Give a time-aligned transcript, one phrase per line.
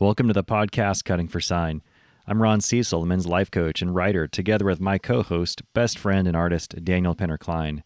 [0.00, 1.82] Welcome to the podcast Cutting for Sign.
[2.24, 5.98] I'm Ron Cecil, the men's life coach and writer, together with my co host, best
[5.98, 7.82] friend, and artist, Daniel Penner Klein.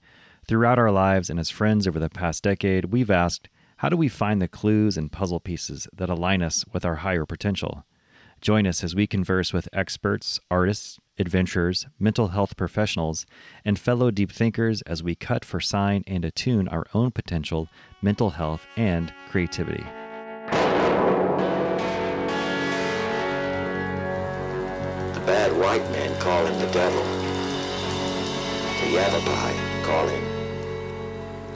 [0.46, 3.48] Throughout our lives and as friends over the past decade, we've asked
[3.78, 7.24] how do we find the clues and puzzle pieces that align us with our higher
[7.24, 7.86] potential?
[8.42, 13.24] Join us as we converse with experts, artists, adventurers, mental health professionals,
[13.64, 17.68] and fellow deep thinkers as we cut for sign and attune our own potential,
[18.02, 19.86] mental health, and creativity.
[25.26, 27.02] Bad white men call him the devil.
[28.80, 30.24] The Yavapai call him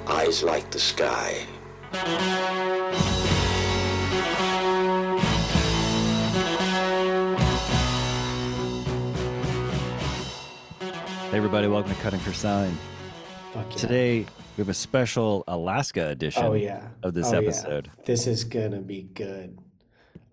[0.08, 1.44] eyes like the sky.
[11.30, 12.76] Hey, everybody, welcome to Cutting for Sign.
[13.52, 13.76] Fuck yeah.
[13.76, 17.48] Today, we have a special Alaska edition oh yeah of this Oh, yeah.
[17.48, 17.90] episode.
[18.04, 19.58] This is gonna be good.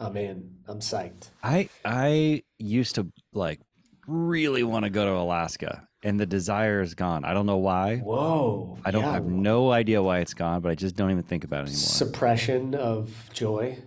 [0.03, 0.49] I'm in.
[0.67, 1.29] I'm psyched.
[1.41, 3.59] I I used to like
[4.05, 7.23] really want to go to Alaska, and the desire is gone.
[7.23, 7.97] I don't know why.
[7.97, 8.77] Whoa.
[8.83, 9.13] I don't yeah.
[9.13, 11.77] have no idea why it's gone, but I just don't even think about it anymore.
[11.77, 13.77] suppression of joy.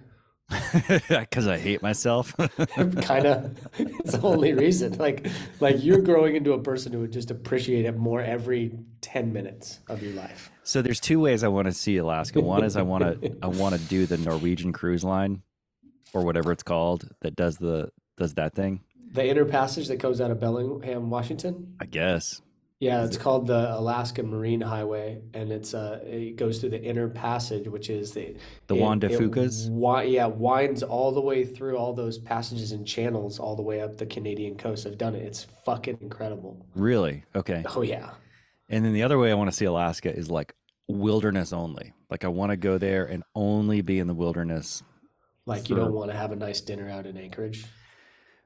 [1.08, 2.34] because I hate myself.
[3.03, 3.58] kind of.
[3.78, 4.97] It's the only reason.
[4.97, 5.27] Like
[5.61, 9.80] like you're growing into a person who would just appreciate it more every ten minutes
[9.89, 10.51] of your life.
[10.62, 12.41] so there's two ways I want to see Alaska.
[12.41, 15.42] One is I want to I want to do the Norwegian cruise line
[16.14, 18.80] or whatever it's called that does the does that thing.
[19.12, 21.74] The inner passage that goes out of Bellingham, Washington.
[21.80, 22.40] I guess.
[22.78, 27.08] Yeah, it's called the Alaska Marine Highway, and it's uh it goes through the inner
[27.08, 29.66] passage, which is the The it- Juan de Fucas?
[29.68, 33.80] wi- yeah, winds all the way through all those passages and channels all the way
[33.80, 34.86] up the Canadian coast.
[34.86, 35.22] I've done it.
[35.22, 36.66] It's fucking incredible.
[36.74, 37.24] Really?
[37.34, 37.64] Okay.
[37.74, 38.10] Oh yeah,
[38.68, 40.54] And then the other way I want to see Alaska is like
[40.86, 41.94] wilderness only.
[42.10, 44.82] Like I want to go there and only be in the wilderness.
[45.47, 47.64] Like you don't want to have a nice dinner out in Anchorage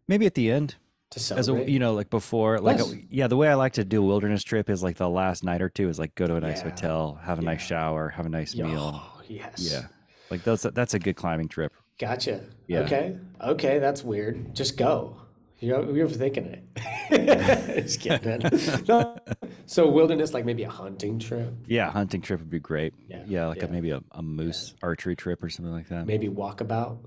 [0.07, 0.75] Maybe at the end,
[1.11, 1.69] to as celebrate.
[1.69, 2.93] a you know, like before, like Yes.
[2.93, 5.45] a, yeah, the way I like to do a wilderness trip is like the last
[5.45, 6.71] night or two is like go to a nice Yeah.
[6.71, 8.93] hotel, have a nice shower, have a nice Yeah, meal.
[9.03, 9.59] oh, yes.
[9.59, 9.87] Yeah,
[10.31, 11.73] like that's that's a good climbing trip.
[11.99, 12.41] Gotcha.
[12.67, 12.81] Yeah.
[12.81, 13.17] Okay.
[13.41, 14.55] Okay, that's weird.
[14.55, 15.17] Just go.
[15.61, 16.65] You're, you're thinking it.
[17.85, 18.41] Just kidding.
[18.89, 19.19] No.
[19.67, 22.95] So wilderness, like maybe a hunting trip, Yeah, hunting trip would be great.
[23.09, 23.67] Yeah, Yeah, like yeah.
[23.67, 26.07] a, maybe a, a moose archery trip or something like that.
[26.07, 26.99] maybe walkabout,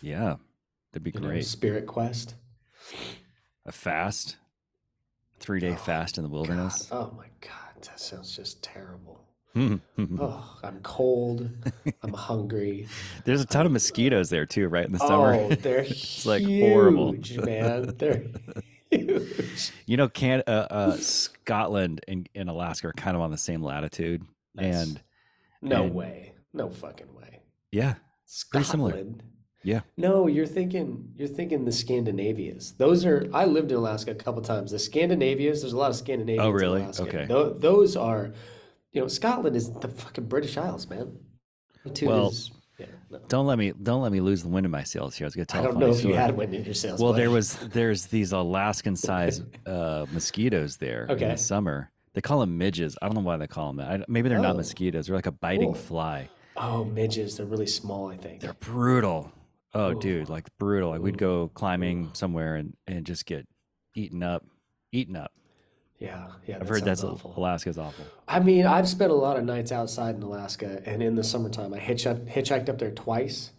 [0.00, 0.36] Yeah,
[0.92, 1.44] that'd be you know, great.
[1.44, 2.34] spirit quest.
[3.66, 4.36] A fast,
[5.40, 6.88] three day oh, fast in the wilderness.
[6.92, 9.17] Oh my God, that sounds just terrible.
[9.58, 11.50] Oh, I'm cold.
[12.02, 12.86] I'm hungry.
[13.24, 15.34] There's a ton of mosquitoes there too, right in the summer.
[15.34, 15.86] Oh, they're
[16.24, 17.12] like horrible.
[17.12, 17.94] huge, man.
[17.98, 18.24] They're
[18.90, 19.72] huge.
[19.86, 23.62] You know, can uh, uh, Scotland and, and Alaska are kind of on the same
[23.62, 24.22] latitude,
[24.54, 24.74] Nice.
[24.76, 25.02] and
[25.62, 26.32] No And- way.
[26.54, 27.40] No fucking way.
[27.70, 27.94] yeah,
[28.50, 28.90] Pretty similar.
[28.92, 29.22] Scotland.
[29.62, 32.72] yeah, No, you're thinking you're thinking the Scandinavias.
[32.78, 34.70] Those are I lived in Alaska a couple times.
[34.70, 36.82] The Scandinavias, there's a lot of Scandinavians Oh, really?
[36.98, 37.26] Okay.
[37.26, 38.32] Tho- those are
[38.98, 41.16] you know, Scotland is the fucking British Isles, man.
[41.84, 42.50] Latitude Well, is-
[42.80, 43.20] yeah, no.
[43.28, 45.24] don't let me don't let me lose the wind in my sails here.
[45.24, 47.00] I was gonna tell I don't know if you had wind in your sails.
[47.00, 47.22] Well, buddy.
[47.22, 51.90] there was there's these Alaskan sized uh, mosquitoes there in the summer.
[52.14, 52.96] They call them midges.
[53.00, 54.00] I don't know why they call them that.
[54.00, 54.58] I, maybe they're not Oh.
[54.58, 55.06] mosquitoes.
[55.06, 55.82] They're like a biting Cool.
[55.82, 56.28] fly.
[56.56, 58.40] Oh, midges, they're really small, I think.
[58.40, 59.30] They're brutal.
[59.74, 60.00] Oh, Ooh.
[60.00, 60.90] dude, like brutal.
[60.90, 63.46] Like we'd go climbing somewhere and, and just get
[63.94, 64.44] eaten up,
[64.90, 65.30] eaten up.
[65.98, 66.56] Yeah, yeah.
[66.56, 67.34] I've that heard that's awful.
[67.36, 68.04] Alaska's awful.
[68.28, 71.74] I mean, I've spent a lot of nights outside in Alaska, and in the summertime,
[71.74, 73.50] I hitchhiked, hitchhiked up there twice,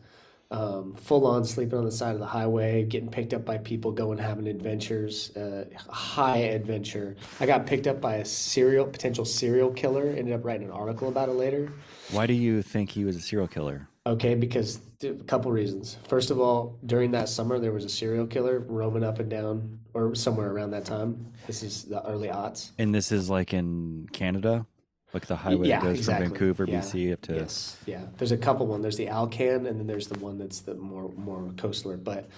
[0.51, 3.91] um, full on sleeping on the side of the highway, getting picked up by people
[3.91, 7.17] going having adventures, uh, high adventure.
[7.41, 10.07] I got picked up by a serial potential serial killer.
[10.07, 11.71] Ended up writing an article about it later.
[12.11, 13.89] Why do you think he was a serial killer?
[14.09, 15.97] Okay, because a couple reasons.
[16.07, 19.79] First of all, during that summer, there was a serial killer roaming up and down,
[19.93, 21.31] or somewhere around that time.
[21.45, 22.71] This is the early aughts.
[22.79, 24.65] And this is like in Canada,
[25.13, 26.25] like the highway yeah, that goes exactly.
[26.25, 26.79] from Vancouver, Yeah.
[26.79, 27.35] BC, up to.
[27.35, 28.05] Yes, yeah.
[28.17, 28.81] There's a couple one.
[28.81, 32.03] There's the Alcan, and then there's the one that's the more more coastler.
[32.03, 32.29] But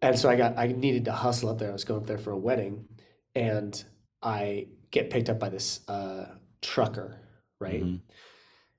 [0.00, 1.68] and so I got I needed to hustle up there.
[1.68, 2.86] I was going up there for a wedding,
[3.34, 3.84] and
[4.22, 6.24] I get picked up by this uh,
[6.62, 7.20] trucker,
[7.60, 7.84] right?
[7.84, 8.00] Mhm.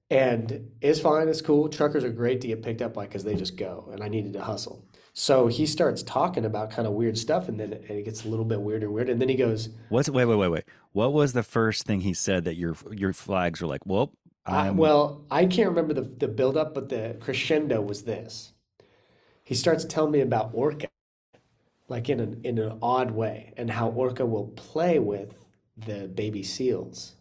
[0.09, 1.27] And it's fine.
[1.27, 1.67] It's cool.
[1.67, 3.89] Truckers are great to get picked up by because they just go.
[3.91, 4.85] And I needed to hustle.
[5.11, 8.27] So he starts talking about kind of weird stuff, and then it, it gets a
[8.27, 9.09] little bit weirder and weird.
[9.09, 10.63] And then he goes, What's wait, wait, wait, wait.
[10.93, 14.13] What was the first thing he said that your your flags were like, well,
[14.45, 18.53] I, well, I can't remember the the build up, but the crescendo was this.
[19.43, 20.87] He starts telling me about Orca,
[21.89, 25.33] like in an in an odd way, and how Orca will play with
[25.75, 27.15] the baby seals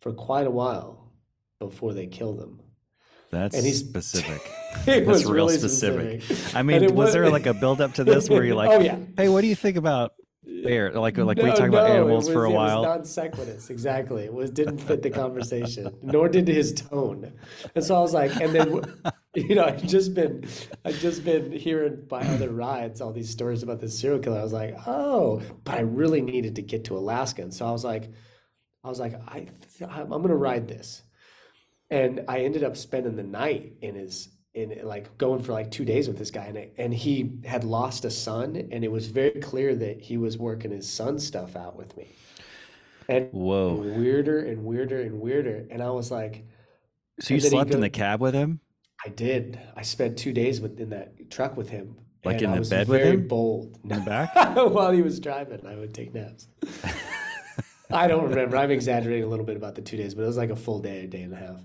[0.00, 1.07] for quite a while
[1.58, 2.60] before they kill them.
[3.30, 4.40] That's And he's- specific.
[4.86, 6.22] it That's was real really specific.
[6.22, 6.56] specific.
[6.56, 8.80] I mean, it was there like a build up to this where you're like, Oh,
[8.80, 8.98] yeah.
[9.16, 10.12] hey, what do you think about
[10.64, 10.92] bear?
[10.92, 12.82] Like, like we No, talking about no, it animals for a was- while.
[12.84, 14.24] Non sequitous, exactly.
[14.24, 17.32] It was didn't fit the conversation, nor did his tone.
[17.74, 18.82] And so I was like, and then
[19.34, 20.48] you know, I've just been,
[20.86, 24.38] I've just been hearing by other rides all these stories about this serial killer.
[24.40, 27.72] I was like, oh, but I really needed to get to Alaska, and so I
[27.72, 28.10] was like,
[28.82, 29.46] I was like, I,
[29.86, 31.02] I'm gonna ride this,
[31.90, 34.30] and I ended up spending the night in his.
[34.54, 37.62] In like going for like two days with this guy, and it, and he had
[37.62, 41.54] lost a son, and it was very clear that he was working his son stuff
[41.54, 42.08] out with me,
[43.08, 43.74] and Whoa.
[43.74, 46.44] weirder and weirder and weirder, and I was like,
[47.20, 48.58] So you slept in the cab with him?
[49.06, 49.60] I did.
[49.76, 51.94] I spent two days within that truck with him,
[52.24, 53.28] Like in I the bed with very him?
[53.28, 53.78] bold.
[53.84, 54.34] In the back?
[54.56, 56.48] While he was driving, I would take naps.
[57.90, 58.56] I don't remember.
[58.56, 60.80] I'm exaggerating a little bit about the two days, but it was like a full
[60.80, 61.62] day, a day and a half.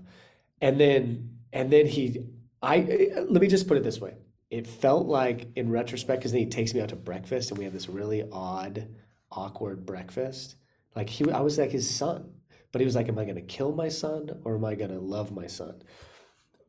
[0.60, 2.24] And then, and then he,
[2.62, 4.14] I let me just put it this way:
[4.50, 7.64] it felt like, in retrospect, because then he takes me out to breakfast, and we
[7.64, 8.88] have this really odd,
[9.30, 10.56] awkward breakfast.
[10.96, 12.32] Like he, I was like his son,
[12.72, 14.92] but he was like, "Am I going to kill my son or am I going
[14.92, 15.82] to love my son?"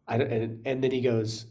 [0.08, 1.46] I don't, and and then he goes,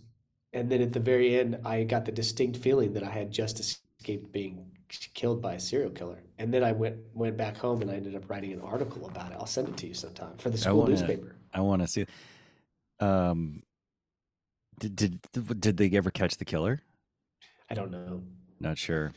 [0.52, 3.60] and then at the very end, I got the distinct feeling that I had just
[3.60, 4.73] escaped being
[5.14, 6.22] killed by a serial killer.
[6.38, 9.32] And then I went went back home and I ended up writing an article about
[9.32, 9.36] it.
[9.38, 11.36] I'll send it to you sometime for the school wanna- newspaper.
[11.52, 12.06] I want to see.
[13.00, 13.62] Um,
[14.78, 16.82] did, did did they ever catch the killer?
[17.70, 18.22] I don't know.
[18.60, 19.12] Not sure.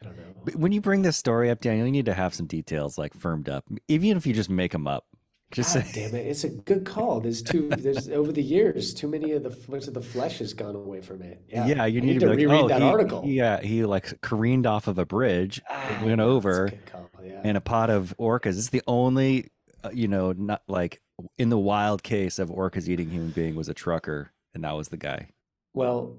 [0.00, 0.52] I don't know.
[0.56, 3.48] When you bring this story up, Daniel, you need to have some details like firmed
[3.48, 5.06] up, even if you just make them up.
[5.54, 6.26] Just God damn it!
[6.26, 7.20] It's a good call.
[7.20, 7.68] There's too.
[7.68, 11.00] There's over the years, too many of the much of the flesh has gone away
[11.00, 11.42] from it.
[11.48, 13.22] Yeah, yeah, you I need, to, be like, reread oh, that he, article.
[13.24, 16.72] Yeah, he like careened off of a bridge, Ah, went over,
[17.24, 17.40] Yeah.
[17.44, 18.58] and a pot of orcas.
[18.58, 19.52] It's the only,
[19.84, 21.00] uh, you know, not like
[21.38, 24.88] in the wild case of orcas eating human being was a trucker, and that was
[24.88, 25.28] the guy.
[25.72, 26.16] Well,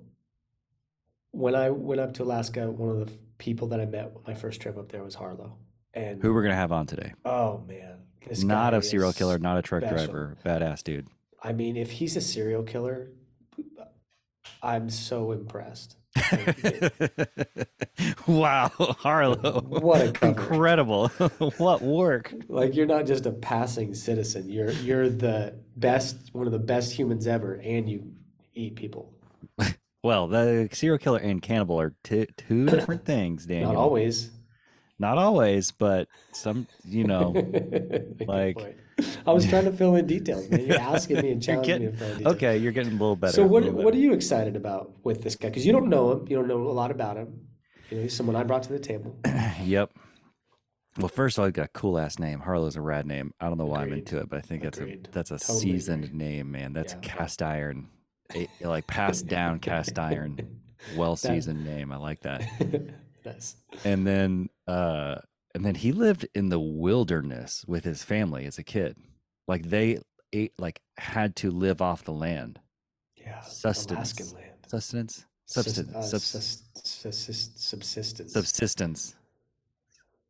[1.31, 4.61] when I went up to Alaska, one of the people that I met my first
[4.61, 5.57] trip up there was Harlow.
[5.93, 7.13] And Who we're gonna have on today?
[7.25, 10.05] oh man, this not a serial killer, not a truck special.
[10.05, 11.07] driver, badass dude.
[11.41, 13.09] I mean, if he's a serial killer,
[14.61, 15.97] I'm so impressed.
[18.27, 19.61] wow, Harlow.
[19.61, 20.27] What a cover.
[20.27, 21.07] incredible.
[21.57, 22.33] what work.
[22.47, 24.49] Like you're not just a passing citizen.
[24.49, 28.11] You're you're the best, one of the best humans ever, and you
[28.53, 29.13] eat people.
[30.05, 33.73] Well, the serial killer and cannibal are t- two different things, Daniel.
[33.73, 34.29] Not always.
[34.99, 37.33] Not always, but some, you know.
[38.27, 38.77] Like-
[39.27, 40.65] I was trying to fill in details, man.
[40.65, 43.33] You're asking me and challenging me to fill okay, you're getting a little better.
[43.33, 45.49] So what what are you excited about with this guy?
[45.49, 46.27] Because you don't know him.
[46.29, 47.41] You don't know a lot about him.
[47.89, 49.17] You know, he's someone I brought to the table.
[49.63, 49.91] Yep.
[50.97, 52.39] Well, first of all, he's got a cool ass name.
[52.39, 53.33] Harlow's a rad name.
[53.41, 55.59] I don't know why I'm into it, but I think that's a that's a Totally
[55.59, 56.17] seasoned agree.
[56.17, 56.71] name, man.
[56.71, 56.99] That's Yeah.
[57.01, 57.87] cast iron,
[58.33, 60.61] a- like passed down cast iron,
[60.95, 61.91] well seasoned name.
[61.91, 62.43] I like that.
[63.25, 63.55] Nice.
[63.83, 65.15] And then, uh,
[65.53, 68.97] and then he lived in the wilderness with his family as a kid.
[69.47, 69.99] Like they
[70.33, 72.59] ate, like had to live off the land,
[73.15, 73.41] Yeah.
[73.41, 74.13] Sustenance.
[74.19, 74.51] Alaskan land.
[74.67, 78.33] sustenance, Sus- substance, uh, subs- sus- sus- subsistence.
[78.33, 79.15] subsistence,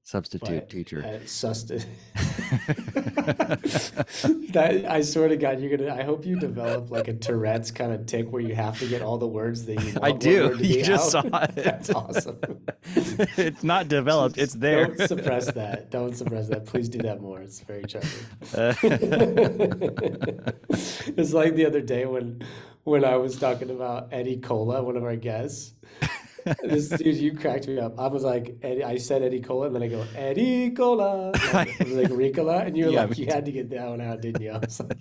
[0.05, 1.03] substitute But, teacher.
[1.03, 1.83] uh, susten-
[4.53, 5.93] that I swear to God, you're gonna.
[5.93, 9.01] I hope you develop like a Tourette's kind of tick where you have to get
[9.01, 10.03] all the words that you want.
[10.03, 10.55] I do.
[10.61, 11.31] You just out.
[11.31, 11.55] saw it.
[11.55, 12.37] That's awesome.
[12.85, 14.37] it's not developed.
[14.37, 14.85] It's there.
[14.93, 15.89] Don't suppress that.
[15.89, 16.67] Don't suppress that.
[16.67, 17.41] Please do that more.
[17.41, 18.09] It's very charming.
[18.55, 18.73] Uh,
[21.17, 22.43] it's like the other day when
[22.83, 25.71] when I was talking about Eddie Cola, one of our guests.
[26.63, 27.99] This dude, you cracked me up.
[27.99, 31.31] I was like, Eddie, I said Eddie Cola, and then I go Eddie Cola.
[31.53, 33.87] Like, it was like Ricola, and you were Yeah, like, you had to get that
[33.89, 34.51] one out, didn't you?
[34.53, 34.97] I was like,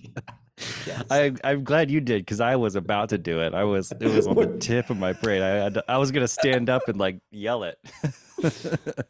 [0.86, 1.02] yes.
[1.10, 3.52] I, I'm glad you did because I was about to do it.
[3.54, 5.42] I was it was on the tip of my brain.
[5.42, 7.78] I had to- I was gonna stand up and like yell it.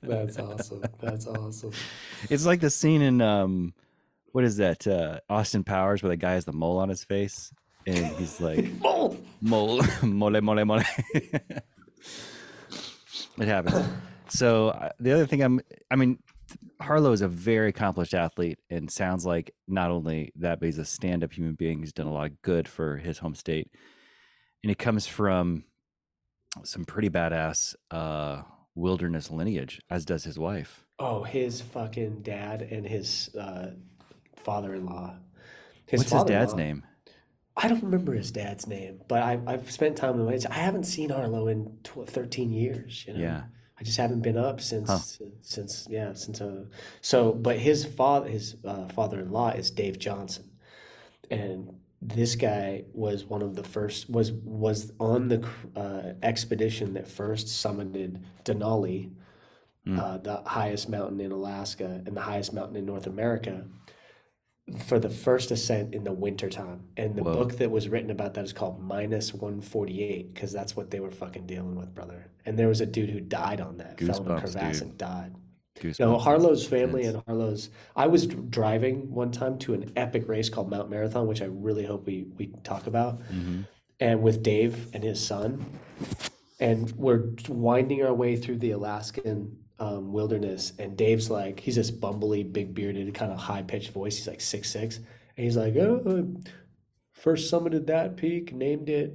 [0.03, 0.83] That's awesome.
[1.01, 1.73] That's awesome.
[2.31, 3.75] It's like the scene in um,
[4.33, 4.87] what is that?
[4.87, 7.53] Uh, Austin Powers where the guy has the mole on his face
[7.87, 10.81] and he's like Oh, mole, mole, mole, mole.
[13.39, 13.87] It happens.
[14.29, 16.19] So uh, the other thing I'm, I mean,
[16.81, 20.85] Harlow is a very accomplished athlete and sounds like not only that, but he's a
[20.85, 21.81] stand-up human being.
[21.81, 23.71] He's done a lot of good for his home state,
[24.63, 25.65] and he comes from
[26.63, 28.43] some pretty badass uh,
[28.75, 30.85] wilderness lineage, as does his wife.
[30.99, 33.71] oh, his fucking dad and his uh,
[34.37, 35.17] father-in-law.
[35.87, 36.85] His What's his dad's name?
[37.57, 40.53] I don't remember his dad's name, but I, I've spent time with him.
[40.53, 43.05] I haven't seen Harlow in tw 13 years.
[43.07, 43.43] You know, Yeah.
[43.79, 45.27] I just haven't been up since Huh.
[45.41, 46.65] since yeah since uh,
[47.01, 47.33] so.
[47.33, 50.51] But his father his uh, father-in-law is Dave Johnston,
[51.31, 55.45] and this guy was one of the first was was on the
[55.75, 59.11] uh, expedition that first summited Denali,
[59.87, 59.99] Mm.
[59.99, 63.67] uh, the highest mountain in Alaska and the highest mountain in North America,
[64.87, 66.85] for the first ascent in the wintertime.
[66.97, 67.35] And the Whoa.
[67.35, 71.11] book that was written about that is called Minus 148 because that's what they were
[71.11, 72.27] fucking dealing with, brother.
[72.47, 74.89] And there was a dude who died on that, fell in a crevasse dude.
[74.89, 75.35] and died.
[75.81, 76.01] Goosebumps.
[76.01, 77.17] No, Harlow's family intense.
[77.17, 77.71] and Harlow's.
[77.97, 81.85] I was driving one time to an epic race called Mount Marathon, which I really
[81.85, 83.67] hope we we talk about, Mhm.
[84.01, 85.65] and with Dave and his son,
[86.61, 91.91] and we're winding our way through the Alaskan um, wilderness, and Dave's like, he's this
[91.91, 94.17] bumbly, big bearded, kind of high pitched voice.
[94.17, 95.07] He's like six six, and
[95.45, 96.51] he's like, oh, uh,
[97.13, 99.15] first summited that peak, named it.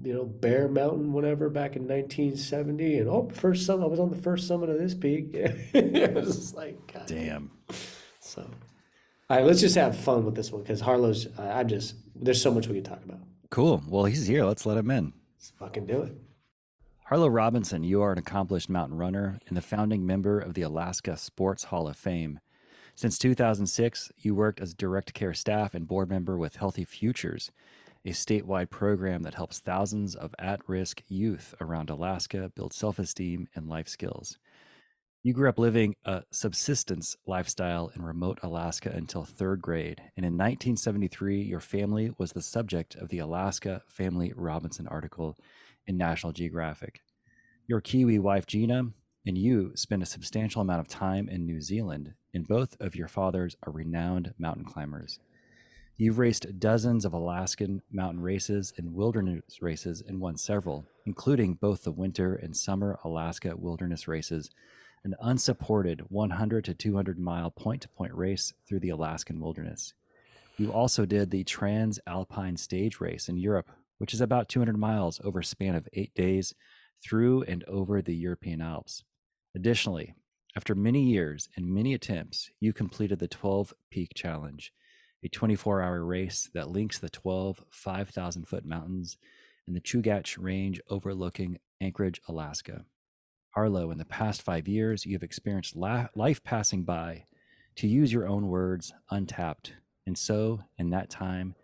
[0.00, 3.84] You know, Bear Mountain, whatever, back in 1970, and oh, first summit.
[3.84, 5.30] I was on the first summit of this peak.
[5.32, 7.50] it was just like, God Damn.
[8.20, 8.48] so,
[9.28, 11.26] all right, let's just have fun with this one because Harlow's.
[11.36, 11.96] Uh, I'm just.
[12.14, 13.20] There's so much we can talk about.
[13.50, 13.82] Cool.
[13.88, 14.44] Well, he's here.
[14.44, 15.12] Let's let him in.
[15.36, 16.16] Let's fucking do it.
[17.08, 21.16] Harlow Robinson, you are an accomplished mountain runner and the founding member of the Alaska
[21.16, 22.38] Sports Hall of Fame.
[22.94, 27.50] Since 2006, you worked as direct care staff and board member with Healthy Futures,
[28.04, 33.48] a statewide program that helps thousands of at risk youth around Alaska build self esteem
[33.54, 34.36] and life skills.
[35.22, 40.34] You grew up living a subsistence lifestyle in remote Alaska until third grade, and in
[40.34, 45.38] 1973, your family was the subject of the Alaska Family Robinson article
[45.88, 47.00] in National Geographic.
[47.66, 48.92] Your Kiwi wife, Gina,
[49.26, 53.08] and you spent a substantial amount of time in New Zealand, and both of your
[53.08, 55.18] fathers are renowned mountain climbers.
[55.96, 61.82] You've raced dozens of Alaskan mountain races and wilderness races and won several, including both
[61.82, 64.48] the winter and summer Alaska wilderness races,
[65.02, 69.94] an unsupported 100 to 200 mile point to point race through the Alaskan wilderness.
[70.56, 75.20] You also did the Trans Alpine Stage Race in Europe, which is about 200 miles
[75.22, 76.54] over a span of eight days
[77.04, 79.04] through and over the European Alps.
[79.54, 80.14] Additionally,
[80.56, 84.72] after many years and many attempts, you completed the 12 Peak Challenge,
[85.22, 89.18] a 24 hour race that links the 12 5,000 foot mountains
[89.66, 92.84] in the Chugach Range overlooking Anchorage, Alaska.
[93.50, 97.24] Harlow, in the past five years, you have experienced life passing by,
[97.76, 99.74] to use your own words, untapped.
[100.06, 101.54] And so, in that time,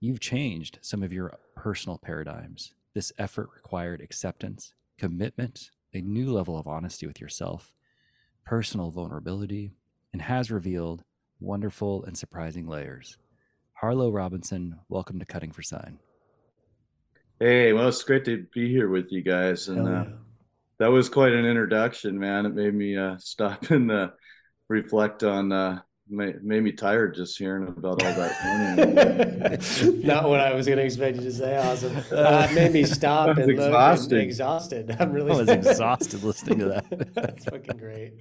[0.00, 2.72] you've changed some of your personal paradigms.
[2.94, 7.74] This effort required acceptance, commitment, a new level of honesty with yourself,
[8.46, 9.72] personal vulnerability,
[10.12, 11.04] and has revealed
[11.38, 13.18] wonderful and surprising layers.
[13.74, 15.98] Harlow Robinson, welcome to Cutting for Sign.
[17.38, 20.04] Hey, well, it's great to be here with you guys, and Hell uh,
[20.78, 22.46] that was quite an introduction, man.
[22.46, 24.10] It made me uh, stop and uh,
[24.68, 25.52] reflect on.
[26.10, 29.60] Uh, made, made me tired just hearing about all that.
[29.84, 30.06] running.
[30.06, 31.56] Not what I was going to expect you to say.
[31.56, 31.96] Awesome.
[32.12, 33.56] Uh, it made me stop and was look.
[33.56, 34.18] exhausting.
[34.18, 34.96] Exhausted.
[35.00, 35.32] I'm really.
[35.32, 37.14] I was exhausted listening to that.
[37.14, 38.14] That's fucking great.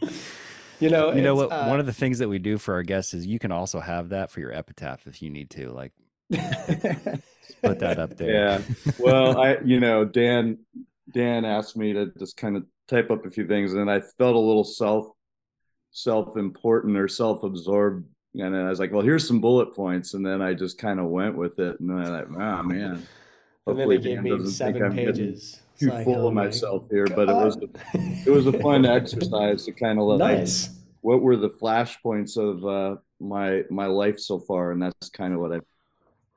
[0.80, 1.12] You know.
[1.14, 1.52] You know what?
[1.52, 3.80] uh, One of the things that we do for our guests is you can also
[3.80, 5.72] have that for your epitaph if you need to.
[5.72, 5.92] Like,
[7.64, 8.32] put that up there.
[8.32, 8.62] yeah.
[9.00, 10.60] Well, I, you know, Dan,
[11.12, 14.36] Dan asked me to just kind of type up a few things, and I felt
[14.36, 15.08] a little self,
[15.92, 18.06] self-important or self-absorbed,
[18.36, 21.00] and then I was like, well, here's some bullet points, and then I just kind
[21.00, 22.70] of went with it, and then I like, oh man.
[22.70, 23.08] and then
[23.66, 25.62] Hopefully they gave Dan me seven pages.
[25.80, 27.70] Too like, full oh of my myself here, but it was God.
[27.94, 30.72] it was a fun exercise to kind of let nice.
[31.02, 35.40] what were the flashpoints of uh, my my life so far, and that's kind of
[35.40, 35.60] what I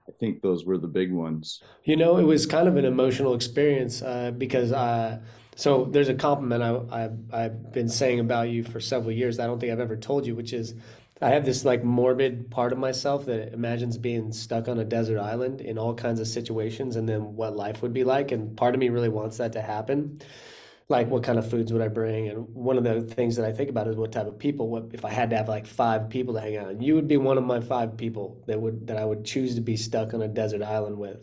[0.09, 1.62] I think those were the big ones.
[1.85, 5.21] You know, it was kind of an emotional experience uh, because uh,
[5.56, 9.38] so there's a compliment I, I I've been saying about you for several years.
[9.38, 10.75] I don't think I've ever told you, which is
[11.21, 15.21] I have this like morbid part of myself that imagines being stuck on a desert
[15.21, 18.32] island in all kinds of situations and then what life would be like.
[18.32, 20.21] And part of me really wants that to happen.
[20.88, 22.28] Like what kind of foods would I bring?
[22.28, 24.68] And one of the things that I think about is what type of people.
[24.68, 26.82] What if I had to have like five people to hang out?
[26.82, 29.61] You would be one of my five people that would that I would choose to
[29.61, 31.18] be stuck on a desert island with.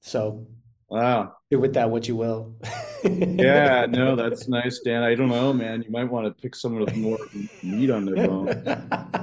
[0.00, 0.46] So
[0.90, 1.36] Wow.
[1.50, 2.56] do with that what you will.
[3.04, 5.04] Yeah, no, that's nice, Dan.
[5.04, 5.82] I don't know, man.
[5.82, 7.18] You might want to pick someone with more
[7.62, 8.48] meat on their bone.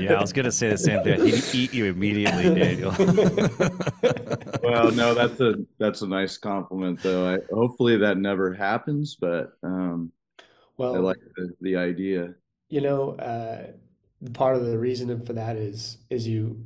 [0.00, 1.24] Yeah, I was gonna say the same thing.
[1.24, 2.90] He'd eat you immediately, Daniel.
[4.64, 7.34] well, no, that's a that's a nice compliment, though.
[7.34, 10.10] I, hopefully that never happens, but um,
[10.80, 12.34] I like the, the idea.
[12.68, 13.66] you know, uh,
[14.32, 16.64] part of the reason for that is is you.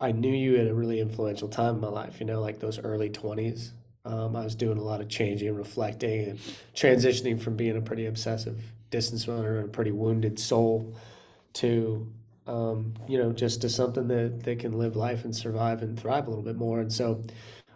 [0.00, 2.20] I knew you at a really influential time in my life.
[2.20, 3.72] You know, like those early twenties.
[4.06, 6.38] Um, I was doing a lot of changing and reflecting and
[6.74, 10.94] transitioning from being a pretty obsessive distance runner and a pretty wounded soul
[11.54, 12.06] to
[12.46, 16.26] um, you know, just to something that that can live life and survive and thrive
[16.26, 16.80] a little bit more.
[16.80, 17.22] And so,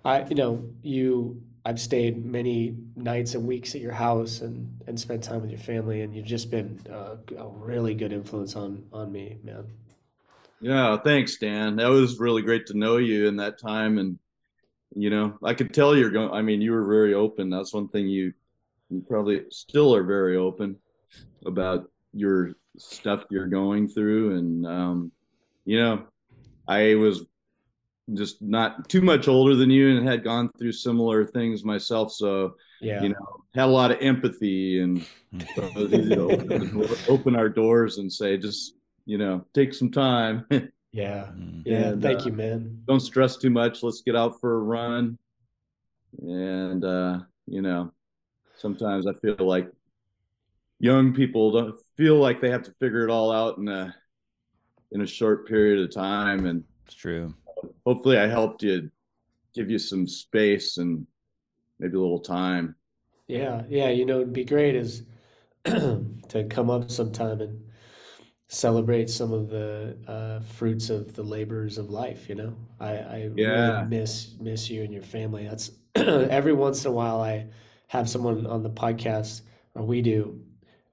[0.05, 4.99] I, you know, you, I've stayed many nights and weeks at your house and and
[4.99, 8.85] spent time with your family, and you've just been uh, a really good influence on
[8.93, 9.67] on me, man.
[10.61, 11.77] Yeah, thanks, Dan.
[11.77, 14.19] That was really great to know you in that time, and
[14.95, 16.31] you know, I could tell you're going.
[16.31, 17.51] I mean, you were very open.
[17.51, 18.33] That's one thing you
[18.89, 20.77] you probably still are very open
[21.47, 25.13] about your stuff you're going through, and um,
[25.65, 26.05] you know,
[26.67, 27.25] I was
[28.15, 32.55] just not too much older than you and had gone through similar things myself, so
[32.81, 33.03] Yeah.
[33.03, 35.05] you know, had a lot of empathy and
[35.55, 38.75] so it was easy to open, open our doors and say, just
[39.07, 40.45] you know, take some time.
[40.93, 41.29] Yeah.
[41.37, 41.63] Mm.
[41.65, 41.89] Yeah.
[41.91, 42.83] And, Thank uh, you, man.
[42.87, 43.83] don't stress too much.
[43.83, 45.19] Let's get out for a run.
[46.21, 47.93] And uh, you know,
[48.57, 49.71] sometimes I feel like
[50.79, 53.95] young people don't feel like they have to figure it all out in a
[54.93, 56.47] in a short period of time.
[56.47, 57.35] And It's true.
[57.87, 58.91] hopefully I helped you
[59.55, 61.07] give you some space and
[61.79, 62.75] maybe a little time.
[63.29, 63.63] Yeah.
[63.69, 63.91] Yeah.
[63.91, 65.05] You know, it'd be great is
[65.65, 67.70] to come up sometime and
[68.51, 72.29] celebrate some of the uh, fruits of the labors of life.
[72.29, 73.79] You know, I, I Yeah.
[73.81, 75.47] really miss miss you and your family.
[75.47, 77.47] That's every once in a while I
[77.87, 79.43] have someone on the podcast,
[79.75, 80.41] or we do.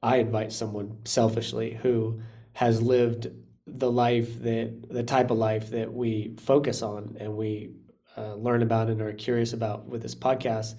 [0.03, 2.21] I invite someone selfishly who
[2.53, 3.31] has lived
[3.65, 7.71] the life that the type of life that we focus on and we
[8.17, 10.75] uh, learn about and are curious about with this podcast.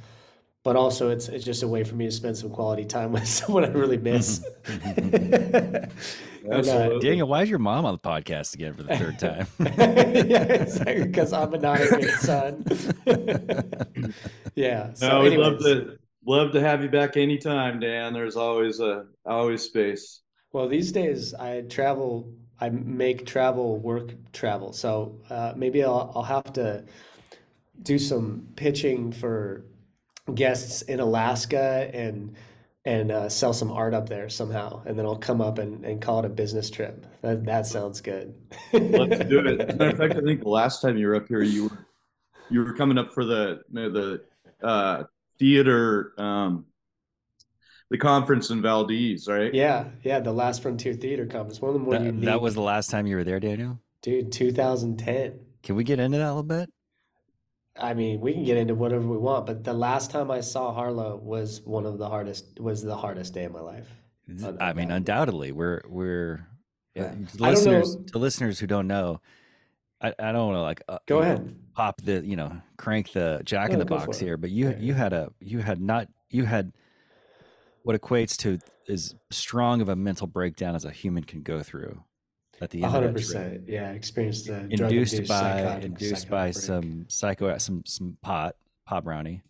[0.68, 3.26] But also, it's it's just a way for me to spend some quality time with
[3.26, 4.44] someone I really miss.
[6.50, 9.46] And, uh, Daniel, why is your mom on the podcast again for the third time?
[9.60, 12.64] yeah, exactly, because I'm a not a son.
[14.54, 14.94] yeah.
[14.94, 18.12] So, no, we'd love to love to have you back anytime, Dan.
[18.12, 20.20] There's always a always space.
[20.52, 22.30] well, these days I travel.
[22.60, 24.74] I make travel work travel.
[24.74, 26.84] So uh, maybe I'll I'll have to
[27.82, 29.64] do some pitching for
[30.34, 32.34] guests in Alaska and
[32.84, 36.00] and uh, sell some art up there somehow, and then I'll come up and, and
[36.00, 37.04] call it a business trip.
[37.22, 38.34] That that sounds good.
[38.72, 39.60] Let's do it.
[39.60, 41.64] As a matter of fact, I think the last time you were up here, you
[41.64, 41.86] were
[42.50, 44.22] you were coming up for the no, the
[44.62, 45.04] uh,
[45.38, 46.64] theater um,
[47.90, 49.52] the conference in Valdez, right?
[49.52, 52.24] Yeah, yeah, the Last Frontier Theater Conference, one of the more That, unique.
[52.26, 53.80] that was the last time you were there, Daniel.
[54.02, 55.38] dude, 2010.
[55.62, 56.70] Can we get into that a little bit?
[57.80, 60.72] I mean, we can get into whatever we want, but the last time I saw
[60.72, 63.88] Harlow was one of the hardest was the hardest day of my life.
[64.60, 66.46] I mean, undoubtedly, we're we're
[66.94, 67.04] Yeah.
[67.04, 69.20] uh, to I don't know- listeners to listeners who don't know.
[70.00, 71.56] I, I don't want to like uh, Go ahead.
[71.74, 74.94] pop the you know crank the jack in the box here, but you Yeah, you
[74.94, 76.72] had a you had not you had
[77.82, 82.02] what equates to as strong of a mental breakdown as a human can go through
[82.60, 83.26] at the A end of hundred that trip.
[83.26, 83.62] percent.
[83.68, 86.54] Yeah, experienced the induced drug-induced by induced by break.
[86.54, 89.42] some psycho some some pot pot brownie,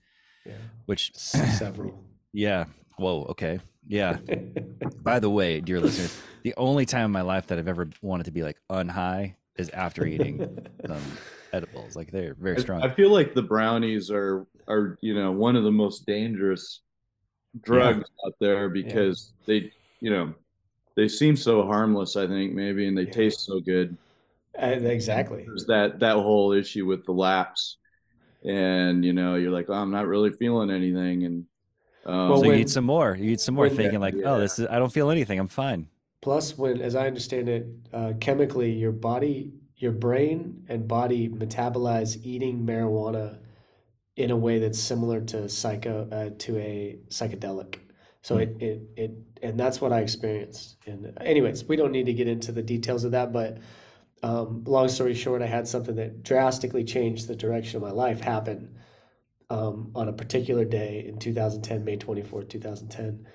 [0.46, 0.52] Yeah.
[0.86, 2.02] which several.
[2.32, 2.64] yeah.
[2.96, 3.24] Whoa.
[3.30, 3.60] Okay.
[3.86, 4.18] Yeah.
[5.02, 8.24] By the way, dear listeners, the only time in my life that I've ever wanted
[8.24, 11.00] to be like unhigh is after eating some
[11.52, 11.94] edibles.
[11.96, 12.82] Like they're very strong.
[12.82, 16.80] I feel like the brownies are are you know one of the most dangerous
[17.62, 20.34] drugs out there because they you know
[20.98, 22.16] they seem so harmless.
[22.16, 23.12] I think maybe and they Yeah.
[23.12, 23.96] taste so good.
[24.60, 25.44] Uh, exactly.
[25.46, 27.76] There's that that whole issue with the lapse,
[28.44, 31.46] and you know you're like, oh, I'm not really feeling anything, and
[32.04, 33.14] um, Well, so you eat some more.
[33.14, 34.32] You eat some more, when- thinking like, Yeah.
[34.34, 34.66] oh, this is.
[34.66, 35.38] I don't feel anything.
[35.38, 35.88] I'm fine.
[36.20, 42.18] Plus, when, as I understand it, uh, chemically, your body, your brain and body metabolize
[42.24, 43.38] eating marijuana
[44.16, 47.76] in a way that's similar to psycho uh, to a psychedelic.
[48.28, 49.12] So it, it it
[49.42, 50.76] and that's what I experienced.
[50.86, 53.56] And anyways, we don't need to get into the details of that, but
[54.22, 58.20] um, long story short, I had something that drastically changed the direction of my life
[58.20, 58.76] happen
[59.48, 63.26] um, on a particular day in 2010, May 24th, 2010.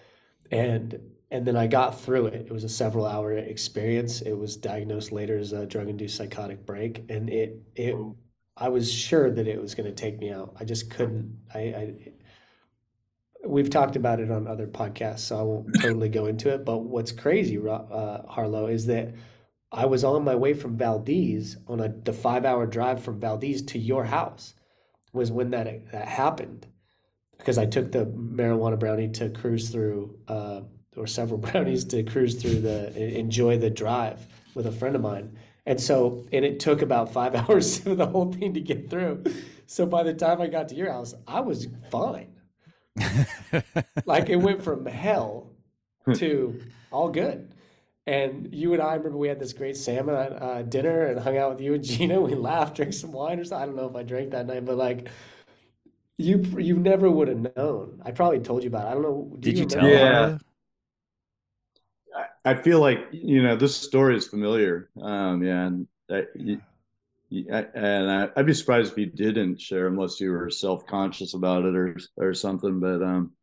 [0.51, 0.99] And
[1.31, 2.45] and then I got through it.
[2.45, 4.21] It was a several hour experience.
[4.21, 7.09] It was diagnosed later as a drug induced psychotic break.
[7.09, 7.95] And it it
[8.57, 10.55] I was sure that it was going to take me out.
[10.59, 11.35] I just couldn't.
[11.51, 11.93] I, I
[13.53, 16.65] we've talked about it on other podcasts, so I won't totally go into it.
[16.65, 19.13] But what's crazy, uh, Harlow, is that
[19.71, 23.61] I was on my way from Valdez on a the five hour drive from Valdez
[23.63, 24.55] to your house
[25.13, 26.65] was when that that happened
[27.37, 30.61] because I took the marijuana brownie to cruise through uh,
[30.97, 35.37] or several brownies to cruise through the enjoy the drive with a friend of mine.
[35.65, 39.23] And so, and it took about five hours for the whole thing to get through.
[39.67, 42.32] So by the time I got to your house, I was fine.
[44.05, 45.49] Like it went from hell
[46.15, 47.53] to all good.
[48.05, 51.51] And you and I remember we had this great salmon uh, dinner and hung out
[51.51, 52.19] with you and Gina.
[52.19, 53.63] We laughed, drank some wine or something.
[53.63, 55.07] I don't know if I drank that night, but like
[56.17, 58.01] you you never would have known.
[58.05, 58.91] I probably told you about it.
[58.91, 59.35] I don't know.
[59.39, 59.87] Do Did you, tell?
[59.87, 60.29] Yeah.
[60.31, 60.39] her?
[62.15, 64.89] I, I feel like you know this story is familiar.
[65.01, 66.72] Um, yeah, and I, you, you- I-
[67.75, 71.65] and I, I'd be surprised if you didn't share unless you were self conscious about
[71.65, 72.79] it or or something.
[72.79, 73.33] But um,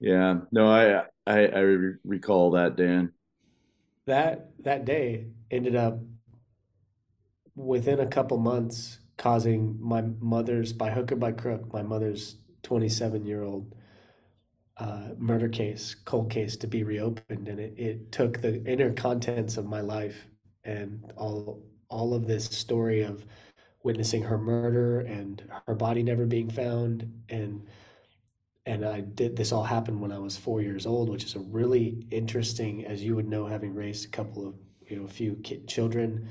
[0.00, 3.12] yeah, no, I I, I re- recall that Dan.
[4.06, 5.98] that that day ended up
[7.54, 13.24] within a couple months causing my mother's by hook or by crook my mother's 27
[13.26, 13.74] year old
[14.78, 19.58] uh, murder case cold case to be reopened and it, it took the inner contents
[19.58, 20.26] of my life
[20.64, 23.24] and all all of this story of
[23.82, 27.66] witnessing her murder and her body never being found and
[28.66, 31.40] and I did this all happened when I was four years old, which is a
[31.40, 34.54] really interesting, as you would know, having raised a couple of
[34.86, 36.28] you know a few children,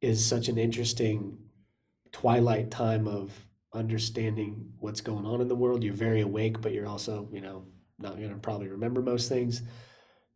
[0.00, 1.38] is such an interesting
[2.12, 3.32] twilight time of
[3.72, 5.84] understanding what's going on in the world.
[5.84, 7.64] You're very awake, but you're also you know
[7.98, 9.62] not going to probably remember most things.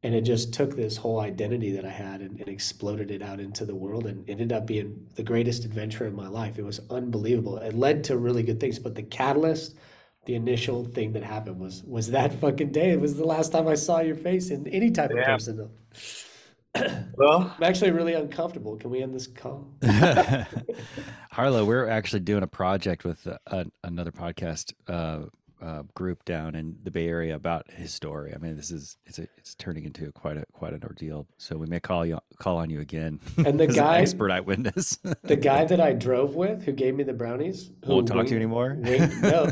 [0.05, 3.39] And it just took this whole identity that I had and, and exploded it out
[3.39, 6.59] into the world and ended up being the greatest adventure of my life.
[6.59, 7.59] It was unbelievable.
[7.59, 9.77] It led to really good things, but the catalyst
[10.25, 12.91] the initial thing that happened was was that fucking day.
[12.91, 15.33] It was the last time I saw your face in any type of Yeah.
[15.35, 15.69] person.
[17.19, 18.77] Well, I'm actually really uncomfortable.
[18.77, 19.69] Can we end this call?
[21.31, 25.27] Harlow, we're actually doing a project with uh, a, another podcast uh,
[25.63, 28.33] uh, group down in the Bay Area about his story.
[28.35, 31.29] I mean, this is it's a, it's turning into quite a quite an ordeal.
[31.39, 33.21] So we may call you call on you again.
[33.39, 34.99] And the as an guy- expert eyewitness.
[35.23, 38.31] The guy that I drove with, who gave me the brownies, who won't talk to
[38.31, 38.77] you anymore.
[38.81, 39.51] winged- no,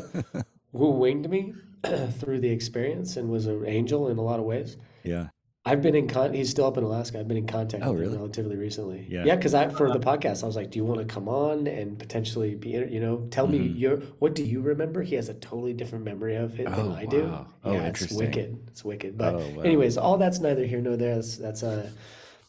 [0.73, 1.55] who winged me
[2.19, 4.77] through the experience and was an angel in a lot of ways.
[5.05, 5.29] yeah.
[5.67, 6.33] I've been in con.
[6.33, 7.21] He's still up in Alaska.
[7.21, 8.17] I've been in contact Oh, with him really?
[8.17, 9.07] relatively recently.
[9.11, 9.25] Yeah.
[9.27, 9.37] yeah.
[9.37, 11.99] Because I for the podcast, I was like, "Do you want to come on and
[11.99, 12.71] potentially be?
[12.71, 13.79] You know, tell me Mhm.
[13.79, 16.93] your what do you remember?" He has a totally different memory of it than Oh,
[16.95, 17.25] I do.
[17.25, 17.47] wow.
[17.65, 18.59] Oh, yeah, it's wicked.
[18.69, 19.19] It's wicked.
[19.19, 19.63] But Oh, wow.
[19.63, 21.17] anyways, all that's neither here nor there.
[21.17, 21.91] That's that's a.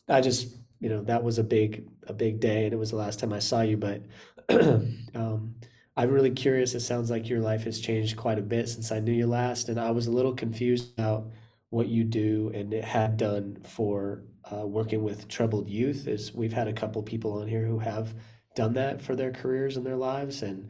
[0.07, 2.95] I just you know that was a big a big day, and it was the
[2.97, 3.75] last time I saw you.
[3.75, 4.03] But
[4.49, 5.55] um,
[5.97, 6.73] I'm really curious.
[6.75, 9.67] It sounds like your life has changed quite a bit since I knew you last,
[9.69, 11.27] and I was a little confused about
[11.71, 16.07] what you do and it had done for uh, working with troubled youth.
[16.07, 18.13] Is we've had a couple people on here who have
[18.55, 20.69] done that for their careers and their lives, and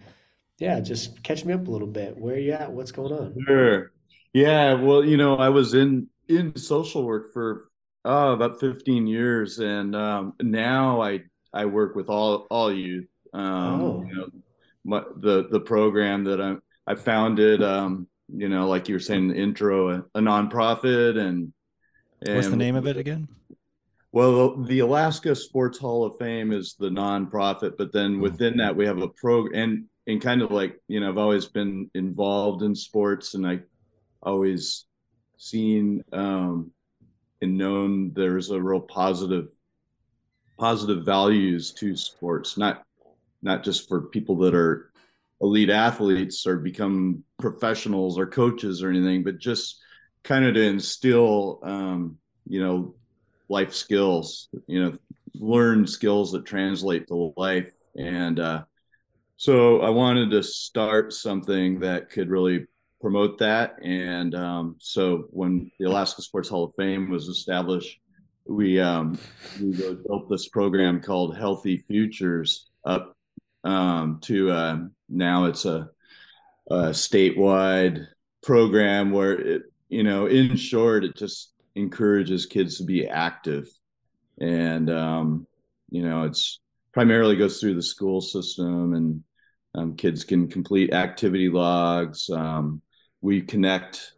[0.59, 2.17] yeah, just catch me up a little bit.
[2.17, 2.71] Where are you at?
[2.71, 3.35] What's going on?
[3.47, 3.91] Sure.
[4.33, 4.73] Yeah.
[4.75, 7.69] Well, you know, I was in in social work for
[8.05, 11.21] oh, about 15 years, and um, now I
[11.53, 13.07] I work with all all youth.
[13.33, 14.03] Um, Oh.
[14.07, 14.29] you know,
[14.83, 17.63] my, the the program that I I founded.
[17.63, 21.53] Um, you know, like you were saying in the intro, a, a nonprofit, and,
[22.23, 23.27] What's the name of it again?
[24.11, 28.21] Well, the Alaska Sports Hall of Fame is the nonprofit, but then Hmm.
[28.21, 31.45] within that we have a program and and kind of like you know I've always
[31.45, 33.61] been involved in sports and I
[34.21, 34.85] always
[35.37, 36.71] seen um,
[37.41, 39.47] and known there's a real positive
[40.59, 42.83] positive values to sports, not
[43.41, 44.90] not just for people that are
[45.41, 49.79] elite athletes or become professionals or coaches or anything, but just
[50.23, 52.95] kind of to instill um, you know
[53.51, 54.97] life skills, you know,
[55.35, 57.71] learn skills that translate to life.
[57.97, 58.63] And uh,
[59.35, 62.65] so I wanted to start something that could really
[63.01, 63.75] promote that.
[63.83, 67.99] And um, so when the Alaska Sports Hall of Fame was established,
[68.45, 69.19] we um,
[69.61, 73.15] we built this program called Healthy Futures up
[73.63, 74.77] um, to uh,
[75.11, 75.89] now it's a,
[76.69, 78.07] a statewide
[78.43, 83.67] program where it, you know, in short, it just encourages kids to be active.
[84.39, 85.47] And um,
[85.91, 86.59] you know it's
[86.93, 89.23] primarily goes through the school system and
[89.75, 92.29] um, kids can complete activity logs.
[92.29, 92.81] Um,
[93.21, 94.13] we connect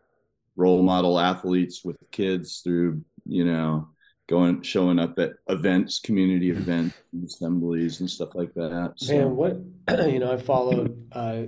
[0.56, 3.90] role model athletes with kids through you know
[4.30, 9.58] going showing up at events community events assemblies and stuff like that so Man, what
[10.10, 11.44] you know, I followed uh,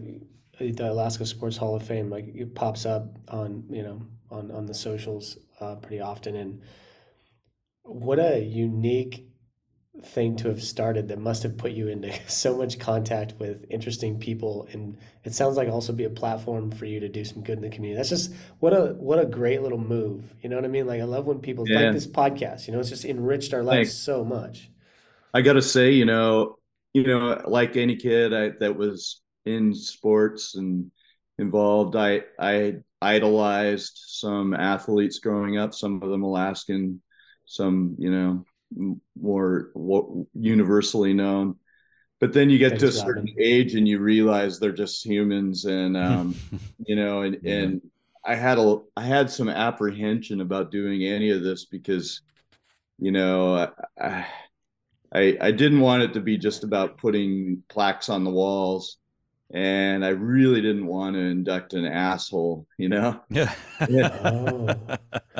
[0.60, 2.10] the Alaska Sports Hall of Fame.
[2.10, 6.62] Like it pops up on you know on on the socials uh, pretty often, and
[7.84, 9.28] what a unique
[10.04, 14.20] thing to have started that must have put you into so much contact with interesting
[14.20, 17.58] people and it sounds like also be a platform for you to do some good
[17.58, 20.66] in the community that's just what a what a great little move you know what
[20.66, 21.80] i mean like i love when people Yeah.
[21.86, 23.94] like this podcast you know it's just enriched our lives Thanks.
[23.94, 24.70] so much
[25.34, 26.58] I got to say, you know,
[26.94, 30.92] you know, like any kid I, that was in sports and
[31.38, 35.74] involved, I I idolized some athletes growing up.
[35.74, 37.02] Some of them Alaskan
[37.48, 38.46] some you know
[39.20, 39.72] more
[40.34, 41.56] universally known
[42.20, 43.36] but then you get Thanks, to a certain Robin.
[43.40, 46.36] age and you realize they're just humans and um,
[46.86, 47.54] you know and yeah.
[47.54, 47.82] and
[48.26, 52.22] i had a i had some apprehension about doing any of this because
[53.00, 54.26] you know I,
[55.14, 58.98] I i didn't want it to be just about putting plaques on the walls
[59.56, 63.54] and i really didn't want to induct an asshole you know yeah,
[63.90, 64.20] yeah.
[64.26, 64.68] Oh.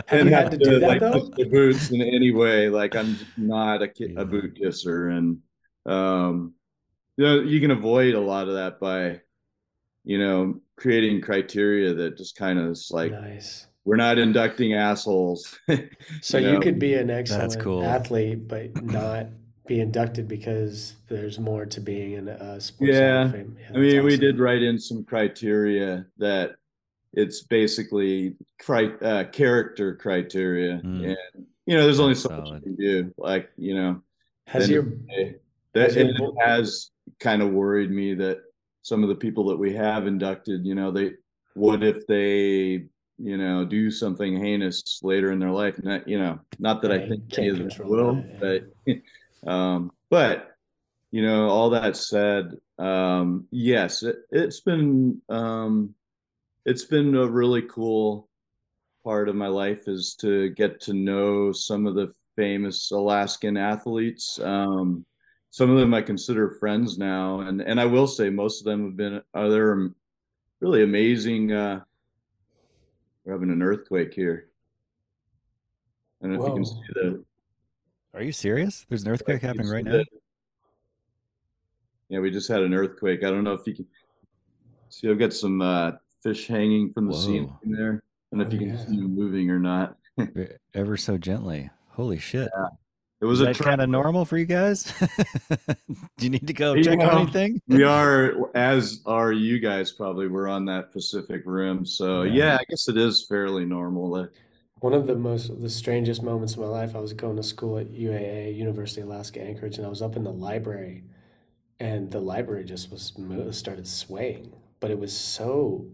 [0.08, 2.96] have you had to, to do that like, though the boots in any way like
[2.96, 5.40] i'm not a, a boot kisser and
[5.86, 6.54] um
[7.18, 9.20] you know you can avoid a lot of that by
[10.06, 15.60] you know creating criteria that just kind of is like nice we're not inducting assholes
[16.22, 16.54] so you, know?
[16.54, 17.84] you, could be an excellent cool.
[17.84, 19.28] athlete but not
[19.68, 23.30] be inducted because there's more to being in a sports yeah, yeah
[23.74, 24.06] i mean awesome.
[24.06, 26.56] we did write in some criteria that
[27.14, 31.06] it's basically cri- uh, character criteria mm.
[31.06, 32.44] and you know there's only so solid.
[32.44, 34.02] much you can do like you know
[34.48, 34.84] has your
[35.74, 38.40] that has it has kind of worried me that
[38.82, 41.12] some of the people that we have inducted, you know, they
[41.56, 42.86] what if they,
[43.18, 45.82] you know, do something heinous later in their life?
[45.84, 48.94] Not, you know, not that I think any of them will, that, yeah.
[48.96, 48.98] but
[49.46, 50.52] um, but
[51.12, 55.94] you know, all that said, um, yes, it, it's been um,
[56.66, 58.28] it's been a really cool
[59.04, 64.40] part of my life is to get to know some of the famous Alaskan athletes.
[64.40, 65.06] Um,
[65.52, 68.86] some of them I consider friends now, and and I will say most of them
[68.86, 69.92] have been other
[70.60, 71.52] really amazing.
[71.52, 71.82] Uh,
[73.24, 74.50] we're having an earthquake here.
[76.22, 76.46] I don't know Whoa.
[76.46, 77.26] if you can see that.
[78.16, 78.86] Are you serious?
[78.88, 79.92] There's an earthquake yeah, happening right now.
[79.92, 80.06] That?
[82.08, 83.24] Yeah, we just had an earthquake.
[83.26, 83.86] I don't know if you can
[84.90, 85.10] see.
[85.10, 85.92] I've got some uh,
[86.24, 87.20] fish hanging from the Whoa.
[87.20, 88.04] ceiling there.
[88.32, 88.76] I don't know oh, if you yeah.
[88.76, 89.98] can see them moving or not.
[90.74, 91.70] Ever so gently.
[91.90, 92.50] Holy shit!
[92.56, 92.68] Yeah.
[93.22, 94.84] It was Is kind of normal for you guys.
[96.18, 97.62] Do you need to go check on anything?
[97.68, 99.92] we are, as are you guys.
[99.92, 104.28] Probably we're on that Pacific Rim, so yeah, yeah I guess it is fairly normal.
[104.80, 106.96] One of the most, the strangest moments of my life.
[106.96, 110.16] I was going to school at UAA, University of Alaska Anchorage, and I was up
[110.16, 111.04] in the library,
[111.80, 113.14] and the library just was
[113.58, 115.86] started swaying, but it was so,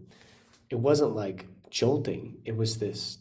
[0.68, 2.38] it wasn't like jolting.
[2.44, 3.18] It was this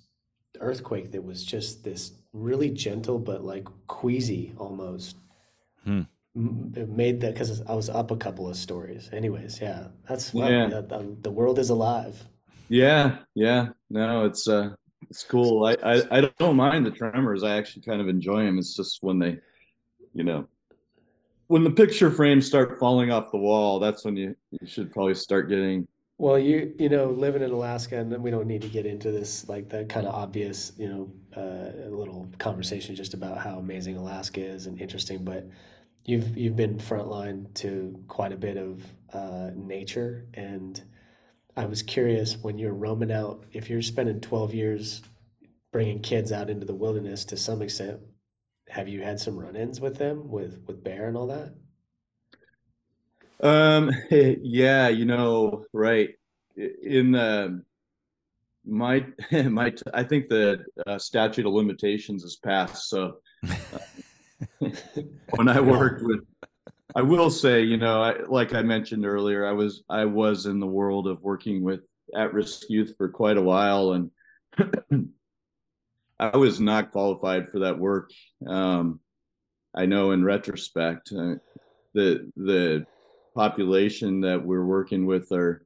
[0.59, 5.17] earthquake that was just this really gentle but like queasy almost.
[5.83, 6.01] Hmm.
[6.33, 9.09] It made that because I was up a couple of stories.
[9.11, 10.67] Anyways, yeah, that's yeah.
[10.67, 12.23] the, the world is alive.
[12.69, 13.69] Yeah, yeah.
[13.89, 14.69] No, it's uh,
[15.09, 15.65] it's cool.
[15.65, 17.43] I, I I don't mind the tremors.
[17.43, 18.57] I actually kind of enjoy them.
[18.57, 19.39] It's just when they,
[20.13, 20.47] you know,
[21.47, 25.15] when the picture frames start falling off the wall, that's when you you should probably
[25.15, 25.87] start getting
[26.21, 29.49] well, you you know, living in Alaska, and we don't need to get into this
[29.49, 34.39] like the kind of obvious, you know, uh, little conversation just about how amazing Alaska
[34.39, 35.23] is and interesting.
[35.23, 35.49] But
[36.05, 40.79] you've you've been frontline to quite a bit of uh, nature, and
[41.55, 45.01] I was curious when you're roaming out, if you're spending twelve years
[45.71, 47.99] bringing kids out into the wilderness to some extent,
[48.69, 51.53] have you had some run-ins with them with with bear and all that?
[53.41, 56.09] Um, yeah, you know, right.
[56.55, 57.63] In the
[58.65, 62.89] my my I think the uh, statute of limitations is passed.
[62.89, 63.17] So
[63.49, 64.69] uh,
[65.31, 66.21] when I worked with,
[66.95, 70.59] I will say, you know, I, like I mentioned earlier, I was I was in
[70.59, 71.81] the world of working with
[72.15, 74.11] at-risk youth for quite a while, and
[76.19, 78.11] I was not qualified for that work.
[78.45, 78.99] Um,
[79.73, 81.35] I know in retrospect, uh,
[81.93, 82.85] the the
[83.35, 85.65] population that we're working with are,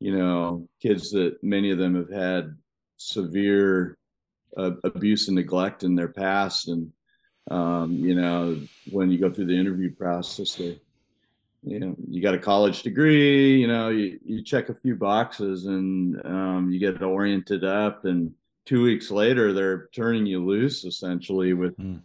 [0.00, 2.56] you know, kids that many of them have had
[2.96, 3.98] severe
[4.56, 6.68] uh, abuse and neglect in their past.
[6.68, 6.90] And,
[7.50, 10.78] um, you know, when you go through the interview process, they,
[11.62, 15.66] you know, you got a college degree, you know, you, you check a few boxes
[15.66, 18.32] and um, you get oriented up and
[18.64, 22.00] two weeks later they're turning you loose essentially with, mm.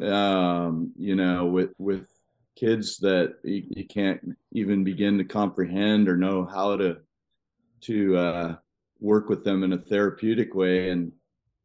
[0.00, 2.08] um, you know, with, with
[2.56, 6.96] kids that you, you, can't even begin to comprehend or know how to
[7.80, 8.56] to uh,
[8.98, 11.12] work with them in a therapeutic way and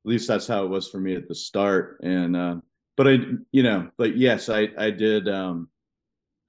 [0.05, 2.55] at least that's how it was for me at the start and uh,
[2.97, 3.17] but i
[3.51, 5.67] you know but yes i i did um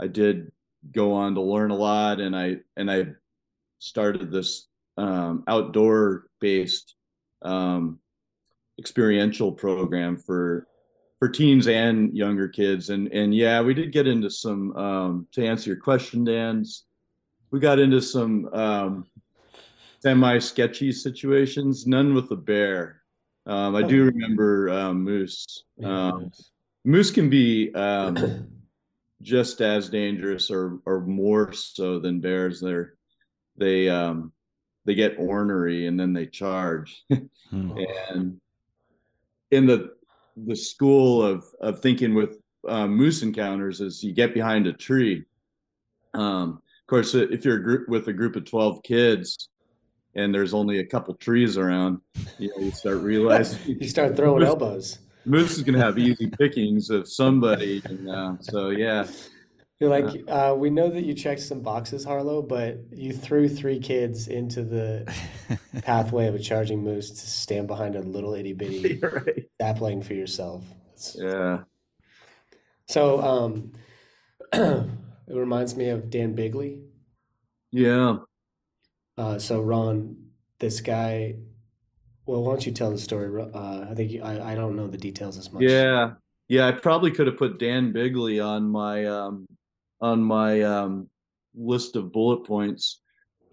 [0.01, 0.51] i did
[0.93, 3.07] go on to learn a lot and i and i
[3.79, 6.95] started this um outdoor based
[7.43, 7.99] um
[8.79, 10.67] experiential program for
[11.19, 12.91] for teens and younger kids.
[12.91, 16.85] And and yeah, we did get into some um, to answer your question, Dan's.
[17.51, 19.07] We got into some um,
[20.01, 21.87] semi sketchy situations.
[21.87, 23.01] None with the bear.
[23.47, 25.65] Um, I do remember um, moose.
[25.83, 26.31] Um,
[26.85, 28.49] moose can be um,
[29.23, 32.61] just as dangerous or or more so than bears.
[32.61, 32.95] They're
[33.57, 34.33] they um,
[34.85, 37.05] they get ornery and then they charge.
[37.51, 37.73] Hmm.
[38.09, 38.41] and
[39.51, 39.91] in the
[40.37, 45.25] the school of of thinking with um, moose encounters is you get behind a tree.
[46.15, 49.51] Um, of course, if you're a group with a group of twelve kids,
[50.17, 51.99] and there's only a couple trees around,
[52.39, 54.99] you know, you start realizing you start throwing Moose- elbows.
[55.27, 57.81] Moose is going to have easy pickings of somebody.
[57.87, 59.07] And, uh, so yeah,
[59.81, 63.79] You're like, uh, we know that you checked some boxes, Harlow, but you threw three
[63.81, 65.11] kids into the
[65.83, 69.47] pathway of a charging moose to stand behind a little itty bitty You're right.
[69.61, 70.63] sapling for yourself.
[70.93, 71.63] It's- Yeah,
[72.87, 73.73] So, um,
[74.53, 74.87] it
[75.35, 76.81] reminds me of Dan Bigley.
[77.73, 78.19] yeah.
[79.17, 80.17] Uh, so Ron,
[80.59, 81.37] this guy,
[82.27, 83.43] well, why don't you tell the story?
[83.55, 85.63] Uh, I think you, I, I don't know the details as much.
[85.63, 86.15] Yeah,
[86.49, 86.67] yeah.
[86.67, 89.47] I probably could have put Dan Bigley on my um,
[90.01, 91.09] on my um,
[91.55, 93.01] list of bullet points.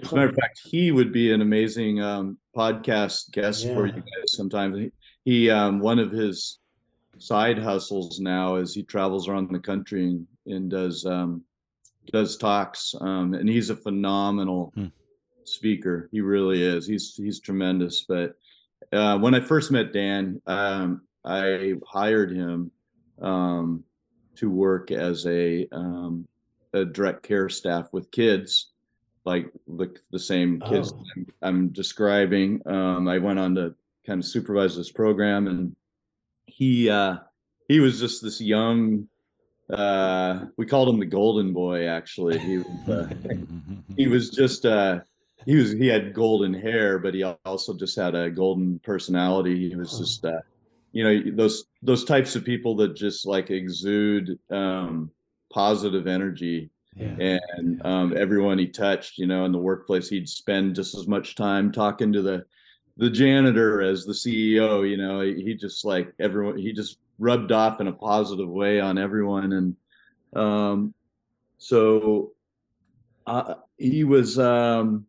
[0.01, 3.93] As a matter of fact, he would be an amazing um, podcast guest for you
[3.93, 4.03] guys.
[4.29, 4.91] Sometimes he,
[5.25, 6.57] he um, one of his
[7.19, 11.43] side hustles now is he travels around the country and, and does um,
[12.11, 14.87] does talks, um, and he's a phenomenal Hmm.
[15.43, 16.09] Speaker.
[16.11, 16.87] He really is.
[16.87, 18.05] He's he's tremendous.
[18.07, 18.35] But
[18.93, 22.71] uh, when I first met Dan, um, I hired him
[23.21, 23.83] um,
[24.35, 26.27] to work as a um,
[26.73, 28.71] a direct care staff with kids,
[29.25, 31.03] like the the same kids Oh.
[31.15, 32.61] I'm, I'm describing.
[32.65, 33.75] Um, I went on to
[34.05, 35.75] kind of supervise this program, and
[36.45, 37.17] he uh,
[37.67, 39.07] he was just this young.
[39.69, 41.87] Uh, we called him the Golden Boy.
[41.87, 43.09] Actually, he was, uh,
[43.95, 44.99] he was just uh
[45.45, 49.69] he was he had golden hair but he also just had a golden personality.
[49.69, 50.39] He was just uh
[50.91, 55.09] you know those those types of people that just like exude um
[55.53, 57.37] positive energy Yeah.
[57.57, 61.35] and um everyone he touched you know in the workplace he'd spend just as much
[61.35, 62.45] time talking to the
[62.97, 67.51] the janitor as the CEO you know he, he just like everyone he just rubbed
[67.51, 69.53] off in a positive way on everyone.
[69.53, 69.75] And
[70.35, 70.93] um
[71.57, 72.31] so
[73.27, 75.05] uh, he was um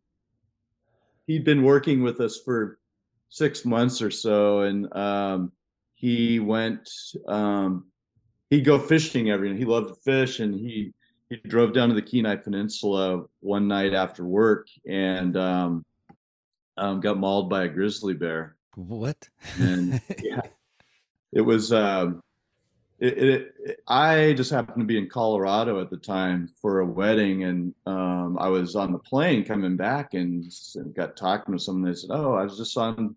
[1.27, 2.79] he'd been working with us for
[3.29, 5.53] six months or so and um
[5.95, 6.89] he went
[7.29, 7.87] um
[8.51, 10.93] he'd go fishing every night he loved to fish and he
[11.31, 15.85] he drove down to the kenai peninsula one night after work and um,
[16.77, 19.29] um got mauled by a grizzly bear What?
[19.59, 20.41] and yeah,
[21.33, 21.73] it was.
[21.73, 22.21] Um,
[23.03, 26.87] it, it, it- I just happened to be in Colorado at the time for a
[26.87, 31.61] wedding, and um, I was on the plane coming back, and s- got talking to
[31.63, 31.91] someone.
[31.91, 33.17] They said, "Oh, I was just on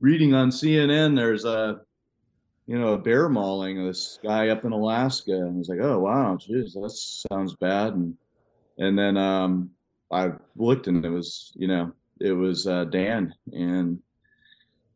[0.00, 1.16] reading on CNN.
[1.16, 1.82] There's a,
[2.66, 5.80] you know, a bear mauling of this guy up in Alaska." And I was like,
[5.82, 6.90] "Oh, wow, geez, that
[7.30, 8.16] sounds bad." And
[8.78, 9.70] and then um,
[10.10, 14.00] I looked, and it was, you know, it was uh, Dan, and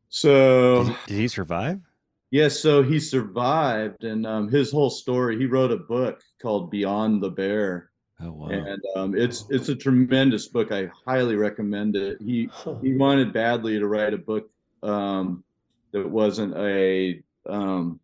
[0.09, 1.81] so Did he, did he survive?
[2.31, 5.39] Yes, so he survived, and um, his whole story.
[5.39, 8.49] He wrote a book called Beyond the Bear, Oh wow.
[8.49, 10.73] and um, it's it's a tremendous book.
[10.73, 12.19] I highly recommend it.
[12.21, 12.49] He
[12.83, 14.51] he wanted badly to write a book
[14.83, 15.45] um,
[15.93, 18.01] that wasn't a um,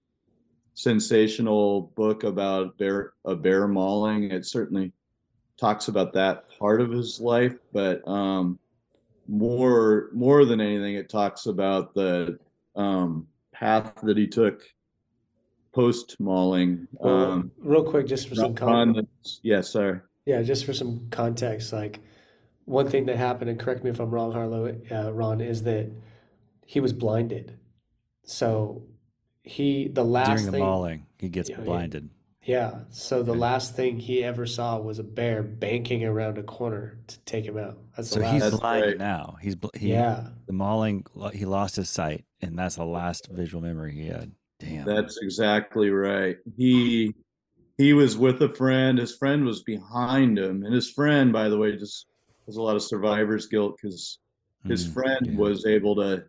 [0.75, 4.31] sensational book about bear a bear mauling.
[4.31, 4.93] It certainly
[5.59, 8.59] talks about that part of his life, but um,
[9.27, 12.39] more more than anything, it talks about the
[12.77, 14.63] um, path that he took
[15.73, 16.87] post mauling.
[17.03, 19.41] Um, real quick, just for some context.
[19.43, 20.03] the, yes, sir.
[20.27, 22.01] Yeah, just for some context, like
[22.65, 25.91] one thing that happened, and correct me if I'm wrong, Harlow, uh, Ron, is that
[26.67, 27.59] he was blinded.
[28.25, 28.83] So
[29.43, 31.65] he, the last During the thing, mauling, he gets Yeah, yeah.
[31.65, 32.11] blinded.
[32.43, 32.81] Yeah.
[32.91, 37.19] So the last thing he ever saw was a bear banking around a corner to
[37.21, 37.79] take him out.
[37.97, 38.41] That's So he's last.
[38.43, 38.99] That's blind right.
[38.99, 39.37] now.
[39.41, 40.29] He's bl- he Yeah.
[40.47, 41.05] the mauling.
[41.33, 44.33] He lost his sight, and that's the last visual memory he had.
[44.59, 44.85] Damn.
[44.87, 46.37] That's exactly right.
[46.57, 47.15] He
[47.79, 48.99] he was with a friend.
[48.99, 52.07] His friend was behind him, and his friend, by the way, just
[52.47, 54.19] has a lot of survivor's guilt because
[54.69, 55.37] his Mm, friend yeah.
[55.37, 56.25] was able to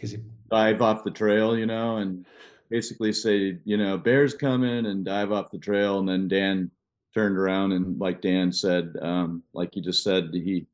[0.00, 0.18] 'Cause he,
[0.50, 2.26] dive off the trail, you know, and
[2.72, 5.98] basically say, you know, bears coming and dive off the trail.
[5.98, 6.70] And then Dan
[7.12, 10.66] turned around and, like Dan said, um, like you just said, he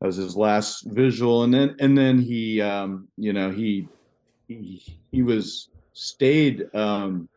[0.00, 1.42] that was his last visual.
[1.42, 3.88] And then and then he, um, you know, he
[4.46, 7.28] he he was stayed um,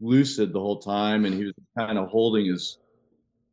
[0.00, 2.78] lucid the whole time, and he was kind of holding his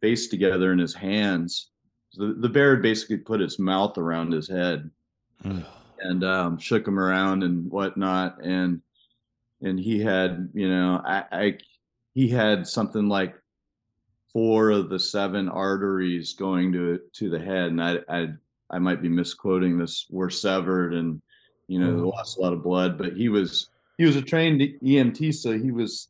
[0.02, 1.70] face together in his hands.
[2.16, 4.90] The, the bear had basically put its mouth around his head
[6.02, 8.44] and um, shook him around and whatnot.
[8.44, 8.82] And
[9.62, 11.58] and he had, you know, I, I
[12.14, 13.36] he had something like
[14.34, 18.28] four of the seven arteries going to to the head, and I I
[18.70, 21.22] I might be misquoting this, were severed, and
[21.68, 22.10] you know, Oh.
[22.10, 22.97] lost a lot of blood.
[22.97, 26.10] But he was he was a trained EMT, so he was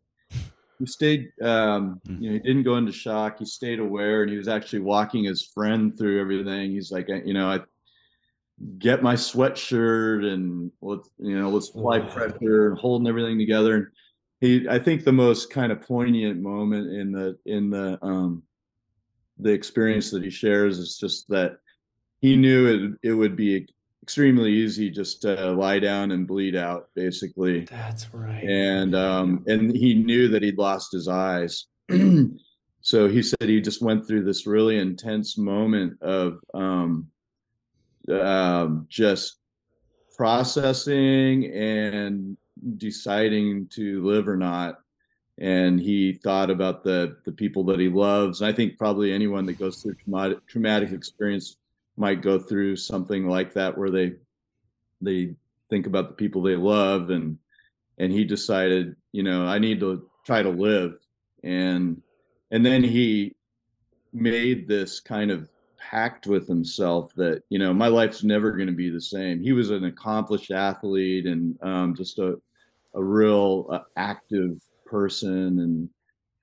[0.79, 2.21] he stayed um Mm.
[2.21, 5.23] you know he didn't go into shock he stayed aware and he was actually walking
[5.23, 7.59] his friend through everything he's like you know i
[8.79, 12.07] get my sweatshirt and let's you know let's apply Wow.
[12.09, 13.87] pressure and holding everything together and
[14.41, 18.41] he i think the most kind of poignant moment in the in the um
[19.39, 21.57] the experience that he shares is just that
[22.21, 23.67] he knew it it would be
[24.01, 28.43] extremely easy just to lie down and bleed out basically That's right.
[28.43, 31.65] and um and he knew that he'd lost his eyes
[32.81, 37.07] so he said he just went through this really intense moment of um
[38.09, 39.37] um just
[40.15, 42.37] processing and
[42.77, 44.79] deciding to live or not.
[45.39, 48.41] And he thought about the the people that he loves.
[48.41, 51.57] And i think probably anyone that goes through traumatic traumatic experience
[51.97, 54.13] might go through something like that where they
[55.01, 55.35] they
[55.69, 57.37] think about the people they love and
[57.97, 60.99] and he decided you know i need to try to live.
[61.43, 62.01] And
[62.51, 63.35] and then he
[64.13, 65.49] made this kind of
[65.89, 69.41] pact with himself that you know my life's never going to be the same.
[69.41, 72.39] He was an accomplished athlete and um, just a
[72.93, 75.89] a real uh, active person and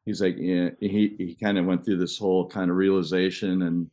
[0.05, 3.90] he's like yeah, he he kind of went through this whole kind of realization and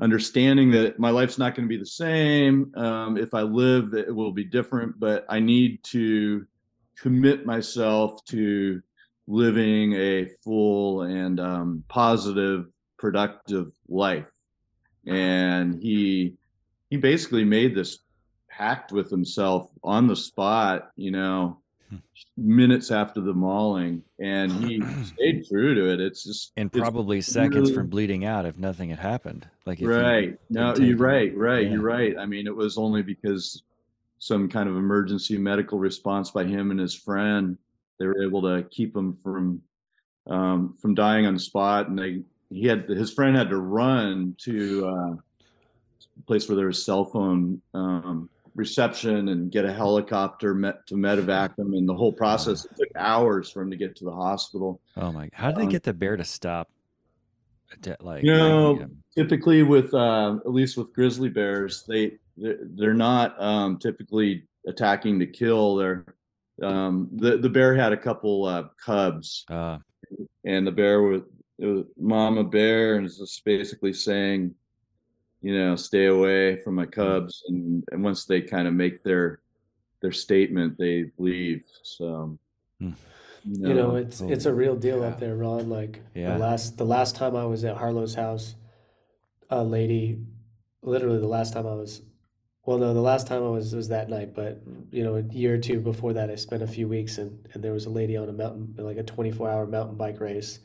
[0.00, 4.14] understanding that my life's not going to be the same um, if i live it
[4.14, 6.46] will be different but i need to
[6.96, 8.80] commit myself to
[9.26, 12.66] living a full and um, positive
[12.98, 14.39] productive life
[15.06, 16.34] and he
[16.90, 17.98] he basically made this
[18.50, 21.56] pact with himself on the spot you know
[21.90, 21.96] Hmm.
[22.36, 27.20] minutes after the mauling and he stayed true to it it's just and it's probably
[27.20, 29.48] seconds really- from bleeding out if nothing had happened.
[29.66, 31.72] Like if right, no, you're right right Yeah.
[31.72, 33.64] you're right i mean it was only because
[34.20, 37.58] some kind of emergency medical response by him and his friend
[37.98, 39.60] they were able to keep him from
[40.28, 44.34] um, from dying on the spot and they he had his friend had to run
[44.38, 50.54] to uh, a place where there was cell phone um, reception and get a helicopter
[50.54, 54.04] met to medevac him and the whole process took hours for him to get to
[54.04, 55.22] the hospital Oh my!
[55.24, 55.30] God.
[55.32, 56.68] How did they Um, get the bear to stop?
[57.82, 62.94] To, like, You know, typically with uh, at least with grizzly bears they they're, they're
[62.94, 66.04] not um, typically attacking to kill they're
[66.62, 69.78] um, the the bear had a couple uh, cubs uh,
[70.44, 71.22] and the bear was,
[71.60, 74.54] it was mama bear and it's just basically saying
[75.42, 79.40] you know stay away from my cubs and and once they kind of make their
[80.02, 82.38] their statement they leave so
[82.80, 82.92] Hmm.
[83.68, 85.08] You know, it's it's a real deal Yeah.
[85.08, 85.70] up there, Ron.
[85.70, 86.34] Like Yeah.
[86.34, 88.54] the last the last time I was at Harlow's house,
[89.48, 90.18] a lady,
[90.82, 92.02] literally the last time I was,
[92.66, 95.54] well, no, the last time I was was that night, but you know, a year
[95.54, 98.16] or two before that, I spent a few weeks and and there was a lady
[98.16, 100.60] on a mountain, like a 24 hour mountain bike race,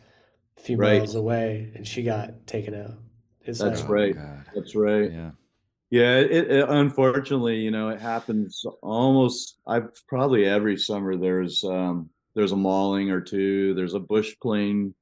[0.58, 0.98] a few Right.
[1.00, 2.98] miles away, and she got taken out.
[3.42, 4.16] It's That's like, oh, right.
[4.16, 4.46] God.
[4.56, 5.32] that's right Yeah.
[5.92, 9.60] Yeah, it, it unfortunately, you know, it happens almost.
[9.68, 14.94] I've probably every summer there's um there's a mauling or two, there's a bush plane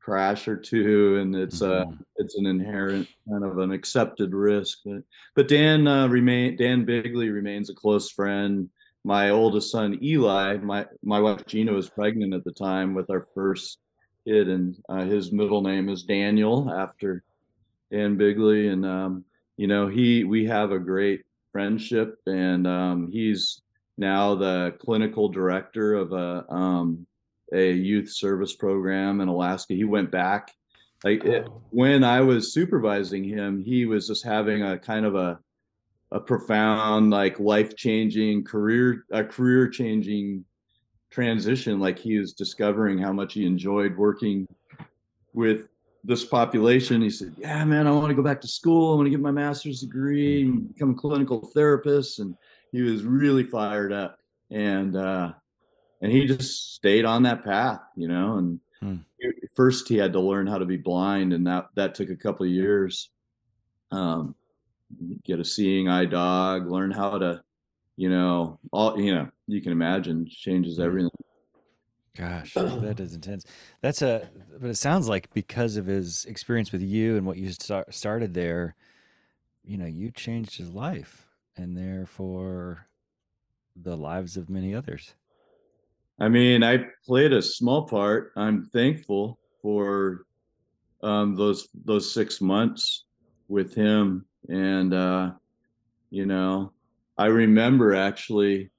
[0.00, 1.98] crash or two, and it's uh Mhm.
[2.16, 4.78] it's an inherent kind of an accepted risk.
[4.84, 5.02] But,
[5.36, 8.68] but Dan uh, remain Dan Bigley remains a close friend.
[9.04, 13.26] My oldest son Eli, my my wife Gina was pregnant at the time with our
[13.32, 13.78] first
[14.26, 17.22] kid, and uh, his middle name is Daniel after
[17.90, 19.24] Dan Bigley, and um,
[19.56, 21.22] you know he we have a great
[21.52, 23.62] friendship, and um, he's
[23.96, 27.06] now the clinical director of a um,
[27.52, 29.74] a youth service program in Alaska.
[29.74, 30.50] He went back
[31.04, 35.14] like it, oh, when I was supervising him, he was just having a kind of
[35.14, 35.38] a
[36.12, 40.44] a profound, like life changing career, a career changing
[41.10, 41.80] transition.
[41.80, 44.46] Like he is discovering how much he enjoyed working
[45.34, 45.68] with
[46.04, 47.02] this population.
[47.02, 48.92] He said, "Yeah, man, I want to go back to school.
[48.92, 52.36] I want to get my master's degree and become a clinical therapist." And
[52.72, 54.18] he was really fired up,
[54.50, 55.32] and uh,
[56.00, 58.36] and he just stayed on that path, you know.
[58.38, 58.96] And Hmm.
[59.54, 62.44] first, he had to learn how to be blind, and that that took a couple
[62.44, 63.10] of years.
[63.90, 64.34] Um,
[65.24, 67.42] get a seeing eye dog, learn how to,
[67.96, 70.82] you know, all you know, you can imagine changes Hmm.
[70.84, 71.10] everything.
[72.16, 73.44] Gosh, that is intense.
[73.82, 74.28] That's a,
[74.58, 78.32] but it sounds like because of his experience with you and what you start, started
[78.34, 78.74] there,
[79.64, 81.26] you know, you changed his life.
[81.58, 82.86] and therefore
[83.74, 85.14] the lives of many others.
[86.20, 88.32] I mean, I played a small part.
[88.36, 90.24] I'm thankful for
[91.02, 93.04] um, those those six months
[93.48, 95.32] with him, and uh,
[96.10, 96.72] you know,
[97.18, 98.70] I remember actually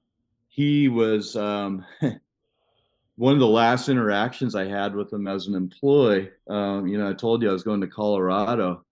[0.48, 1.84] he was um,
[3.16, 6.30] one of the last interactions I had with him as an employee.
[6.48, 8.84] Um, you know, I told you I was going to Colorado,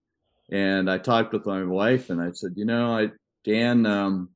[0.51, 3.11] and I talked with my wife, and I said, you know, I
[3.45, 4.31] Dan, um,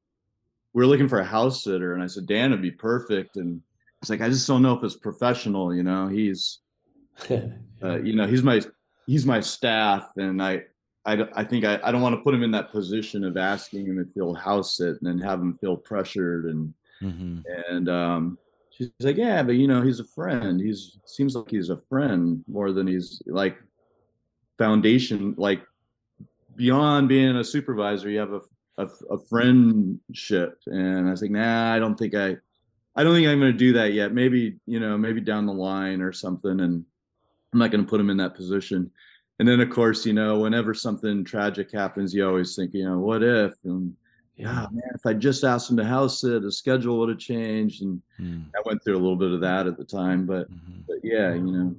[0.73, 3.61] we are looking for a house sitter, and I said Dan would be perfect, and
[4.01, 5.75] it's like I just don't know if it's professional.
[5.75, 6.61] You know, he's,
[7.31, 8.61] uh, you know, he's my
[9.07, 10.63] he's my staff, and I
[11.07, 13.87] I, I think I, I don't want to put him in that position of asking
[13.87, 17.39] him if he'll house sit and then have him feel pressured and mm-hmm.
[17.71, 18.39] and um,
[18.71, 20.61] she's like yeah but you know he's a friend.
[20.61, 23.57] He's seems like he's a friend more than he's like
[24.59, 25.63] foundation like
[26.57, 28.41] beyond being a supervisor you have a,
[28.77, 30.59] a, a friendship.
[30.67, 32.37] And I was like nah I don't think I
[32.95, 34.13] I don't think I'm going to do that yet.
[34.13, 36.61] Maybe you know maybe down the line or something.
[36.61, 36.85] And
[37.55, 38.91] I'm not going to put him in that position
[39.41, 42.99] and then of course you know whenever something tragic happens you always think you know
[42.99, 43.55] what if?
[43.65, 43.97] And
[44.37, 44.67] yeah.
[44.71, 47.83] Man if i just asked him to house it the schedule would have changed.
[47.83, 48.45] And mm.
[48.55, 50.81] i went through a little bit of that at the time but mm-hmm.
[50.87, 51.75] but yeah you know.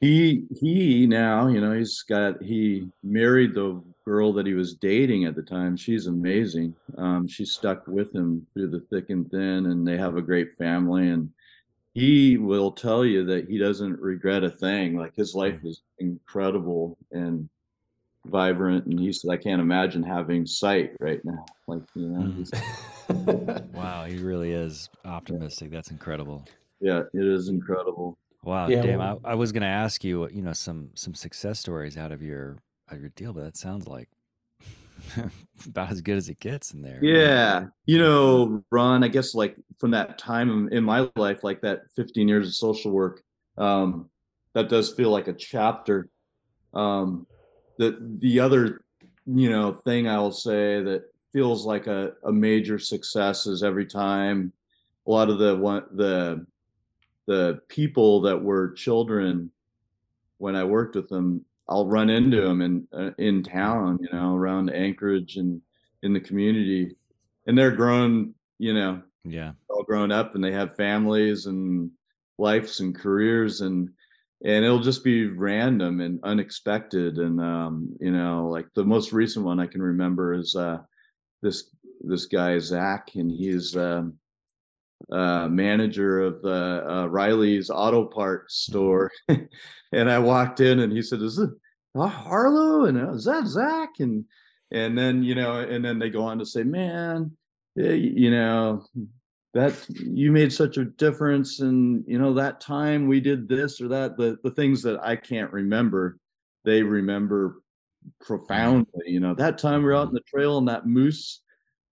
[0.00, 5.24] He he now you know he's got he married the girl that he was dating
[5.24, 5.76] at the time.
[5.76, 6.74] She's amazing.
[6.96, 10.56] Um, she stuck with him through the thick and thin and they have a great
[10.56, 11.28] family and
[11.98, 14.96] he will tell you that he doesn't regret a thing.
[14.96, 17.48] Like his life is incredible and
[18.26, 18.86] vibrant.
[18.86, 21.44] And he said, I can't imagine having sight right now.
[21.66, 22.44] Like, you know,
[23.10, 23.72] mm.
[23.72, 25.72] wow, he really is optimistic.
[25.72, 26.46] That's incredible.
[26.80, 28.16] Yeah, it is incredible.
[28.44, 29.00] Wow, yeah, damn.
[29.00, 32.12] Well, I, I was going to ask you, you know, some some success stories out
[32.12, 34.08] of your out of your deal, but that sounds like
[35.66, 36.98] about as good as it gets in there.
[37.02, 37.66] Yeah.
[37.86, 42.28] You know, Ron, I guess like from that time in my life, like that 15
[42.28, 43.22] years of social work,
[43.56, 44.08] um,
[44.54, 46.08] that does feel like a chapter.
[46.74, 47.26] Um,
[47.78, 48.82] the, the other,
[49.26, 54.52] you know, thing I'll say that feels like a, a major success is every time
[55.06, 56.46] a lot of the one, the,
[57.26, 59.50] the people that were children
[60.38, 64.34] when I worked with them I'll run into them in uh, in town, you know,
[64.34, 65.60] around Anchorage and
[66.02, 66.96] in the community,
[67.46, 71.90] and they're grown, you know, yeah, all grown up, and they have families and
[72.38, 73.90] lives and careers, and
[74.44, 79.44] and it'll just be random and unexpected, and um, you know, like the most recent
[79.44, 80.78] one I can remember is uh,
[81.42, 84.14] this this guy Zach, and he's um,
[85.10, 88.72] uh, manager of the uh, Riley's Auto Parts mm-hmm.
[88.72, 89.10] store,
[89.92, 91.50] and I walked in, and he said, "Is it
[91.96, 93.90] Harlow?" And uh, is that Zach?
[94.00, 94.24] And
[94.70, 97.32] and then you know, and then they go on to say, "Man,
[97.76, 98.84] you know."
[99.54, 103.88] that you made such a difference and you know that time we did this or
[103.88, 106.18] that the the things that i can't remember
[106.66, 108.24] they remember mm-hmm.
[108.24, 111.40] profoundly you know that time we are out in the trail and that moose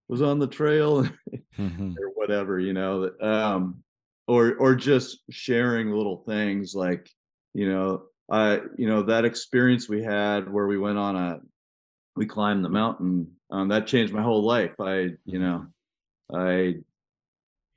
[0.07, 1.03] was on the trail
[1.57, 1.93] mm-hmm.
[1.99, 3.83] or whatever, you know, um,
[4.27, 7.09] or or just sharing little things like,
[7.53, 11.39] you know, I you know that experience we had where we went on a
[12.15, 14.75] we climbed the mountain um, that changed my whole life.
[14.79, 15.67] I you know,
[16.33, 16.75] I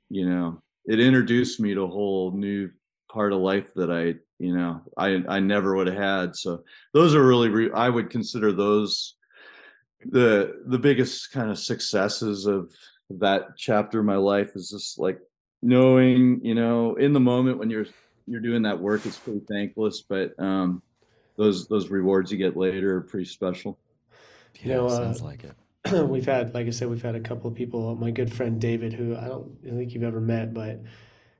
[0.09, 2.69] you know, it introduced me to a whole new
[3.11, 6.35] part of life that I you know I I never would have had.
[6.35, 6.63] So
[6.93, 9.15] those are really re- I would consider those
[10.05, 12.71] the the biggest kind of successes of
[13.09, 15.19] that chapter of my life is just like
[15.61, 17.85] knowing you know in the moment when you're
[18.27, 20.81] you're doing that work it's pretty thankless but um
[21.37, 23.77] those those rewards you get later are pretty special.
[24.55, 25.55] Yeah you know, sounds uh, like it.
[26.07, 28.93] we've had like i said we've had a couple of people my good friend david
[28.93, 30.79] who i don't think you've ever met but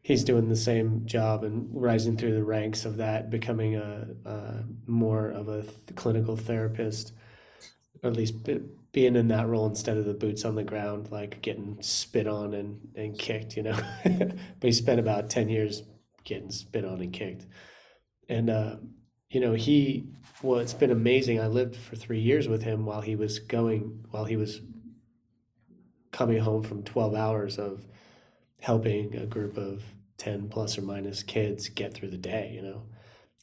[0.01, 4.63] he's doing the same job and rising through the ranks of that becoming a, a
[4.87, 7.13] more of a th- clinical therapist
[8.03, 8.35] or at least
[8.91, 12.53] being in that role instead of the boots on the ground, like getting spit on
[12.53, 13.77] and, and kicked, you know.
[14.03, 15.83] but he spent about 10 years
[16.23, 17.45] getting spit on and kicked.
[18.27, 18.77] And, uh,
[19.29, 20.07] you know, he,
[20.41, 21.39] well, it's been amazing.
[21.39, 24.61] I lived for three years with him while he was going, while he was
[26.11, 27.85] coming home from 12 hours of
[28.59, 29.83] helping a group of
[30.17, 32.83] 10 plus or minus kids get through the day, you know,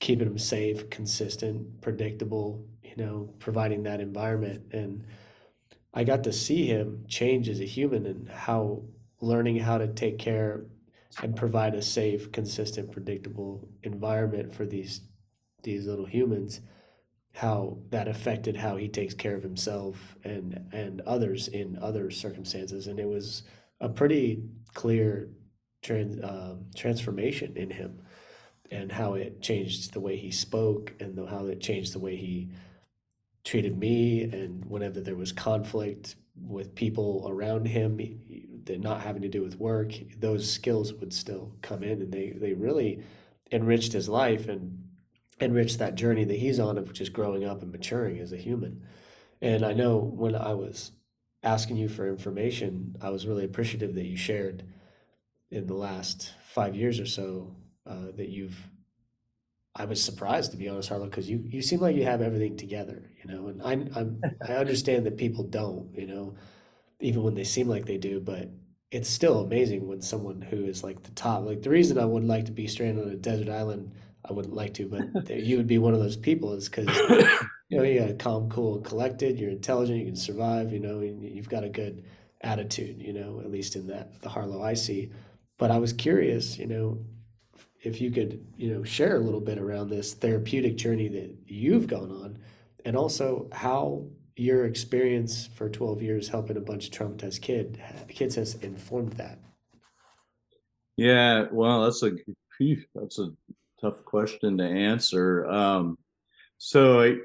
[0.00, 2.64] keeping them safe, consistent, predictable,
[2.96, 4.72] you know, providing that environment.
[4.72, 5.04] And
[5.94, 8.82] I got to see him change as a human and how
[9.20, 10.64] learning how to take care
[11.22, 15.00] and provide a safe, consistent, predictable environment for these
[15.64, 16.60] these little humans
[17.34, 22.86] how that affected how he takes care of himself and and others in other circumstances
[22.86, 23.42] and it was
[23.80, 24.42] a pretty
[24.74, 25.28] clear
[25.82, 28.00] trans, um, transformation in him
[28.70, 32.16] and how it changed the way he spoke and the, how it changed the way
[32.16, 32.50] he
[33.48, 37.96] treated me and whenever there was conflict with people around him
[38.66, 42.34] that not having to do with work those skills would still come in and they
[42.36, 43.02] they really
[43.50, 44.86] enriched his life and
[45.40, 48.82] enriched that journey that he's on of just growing up and maturing as a human.
[49.40, 50.92] And i know when i was
[51.42, 54.62] asking you for information i was really appreciative that you shared
[55.50, 58.68] in the last five years or so uh, that you've
[59.78, 62.56] I was surprised to be honest, Harlow, because you you seem like you have everything
[62.56, 63.48] together, you know.
[63.48, 66.36] And I I'm I understand that people don't, you know,
[67.00, 68.50] even when they seem like they do, but
[68.90, 72.24] it's still amazing when someone who is like the top, like the reason I would
[72.24, 73.92] like to be stranded on a desert island,
[74.28, 76.88] I wouldn't like to, but you would be one of those people, is because
[77.68, 79.38] you know you got calm, cool, collected.
[79.38, 79.98] You're intelligent.
[79.98, 80.72] You can survive.
[80.72, 82.04] You know, and you've got a good
[82.40, 83.00] attitude.
[83.00, 85.10] You know, at least in that the Harlow I see.
[85.58, 87.04] But I was curious, you know,
[87.88, 91.86] if you could, you know, share a little bit around this therapeutic journey that you've
[91.86, 92.38] gone on,
[92.84, 94.04] and also how
[94.36, 99.38] your experience for 12 years helping a bunch of traumatized kid kids has informed that.
[100.96, 102.12] Yeah, well, that's a
[102.94, 103.30] that's a
[103.80, 105.46] tough question to answer.
[105.46, 105.96] Um,
[106.58, 107.16] so I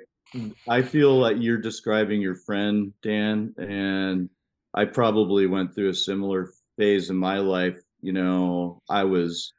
[0.68, 4.30] I feel like you're describing your friend Dan, and
[4.74, 7.80] I probably went through a similar phase in my life.
[8.01, 9.53] You know, I was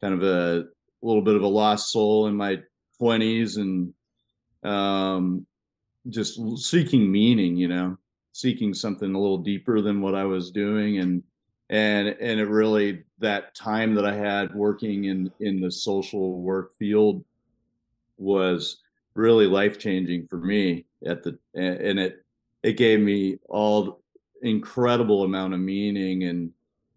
[0.00, 0.64] kind of a,
[1.02, 2.60] little bit of a lost soul in my
[3.00, 3.92] 20s and
[4.70, 5.46] um,
[6.08, 7.96] just seeking meaning, you know,
[8.32, 10.98] seeking something a little deeper than what I was doing.
[10.98, 11.22] And,
[11.70, 16.74] and, and it really, that time that I had working in, in the social work
[16.78, 17.24] field
[18.18, 18.78] was
[19.14, 22.24] really life changing for me at the, and it,
[22.62, 24.02] it gave me all
[24.42, 26.50] incredible amount of meaning and,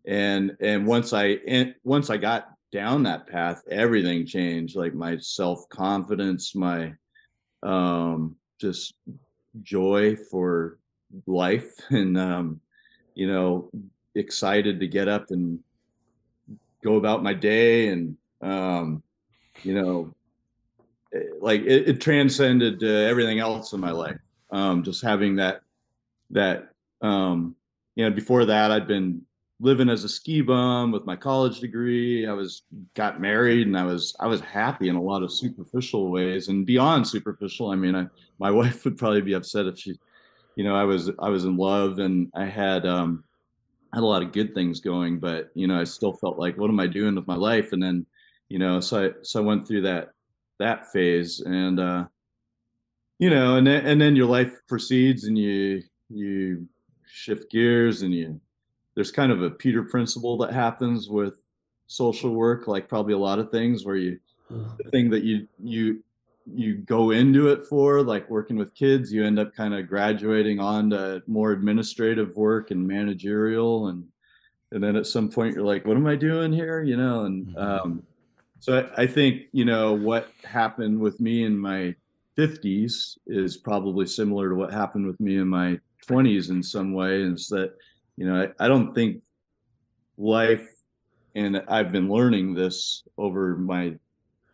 [0.06, 4.76] and, and once I, and once I got down that path, everything changed.
[4.76, 6.94] Like my self confidence, my
[7.62, 8.96] um, just
[9.62, 10.80] joy for
[11.28, 12.60] life, and um,
[13.14, 13.70] you know,
[14.16, 15.60] excited to get up and
[16.84, 19.04] go about my day, and um,
[19.62, 20.16] you know,
[21.14, 24.18] eh, like it, it transcended uh, everything else in my life.
[24.50, 25.62] Um, just having that
[26.32, 26.70] that
[27.02, 27.56] um,
[27.96, 29.22] you know, before that, I'd been
[29.64, 32.28] living as a ski bum with my college degree.
[32.28, 32.64] I was
[32.96, 36.66] got married and I was I was happy in a lot of superficial ways and
[36.66, 37.72] beyond superficial.
[37.72, 38.08] I mean, I,
[38.40, 39.98] my wife would probably be upset if she,
[40.56, 43.24] you know, I was I was in love and I had um
[43.94, 46.70] had a lot of good things going, but you know, I still felt like what
[46.70, 47.72] am I doing with my life?
[47.72, 48.06] And then,
[48.50, 50.10] you know, so I so I went through that
[50.60, 52.06] that phase and uh
[53.18, 56.68] you know, and then and then your life proceeds and you you
[57.06, 58.42] shift gears and you
[58.96, 61.44] there's kind of a Peter principle that happens with
[61.88, 64.20] social work, like probably a lot of things where you
[64.50, 66.04] the thing that you you
[66.46, 70.60] you go into it for, like working with kids, you end up kind of graduating
[70.60, 74.06] on to more administrative work and managerial and
[74.72, 76.82] and then at some point you're like, what am I doing here?
[76.82, 77.58] You know, and mm-hmm.
[77.58, 78.04] um,
[78.60, 81.96] so I, I think you know what happened with me in my
[82.38, 87.22] 50s is probably similar to what happened with me in my 20s in some way.
[87.22, 87.74] Is that
[88.18, 89.24] you know, I, I don't think
[90.18, 90.68] life,
[91.36, 93.96] and I've been learning this over my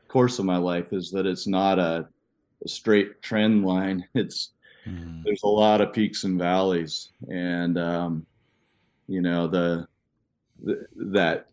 [0.08, 2.08] course of my life, is that it's not a,
[2.64, 4.06] a straight trend line.
[4.16, 4.52] It's
[4.88, 5.24] mm.
[5.24, 8.26] there's a lot of peaks and valleys, and um,
[9.08, 9.88] you know the,
[10.64, 11.48] the that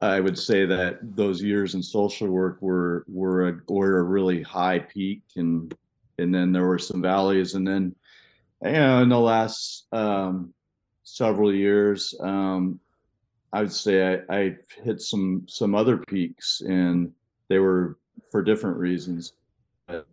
[0.00, 4.42] I would say that those years in social work were were a, were a really
[4.42, 5.72] high peak, and
[6.18, 7.94] and then there were some valleys, and then
[8.64, 10.52] you know in the last um,
[11.12, 12.80] several years, um,
[13.52, 17.12] I would say I, I hit some some other peaks, and
[17.48, 17.98] they were
[18.30, 19.34] for different reasons.
[19.86, 20.06] But,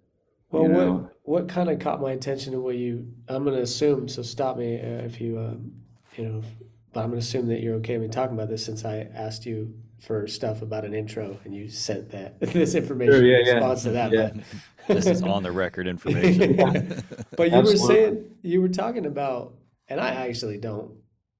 [0.51, 3.07] well, what know, what kind of caught my attention in what you?
[3.29, 4.09] I'm going to assume.
[4.09, 5.71] So stop me uh, if you, um,
[6.17, 6.43] you know.
[6.91, 9.07] But I'm going to assume that you're okay with me talking about this since I
[9.13, 13.37] asked you for stuff about an intro and you sent that this information sure, yeah,
[13.37, 13.89] in response yeah.
[13.89, 14.11] to that.
[14.11, 14.43] Yeah.
[14.87, 16.55] But, this is on the record information.
[17.37, 17.71] but you Absolutely.
[17.71, 19.53] were saying you were talking about
[19.89, 20.91] and I actually don't.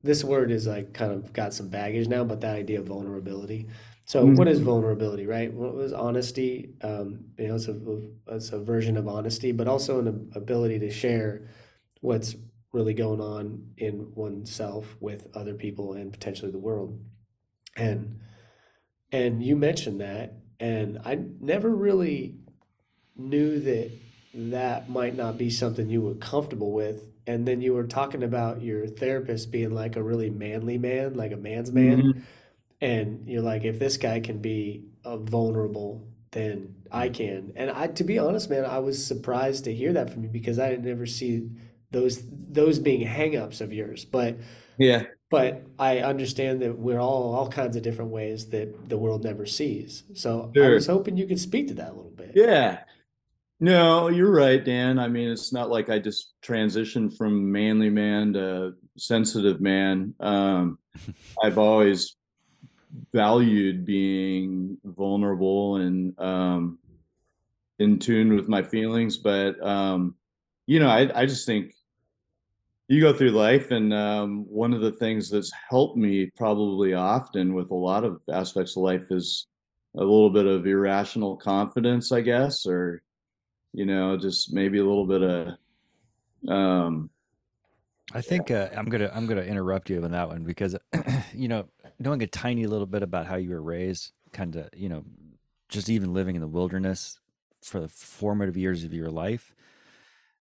[0.02, 3.68] This word is like kind of got some baggage now, but that idea of vulnerability.
[4.06, 4.36] So, mm-hmm.
[4.36, 5.54] what is vulnerability, right?
[5.54, 6.74] What was honesty?
[6.82, 7.78] Um, you know, it's a
[8.28, 11.47] it's a version of honesty, but also an ability to share
[12.02, 12.36] what's
[12.72, 17.00] really going on in oneself with other people and potentially the world.
[17.76, 18.20] And
[19.12, 22.36] and you mentioned that, and I never really
[23.16, 23.91] knew that
[24.34, 27.04] that might not be something you were comfortable with.
[27.30, 31.32] And then you were talking about your therapist being like a really manly man, like
[31.32, 32.01] a man's man.
[32.01, 32.21] Mhm.
[32.82, 37.51] And you're like, if this guy can be uh, vulnerable, then I can.
[37.55, 40.57] And I, to be honest, man, I was surprised to hear that from you because
[40.57, 41.49] I didn't ever see
[41.91, 44.05] those those being hangups of yours.
[44.05, 44.38] But
[44.80, 45.03] Yeah.
[45.30, 49.45] but I understand that we're all all kinds of different ways that the world never
[49.45, 50.03] sees.
[50.15, 52.32] So I was hoping you could speak to that a little bit.
[52.34, 52.80] Yeah.
[53.62, 54.99] No, you're right, Dan.
[54.99, 60.14] I mean, it's not like I just transitioned from manly man to sensitive man.
[60.22, 60.80] Um,
[61.43, 62.16] I've always
[63.14, 66.80] valued being vulnerable and um,
[67.80, 69.18] in tune with my feelings.
[69.18, 70.16] But, um,
[70.66, 71.74] you know, I, I just think
[72.88, 77.53] you go through life, and um, one of the things that's helped me probably often
[77.53, 79.47] with a lot of aspects of life is
[79.95, 83.03] a little bit of irrational confidence, I guess, or
[83.74, 85.47] you know, just maybe a little bit of
[86.47, 87.09] um
[88.11, 90.76] I think uh, I'm gonna I'm gonna interrupt you on that one because
[91.34, 91.65] you know
[91.99, 95.03] knowing a tiny little bit about how you were raised, kind of you know,
[95.67, 97.20] just even living in the wilderness
[97.61, 99.53] for the formative years of your life,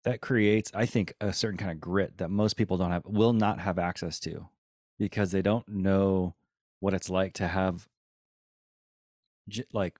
[0.02, 3.32] that creates I think a certain kind of grit that most people don't have will
[3.32, 4.48] not have access to
[4.98, 6.34] because they don't know
[6.80, 7.88] what it's like to have
[9.72, 9.98] like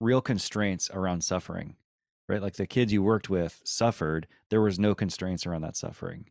[0.00, 1.76] real constraints around suffering
[2.28, 2.42] right?
[2.42, 6.26] Like the kids you worked with suffered there was no constraints around that suffering.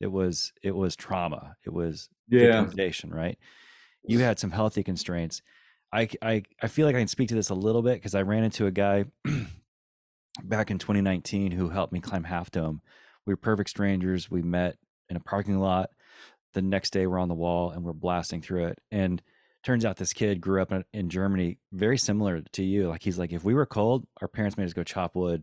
[0.00, 1.56] It was it was trauma.
[1.64, 2.64] It was yeah.
[2.64, 3.38] victimization right?
[4.06, 5.42] You had some healthy constraints.
[5.92, 8.22] I, I I feel like i can speak to this a little bit because i
[8.22, 9.04] ran into a guy
[10.42, 12.80] back in 2019 who helped me climb half dome.
[13.26, 14.30] We were perfect strangers.
[14.30, 14.76] We met
[15.08, 15.90] in a parking lot.
[16.52, 18.78] The next day we're on the wall and we're blasting through it.
[18.90, 19.22] And
[19.64, 23.18] turns out this kid grew up in, in germany very similar to you like he's
[23.18, 25.42] like if we were cold our parents made us go chop wood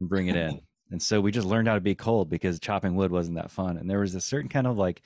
[0.00, 0.60] and bring it in.
[0.88, 3.76] And so we just learned how to be cold because chopping wood wasn't that fun
[3.76, 5.02] and there was a certain kind of like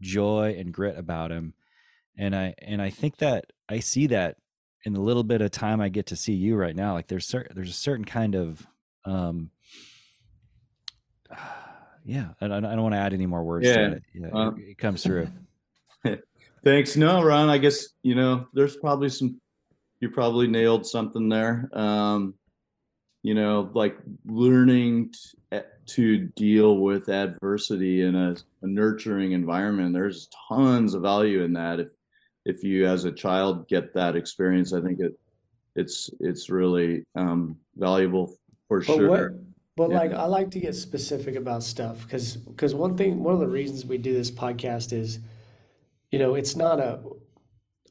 [0.00, 1.54] joy and grit about him
[2.16, 4.38] and i and i think that i see that
[4.84, 7.26] in the little bit of time i get to see you right now like there's
[7.26, 8.66] certain there's a certain kind of
[9.04, 9.50] um
[12.04, 14.50] yeah i, I don't want to add any more words Yeah, to it yeah uh,
[14.56, 15.28] it, it comes through
[16.64, 16.96] thanks.
[16.96, 19.40] No ron i guess you know there's probably some
[20.00, 21.68] you probably nailed something there.
[21.72, 22.34] Um
[23.22, 23.96] you know like
[24.26, 25.12] learning
[25.52, 31.52] t- to deal with adversity in a, a nurturing environment there's tons of value in
[31.54, 31.80] that.
[31.80, 31.88] If
[32.44, 35.12] if you as a child get that experience i think it
[35.76, 38.36] it's it's really um valuable
[38.68, 39.08] for But sure.
[39.08, 39.30] what,
[39.76, 39.98] but Yeah.
[39.98, 43.48] like I like to get specific about stuff because because one thing one of the
[43.48, 45.18] reasons we do this podcast is,
[46.10, 47.00] you know, it's not a.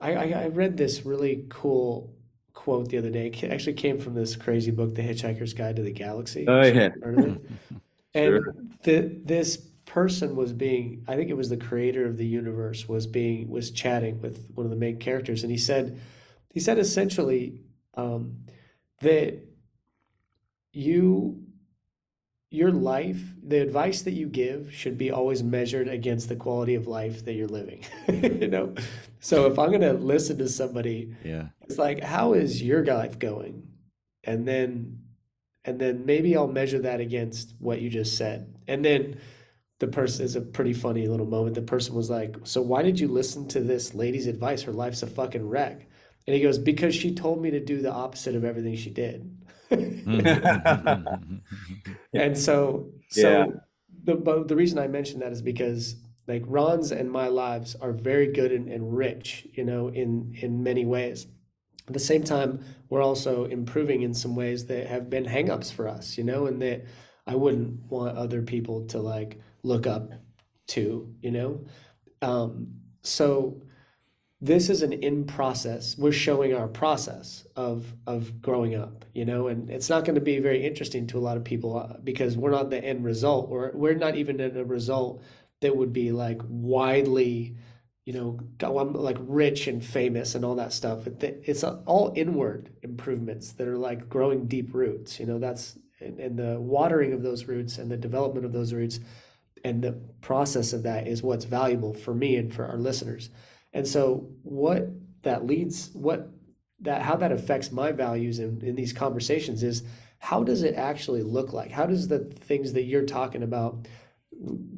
[0.01, 2.13] I I, I read this really cool
[2.53, 3.27] quote the other day.
[3.27, 6.45] It actually came from this crazy book, The Hitchhiker's Guide to the Galaxy.
[6.47, 7.41] oh yeah Heard of it?
[8.13, 8.55] And Sure.
[8.83, 13.05] the this person was being, I think it was the creator of the universe was
[13.05, 15.99] being was chatting with one of the main characters, and he said,
[16.53, 17.61] he said essentially
[17.95, 18.37] um,
[19.01, 19.43] that
[20.73, 21.43] you
[22.49, 26.87] your life, the advice that you give should be always measured against the quality of
[26.87, 27.83] life that you're living.
[28.07, 28.75] You know,
[29.19, 33.67] so if I'm gonna listen to somebody yeah it's like, how is your life going?
[34.23, 34.99] And then,
[35.65, 38.55] and then maybe I'll measure that against what you just said.
[38.67, 39.19] And then
[39.79, 41.55] the person is a pretty funny little moment.
[41.55, 44.61] The person was like, So why did you listen to this lady's advice?
[44.63, 45.87] Her life's a fucking wreck.
[46.25, 49.29] And he goes, Because she told me to do the opposite of everything she did.
[52.13, 53.45] And so, so Yeah.
[54.03, 55.95] the but the reason I mention that is because
[56.27, 60.63] like Ron's and my lives are very good and, and rich, you know, in in
[60.63, 61.27] many ways.
[61.87, 65.87] At the same time, we're also improving in some ways that have been hangups for
[65.87, 66.85] us, you know, and that
[67.25, 70.11] I wouldn't want other people to like look up
[70.67, 71.65] to, you know.
[72.21, 72.67] Um,
[73.03, 73.61] so
[74.39, 75.97] this is an in process.
[75.97, 80.21] We're showing our process of of growing up, you know, and it's not going to
[80.21, 83.49] be very interesting to a lot of people uh, because we're not the end result.
[83.49, 85.23] We're we're not even in a result
[85.61, 87.55] that would be like widely,
[88.05, 91.07] you know, I'm like rich and famous and all that stuff.
[91.07, 95.19] It's all inward improvements that are like growing deep roots.
[95.19, 98.71] You know, that's and, and the watering of those roots and the development of those
[98.71, 98.99] roots
[99.63, 103.31] and the process of that is what's valuable for me and for our listeners.
[103.73, 104.89] And so what
[105.23, 106.29] that leads what
[106.81, 109.83] that how that affects my values in, in these conversations is
[110.19, 111.71] how does it actually look like?
[111.71, 113.87] How does the things that you're talking about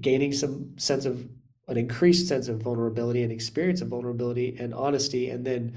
[0.02, 1.28] gaining some sense of
[1.68, 5.76] an increased sense of vulnerability and experience of vulnerability and honesty and then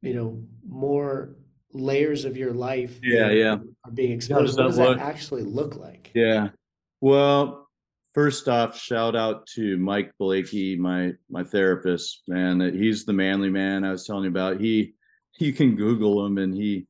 [0.00, 1.36] you know more
[1.72, 3.56] layers of your life Yeah, yeah.
[3.84, 4.56] are being exposed.
[4.58, 4.98] that What does that look?
[5.00, 6.10] actually look like?
[6.14, 6.50] Yeah.
[7.00, 7.61] Well,
[8.14, 12.58] first off, shout out to Mike Blakey, my my therapist, man.
[12.58, 14.60] that He's the manly man I was telling you about.
[14.60, 14.94] He
[15.38, 16.86] you can Google him and he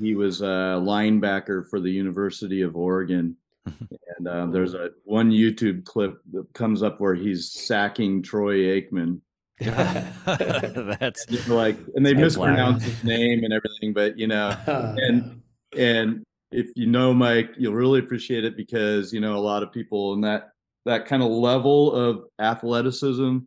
[0.00, 3.36] he was a linebacker for the University of Oregon.
[4.18, 9.20] And um, there's a one YouTube clip that comes up where he's sacking Troy Aikman.
[9.60, 15.40] That's Just like and they mispronounce his name and everything, but you know, Uh, and
[15.74, 19.72] and if you know mike you'll really appreciate it because you know a lot of
[19.72, 20.50] people in that
[20.84, 23.38] that kind of level of athleticism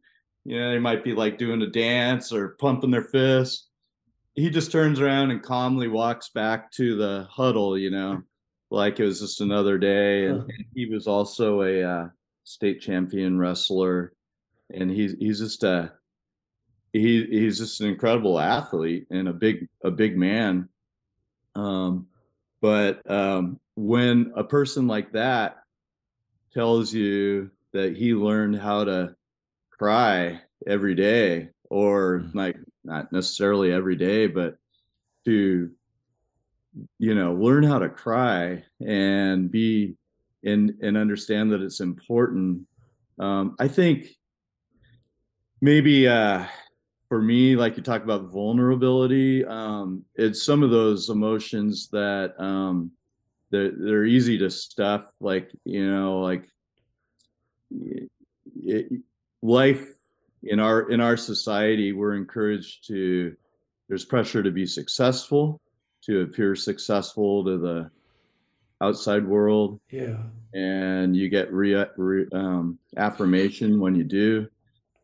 [0.46, 3.70] you know they might be like doing a dance or pumping their fist.
[4.36, 8.24] He just turns around and calmly walks back to the huddle you know
[8.74, 10.26] like it was just another day.
[10.26, 12.08] And, he was also a uh,
[12.44, 14.14] state champion wrestler.
[14.74, 15.94] And he's he's just a
[16.92, 20.70] he he's just an incredible athlete and a big a big man.
[21.56, 22.08] Um
[22.64, 25.58] but um when a person like that
[26.54, 29.14] tells you that he learned how to
[29.70, 32.36] cry every day or Mhm.
[32.36, 34.56] like not necessarily every day but
[35.26, 35.72] to
[37.00, 39.96] you know learn how to cry and be
[40.46, 42.66] and and understand that it's important
[43.20, 44.08] um i think
[45.62, 46.46] maybe uh
[47.14, 52.90] for me like you talk about vulnerability um it's some of those emotions that um
[53.52, 56.50] they're they're easy to stuff like you know like
[58.64, 58.92] it,
[59.44, 59.86] life
[60.42, 63.36] in our in our society we're encouraged to
[63.88, 65.62] there's pressure to be successful
[66.02, 67.92] to appear successful to the
[68.82, 70.18] outside world yeah.
[70.56, 74.48] and you get re, re, um, affirmation when you do.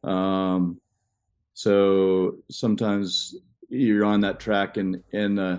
[0.03, 0.81] Um,
[1.59, 3.35] so sometimes
[3.67, 5.57] you're on that track, and and uh,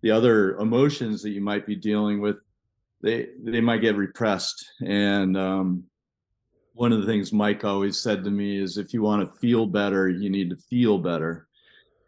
[0.00, 2.38] the other emotions that you might be dealing with,
[3.02, 4.64] they they might get repressed.
[4.80, 5.84] And um,
[6.72, 9.66] one of the things Mike always said to me is, if you want to feel
[9.66, 11.46] better, you need to feel better.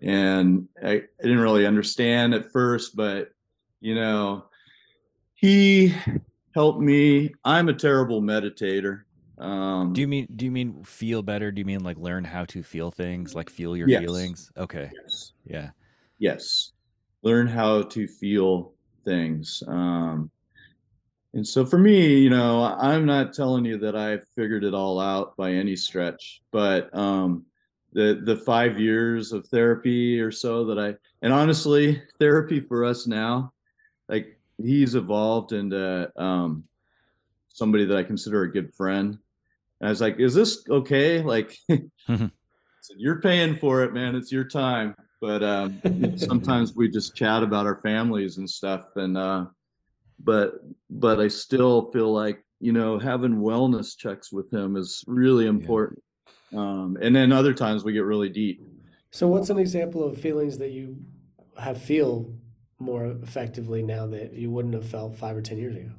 [0.00, 3.32] And I, I didn't really understand at first, but
[3.82, 4.46] you know,
[5.34, 5.92] he
[6.54, 7.34] helped me.
[7.44, 9.02] I'm a terrible meditator.
[9.38, 11.52] Um, Do you mean do you mean feel better?
[11.52, 14.00] Do you mean like learn how to feel things, like feel your Yes.
[14.00, 14.50] feelings?
[14.56, 14.90] Okay.
[14.92, 15.70] yes, Yeah.
[16.18, 16.72] yes,
[17.22, 18.74] learn how to feel
[19.04, 19.62] things.
[19.66, 20.30] Um,
[21.34, 24.98] and so for me, you know, I'm not telling you that I've figured it all
[24.98, 27.44] out by any stretch, but um,
[27.92, 33.06] the the five years of therapy or so that I and honestly, therapy for us
[33.06, 33.52] now,
[34.08, 36.64] like he's evolved into um,
[37.48, 39.18] somebody that I consider a good friend.
[39.80, 41.56] And I was like, "Is this okay?" Like,
[42.86, 44.14] said, you're paying for it, man.
[44.14, 44.94] It's your time.
[45.20, 45.80] But um,
[46.16, 49.46] sometimes we just chat about our families and stuff, and uh,
[50.22, 50.54] but
[50.90, 56.02] but I still feel like you know having wellness checks with him is really important.
[56.54, 58.62] Um, and then other times we get really deep.
[59.10, 60.96] So, what's an example of feelings that you
[61.58, 62.30] have feel
[62.78, 65.90] more effectively now that you wouldn't have felt five or ten years ago?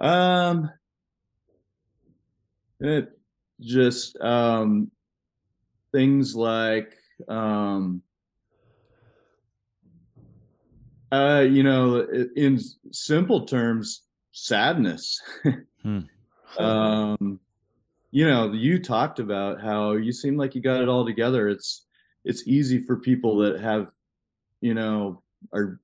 [0.00, 0.70] Um,
[2.80, 3.10] it
[3.60, 4.90] just um,
[5.92, 6.94] things like
[7.28, 8.02] um,
[11.12, 12.06] uh, you know,
[12.36, 12.60] in
[12.92, 14.02] simple terms,
[14.32, 15.20] sadness.
[15.82, 16.00] Hmm.
[16.58, 17.40] um,
[18.12, 21.48] you know, you talked about how you seem like you got it all together.
[21.48, 21.86] It's
[22.24, 23.90] it's easy for people that have,
[24.60, 25.22] you know,
[25.52, 25.80] are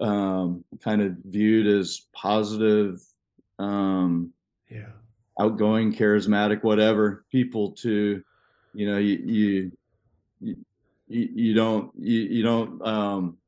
[0.00, 3.00] um, kind of viewed as positive,
[3.58, 4.32] um,
[4.70, 4.90] yeah.
[5.38, 8.22] Outgoing, charismatic, whatever people to,
[8.74, 9.72] you know, you you
[10.40, 10.56] you,
[11.08, 13.38] you don't you, you don't um,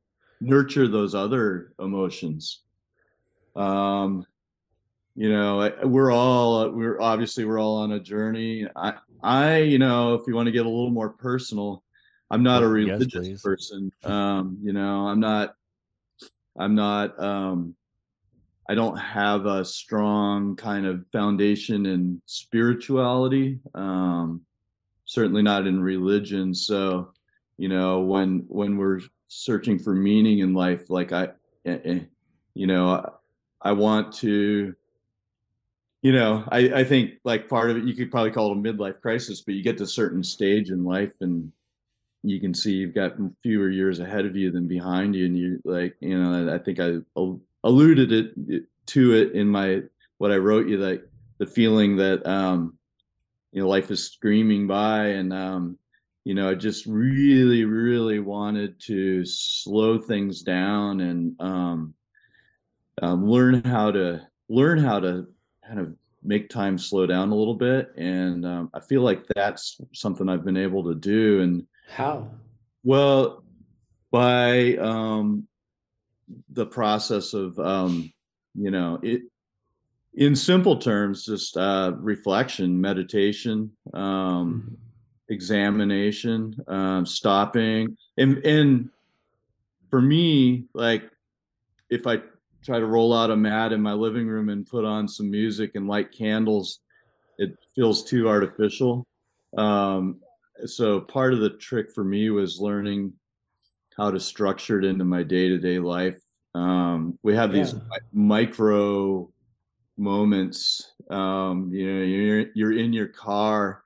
[0.40, 2.60] nurture those other emotions.
[3.56, 4.24] Um,
[5.14, 8.66] you know, we're all we're obviously we're all on a journey.
[8.74, 11.82] I I you know, if you want to get a little more personal,
[12.30, 13.42] I'm not a religious please.
[13.42, 13.92] person.
[14.04, 15.54] Um, you know, I'm not
[16.58, 17.74] I'm not um
[18.70, 23.58] I don't have a strong kind of foundation in spirituality.
[23.74, 24.42] Um
[25.06, 26.54] certainly not in religion.
[26.54, 27.10] So,
[27.58, 31.30] you know, when when we're searching for meaning in life, like I
[31.66, 32.00] eh, eh,
[32.54, 33.12] you know,
[33.60, 34.72] I, want to
[36.02, 38.60] you know, I, I think like part of it, you could probably call it a
[38.60, 41.50] midlife crisis, but you get to a certain stage in life and
[42.22, 45.26] you can see you've got fewer years ahead of you than behind you.
[45.26, 46.98] And you like, you know, I think I
[47.64, 49.82] alluded it to it in my,
[50.18, 51.04] what I wrote you, like
[51.38, 52.76] the feeling that, um,
[53.52, 55.78] you know, life is screaming by and, um,
[56.24, 61.94] you know, I just really, really wanted to slow things down and um,
[63.02, 65.26] um, learn how to learn how to
[65.66, 67.92] kind of make time slow down a little bit.
[67.96, 71.40] And um, I feel like that's something I've been able to do.
[71.40, 72.30] And how?
[72.84, 73.42] Well,
[74.10, 75.46] by um,
[76.50, 78.12] the process of um,
[78.54, 79.22] you know it
[80.14, 83.70] in simple terms, just uh, reflection, meditation.
[83.94, 84.74] Um, mm-hmm
[85.30, 88.90] examination, um, stopping, and and
[89.88, 91.04] for me, like
[91.88, 92.18] if I
[92.62, 95.72] try to roll out a mat in my living room and put on some music
[95.74, 96.80] and light candles,
[97.38, 99.06] it feels too artificial.
[99.56, 100.20] Um,
[100.66, 103.14] so part of the trick for me was learning
[103.96, 106.18] how to structure it into my day-to-day life.
[106.54, 107.64] Um, we have yeah.
[107.64, 107.74] these
[108.12, 109.30] micro
[109.96, 110.92] moments.
[111.10, 113.82] Um, you know, you're you're in your car.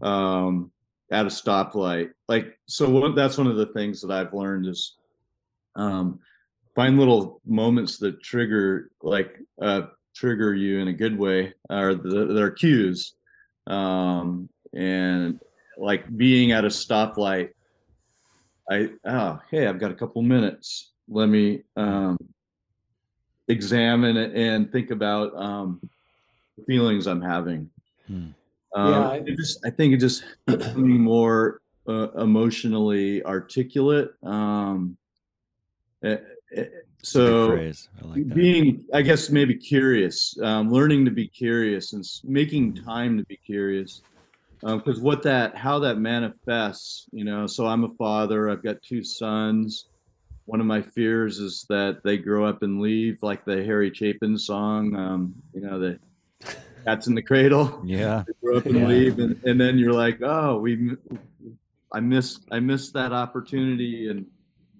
[0.00, 0.70] Um,
[1.10, 2.10] at a stoplight.
[2.28, 4.96] Like, so one, that's one of the things that I've learned is
[5.74, 6.20] um,
[6.74, 9.82] find little moments that trigger, like, uh,
[10.14, 13.14] trigger you in a good way, or they're cues.
[13.66, 15.40] Um, and
[15.78, 17.50] like being at a stoplight,
[18.70, 20.92] I, oh, hey, I've got a couple minutes.
[21.08, 22.18] Let me um,
[23.48, 25.80] examine it and think about um,
[26.56, 27.70] the feelings I'm having.
[28.06, 28.28] Hmm.
[28.74, 34.10] Um, yeah, I, just, I think it just becoming more uh, emotionally articulate.
[34.22, 34.98] Um,
[36.04, 36.16] uh,
[37.02, 42.74] so I like being, I guess, maybe curious, um, learning to be curious and making
[42.74, 44.02] time to be curious.
[44.60, 47.46] Because um, what that, how that manifests, you know.
[47.46, 48.50] So I'm a father.
[48.50, 49.86] I've got two sons.
[50.46, 54.38] One of my fears is that they grow up and leave, like the Harry Chapin
[54.38, 54.96] song.
[54.96, 55.98] Um, you know, the
[56.84, 57.82] cats in the cradle.
[57.84, 58.24] Yeah.
[58.42, 58.86] grow up and yeah.
[58.86, 60.92] leave, and, and then you're like, oh, we,
[61.92, 64.26] I missed, I missed that opportunity, and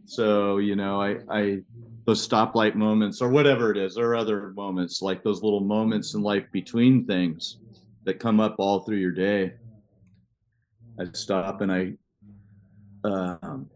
[0.06, 1.62] so you know, I, I,
[2.06, 6.22] those stoplight moments or whatever it is, or other moments like those little moments in
[6.22, 7.58] life between things
[8.04, 9.52] that come up all through your day.
[11.00, 11.92] I stop and I
[13.04, 13.70] um,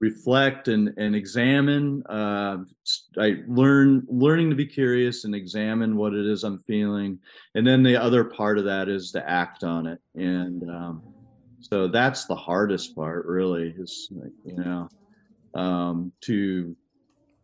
[0.00, 2.02] reflect and and examine.
[2.08, 2.58] Uh,
[3.18, 7.18] I learn learning to be curious and examine what it is I'm feeling,
[7.54, 10.00] and then the other part of that is to act on it.
[10.14, 11.04] And um,
[11.60, 14.08] so that's the hardest part, really, is
[14.44, 14.88] you know
[15.54, 16.76] um, to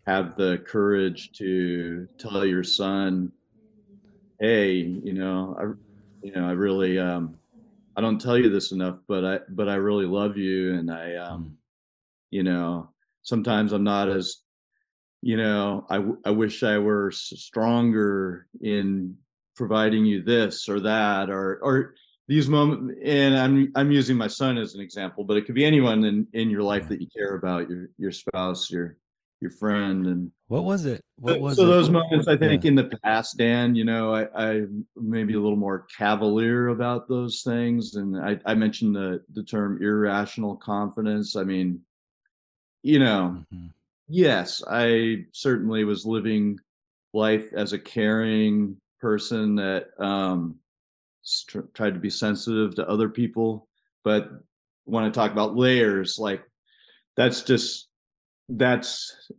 [0.07, 3.33] have the courage to tell your son,
[4.41, 7.39] "Hey, you know, I, you know, I really." Um,
[7.97, 11.15] I don't tell you this enough, but I but I really love you, and I
[11.17, 11.53] um, mm.
[12.31, 12.91] you know
[13.27, 14.39] sometimes i'm not as
[15.21, 19.17] you know I, I wish i were stronger in
[19.57, 21.95] providing you this or that or or
[22.29, 25.65] these moments and i'm i'm using my son as an example but it could be
[25.65, 28.97] anyone in in your life that you care about your your spouse your
[29.41, 31.67] your friend and what was it what was so it?
[31.67, 32.69] those moments i think yeah.
[32.69, 34.63] in the past dan you know i i
[34.97, 39.81] maybe a little more cavalier about those things and i i mentioned the the term
[39.83, 41.79] irrational confidence i mean
[42.87, 43.67] you know, mm-hmm.
[44.07, 46.61] yes, I certainly was living
[47.13, 50.55] life as a caring person that um,
[51.23, 53.67] st- tried to be sensitive to other people.
[54.05, 54.31] But
[54.85, 56.45] when I talk about layers, like
[57.17, 57.86] that's just
[58.49, 59.31] that's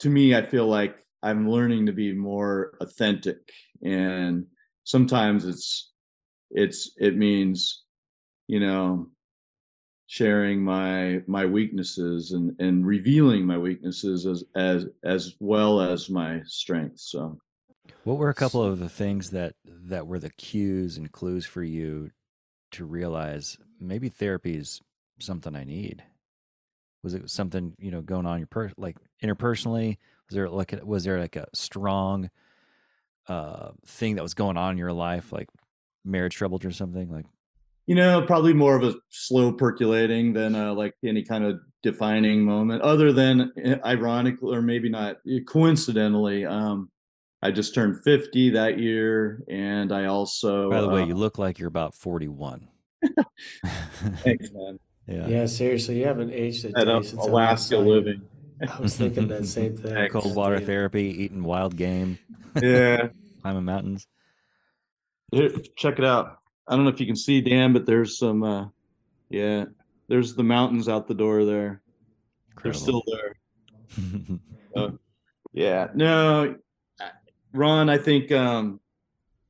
[0.00, 3.38] to me, I feel like I'm learning to be more authentic,
[3.82, 4.46] and
[4.84, 5.92] sometimes it's
[6.50, 7.84] it's it means
[8.46, 9.06] you know
[10.08, 16.40] sharing my my weaknesses and and revealing my weaknesses as as as well as my
[16.44, 17.38] strengths so.
[18.04, 21.62] What were a couple of the things that that were the cues and clues for
[21.62, 22.10] you
[22.72, 24.80] to realize maybe therapy is
[25.18, 26.02] something i need
[27.06, 29.96] was it something you know going on your per like interpersonally
[30.28, 32.28] was there like a, was there like a strong
[33.28, 35.48] uh thing that was going on in your life like
[36.04, 37.26] marriage troubles or something like
[37.86, 42.44] you know, probably more of a slow percolating than uh, like any kind of defining
[42.44, 46.44] moment, other than eh, ironically or maybe not eh, coincidentally.
[46.44, 46.90] Um,
[47.42, 50.68] I just turned 50 that year, and I also.
[50.68, 52.66] By the way, uh, you look like you're about 41.
[54.24, 54.80] Thanks, man.
[55.06, 55.26] Yeah.
[55.28, 58.22] Yeah, seriously, you haven't aged a day since Alaska living.
[58.60, 60.08] I was thinking that same thing.
[60.10, 62.18] Cold water therapy, eating wild game.
[62.60, 63.08] Yeah.
[63.42, 64.06] Climbing mountains.
[65.30, 66.38] Here, check it out.
[66.66, 68.42] I don't know if you can see Dan, but there's some.
[68.42, 68.66] uh
[69.30, 69.66] Yeah,
[70.08, 71.82] there's the mountains out the door there.
[72.50, 72.62] Incredible.
[72.62, 74.38] They're still there.
[74.76, 74.90] uh,
[75.52, 76.56] yeah, no,
[77.52, 77.88] Ron.
[77.88, 78.80] I think um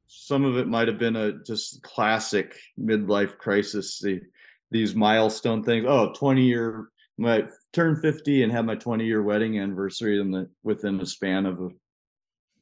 [0.09, 3.99] some of it might have been a just classic midlife crisis.
[4.01, 4.21] The
[4.77, 5.87] these milestone things.
[5.89, 10.49] Oh, 20 year my turn 50 and have my 20 year wedding anniversary in the
[10.62, 11.68] within the span of a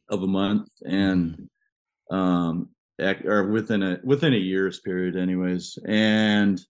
[0.08, 0.68] of a month.
[0.86, 1.48] And
[2.10, 2.68] um
[3.24, 5.78] or within a within a year's period anyways.
[5.86, 6.60] And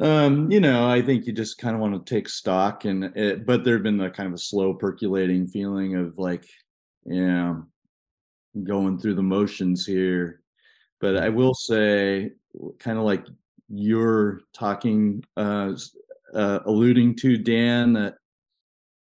[0.00, 3.44] um you know i think you just kind of want to take stock and it,
[3.44, 6.46] but there'd been a kind of a slow percolating feeling of like
[7.04, 7.56] yeah
[8.62, 10.42] going through the motions here.
[11.00, 12.32] But i will say
[12.78, 13.24] kind of like
[13.70, 15.72] you're talking uh
[16.34, 18.14] uh, alluding to Dan that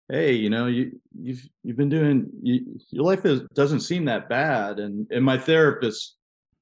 [0.08, 4.28] hey, you know, you you've you've been doing you, your life is doesn't seem that
[4.28, 6.16] bad, and and my therapist,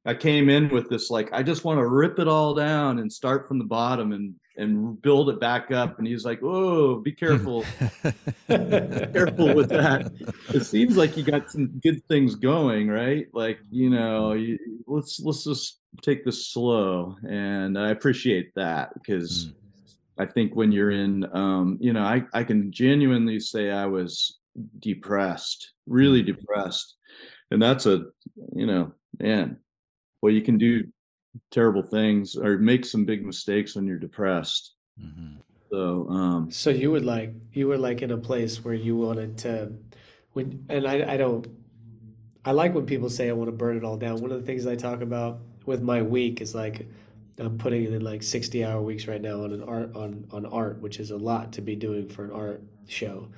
[0.06, 3.12] I came in with this like I just want to rip it all down and
[3.12, 7.10] start from the bottom and and build it back up, and he's like, oh, be
[7.10, 7.62] careful,
[8.48, 10.12] careful with that.
[10.54, 13.26] It seems like you got some good things going, right?
[13.32, 19.46] Like you know, you, let's let's just take this slow, and I appreciate that because.
[19.46, 19.54] Mm
[20.18, 24.38] I think when you're in, um, you know, I, I can genuinely say I was
[24.78, 26.36] depressed, really mm-hmm.
[26.36, 26.94] depressed.
[27.50, 28.04] And that's a,
[28.54, 29.58] you know, man,
[30.22, 30.84] well, you can do
[31.50, 34.74] terrible things or make some big mistakes when you're depressed.
[35.00, 35.38] Mm-hmm.
[35.72, 39.36] So, um, so you would like, you were like in a place where you wanted
[39.38, 39.72] to,
[40.34, 41.46] when, and I, I don't,
[42.44, 44.20] I like when people say I want to burn it all down.
[44.20, 46.86] One of the things I talk about with my week is like,
[47.38, 50.80] I'm putting in like 60 hour weeks right now on an art on on art,
[50.80, 53.28] which is a lot to be doing for an art show.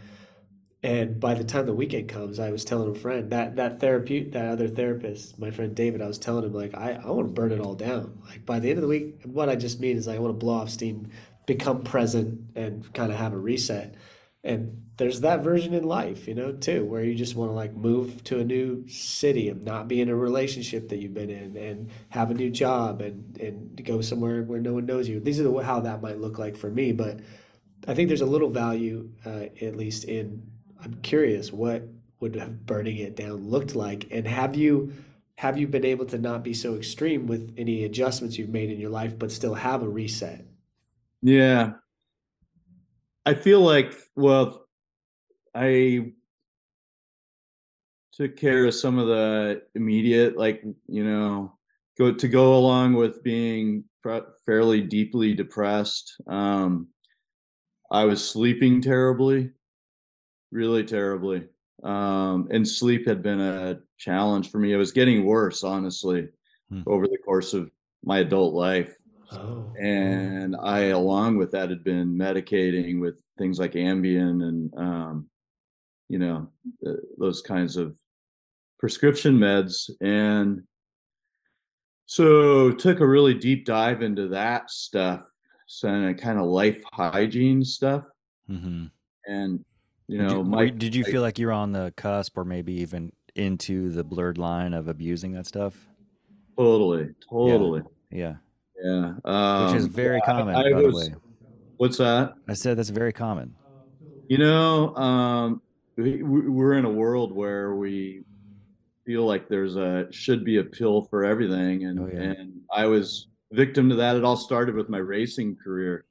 [0.82, 4.24] And by the time the weekend comes, I was telling a friend that that therapy
[4.24, 7.32] that other therapist, my friend David, I was telling him like I, I want to
[7.32, 8.20] burn it all down.
[8.28, 10.34] Like by the end of the week, what I just mean is like, I want
[10.34, 11.08] to blow off steam,
[11.46, 13.94] become present, and kind of have a reset
[14.47, 17.74] and there's that version in life you know too where you just want to like
[17.74, 21.57] move to a new city and not be in a relationship that you've been in
[21.57, 25.20] and have a new job and and go somewhere where no one knows you.
[25.20, 27.20] These are the, how that might look like for me but
[27.86, 30.42] i think there's a little value uh, at least in
[30.82, 31.82] i'm curious what
[32.20, 34.92] would have burning it down looked like and have you
[35.36, 38.80] have you been able to not be so extreme with any adjustments you've made in
[38.80, 40.47] your life but still have a reset?
[41.20, 41.74] Yeah
[43.26, 44.68] I feel like, well,
[45.52, 46.12] I
[48.12, 51.52] took care of some of the immediate, like, you know,
[51.98, 53.84] go to go along with being
[54.46, 56.14] fairly deeply depressed.
[56.28, 56.86] Um,
[57.90, 59.50] I was sleeping terribly,
[60.52, 61.48] really terribly.
[61.82, 64.72] Um, and sleep had been a challenge for me.
[64.72, 66.28] It was getting worse, honestly,
[66.70, 66.82] hmm.
[66.86, 67.70] over the course of
[68.04, 68.95] my adult life.
[69.32, 69.72] Oh.
[69.80, 75.28] And I, along with that, had been medicating with things like Ambien and, um,
[76.08, 76.48] you know,
[76.86, 77.96] uh, those kinds of
[78.78, 79.90] prescription meds.
[80.00, 80.62] And
[82.06, 85.24] so took a really deep dive into that stuff,
[85.66, 88.04] so kind of life hygiene stuff.
[88.48, 88.86] Mm-hmm.
[89.26, 89.64] And,
[90.06, 93.12] you know, did you, did you feel like you're on the cusp or maybe even
[93.34, 95.74] into the blurred line of abusing that stuff?
[96.56, 97.82] Totally, totally.
[98.10, 98.18] Yeah.
[98.18, 98.34] yeah.
[98.82, 99.14] Yeah.
[99.24, 101.16] Um, Which is very yeah, common, I, I by was, the way.
[101.76, 102.34] What's that?
[102.48, 103.54] I said that's very common.
[104.28, 105.62] You know, um,
[105.96, 108.24] we, we're in a world where we
[109.04, 112.20] feel like there's a should be a pill for everything, and oh, yeah.
[112.20, 114.16] and I was victim to that.
[114.16, 116.04] It all started with my racing career,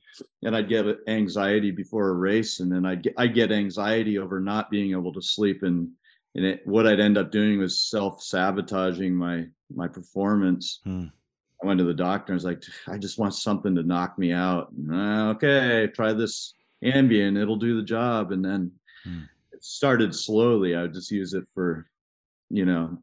[0.44, 4.40] and I'd get anxiety before a race, and then I'd get I get anxiety over
[4.40, 5.90] not being able to sleep, and
[6.36, 10.80] and it, what I'd end up doing was self sabotaging my my performance.
[10.84, 11.06] Hmm.
[11.64, 14.32] I went to the doctor and was like, I just want something to knock me
[14.32, 14.70] out.
[14.92, 16.54] Uh, okay, try this
[16.84, 18.32] Ambien, it'll do the job.
[18.32, 18.72] And then
[19.04, 19.22] hmm.
[19.52, 20.76] it started slowly.
[20.76, 21.90] I would just use it for,
[22.50, 22.98] you know,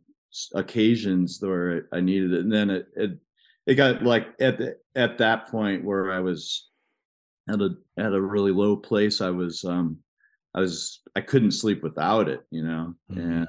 [0.55, 2.41] occasions where I needed it.
[2.41, 3.19] And then it, it,
[3.67, 6.69] it got like at the, at that point where I was
[7.49, 9.21] at a, at a really low place.
[9.21, 9.99] I was, um,
[10.55, 12.95] I was, I couldn't sleep without it, you know?
[13.11, 13.19] Hmm.
[13.19, 13.49] And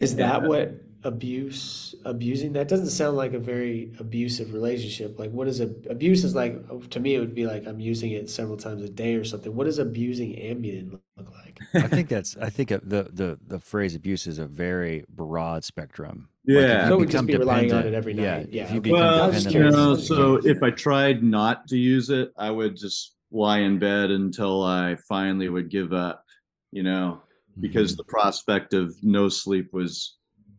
[0.00, 0.74] is that what
[1.04, 2.52] abuse abusing?
[2.52, 5.18] That doesn't sound like a very abusive relationship.
[5.18, 8.12] Like what is a abuse is like to me it would be like i'm using
[8.12, 9.54] it several times a day or something.
[9.54, 11.60] What does abusing ambien look like?
[11.74, 16.28] I think that's i think the the the phrase abuse is a very broad spectrum.
[16.44, 16.60] Yeah.
[16.60, 18.48] like so we just be relying on it every night.
[18.50, 18.74] yeah, yeah.
[18.74, 22.74] if you well, you know, so if i tried not to use it i would
[22.74, 26.24] just lie in bed until i finally would give up
[26.72, 27.20] you know
[27.60, 27.98] because mm-hmm.
[27.98, 30.16] the prospect of no sleep was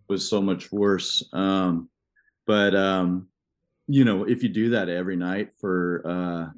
[0.09, 1.23] was so much worse.
[1.31, 1.89] Um,
[2.45, 3.27] but um,
[3.87, 6.49] you know, if you do that every night for uh,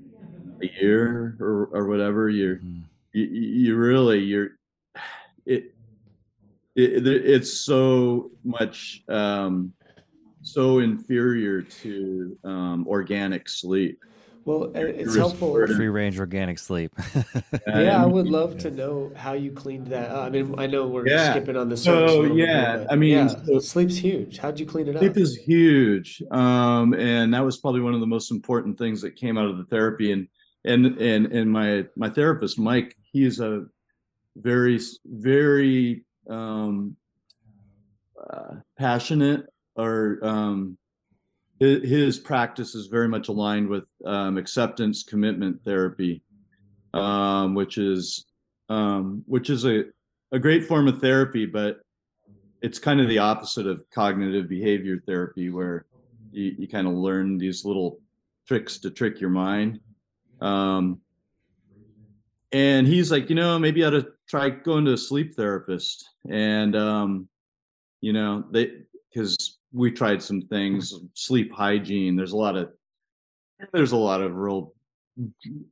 [0.62, 2.82] a year or or whatever, you're mm.
[3.14, 4.52] you, you really you're
[5.46, 5.76] it,
[6.76, 9.74] it it's so much um,
[10.42, 14.04] so inferior to um, organic sleep.
[14.44, 15.54] Well, uh, it's helpful.
[15.68, 16.92] Free range organic sleep.
[17.68, 20.10] Yeah, I would love to know how you cleaned that.
[20.10, 20.26] up.
[20.26, 21.32] I mean, I know we're Yeah.
[21.32, 22.12] skipping on the surface.
[22.12, 24.38] a So, little bit yeah, here, I mean, yeah, so- sleep's huge.
[24.40, 25.02] How'd you clean it up?
[25.02, 29.16] Sleep is huge, um, and that was probably one of the most important things that
[29.16, 30.12] came out of the therapy.
[30.12, 30.28] And
[30.66, 33.66] and and and my my therapist, Mike, he is a
[34.36, 36.96] very very um,
[38.30, 39.46] uh, passionate
[39.76, 40.78] or um,
[41.62, 46.24] his, practice is very much aligned with um, acceptance commitment therapy,
[46.94, 48.26] um, which is
[48.70, 49.84] um, which is a
[50.32, 51.82] a great form of therapy, but
[52.62, 55.86] it's kind of the opposite of cognitive behavior therapy where
[56.32, 58.00] you, you kind of learn these little
[58.48, 59.80] tricks to trick your mind
[60.42, 61.00] um,
[62.52, 66.10] and he's like you know maybe I ought to try going to a sleep therapist
[66.30, 67.28] and um,
[68.02, 68.72] you know they
[69.14, 71.06] because we tried some things mm-hmm.
[71.14, 72.70] sleep hygiene there's a lot of
[73.74, 74.74] there's a lot of real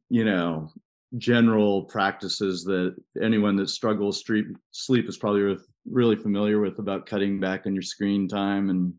[0.10, 0.72] you know
[1.18, 5.58] general practices that anyone that struggles sleep sleep is probably re-
[5.90, 8.94] really familiar with about cutting back on your screen time and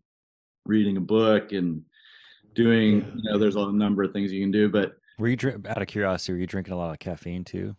[0.67, 1.83] reading a book and
[2.55, 5.69] doing you know there's a number of things you can do but were you drink,
[5.69, 6.33] out of curiosity?
[6.33, 7.77] Were you drinking a lot of caffeine too?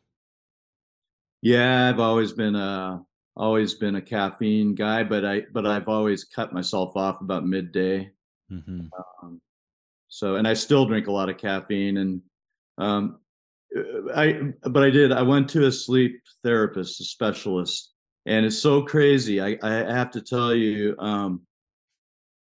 [1.41, 3.01] yeah i've always been a
[3.37, 8.09] always been a caffeine guy but i but i've always cut myself off about midday.
[8.49, 8.81] Hmm
[9.23, 9.41] um,
[10.11, 12.21] so and i still drink a lot of caffeine and
[12.77, 13.19] um
[14.13, 17.93] i but i did i went to a sleep therapist a specialist
[18.27, 19.41] and it's so crazy.
[19.41, 21.41] I i have to tell you um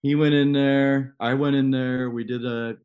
[0.03, 2.77] he went in there i went in there we did a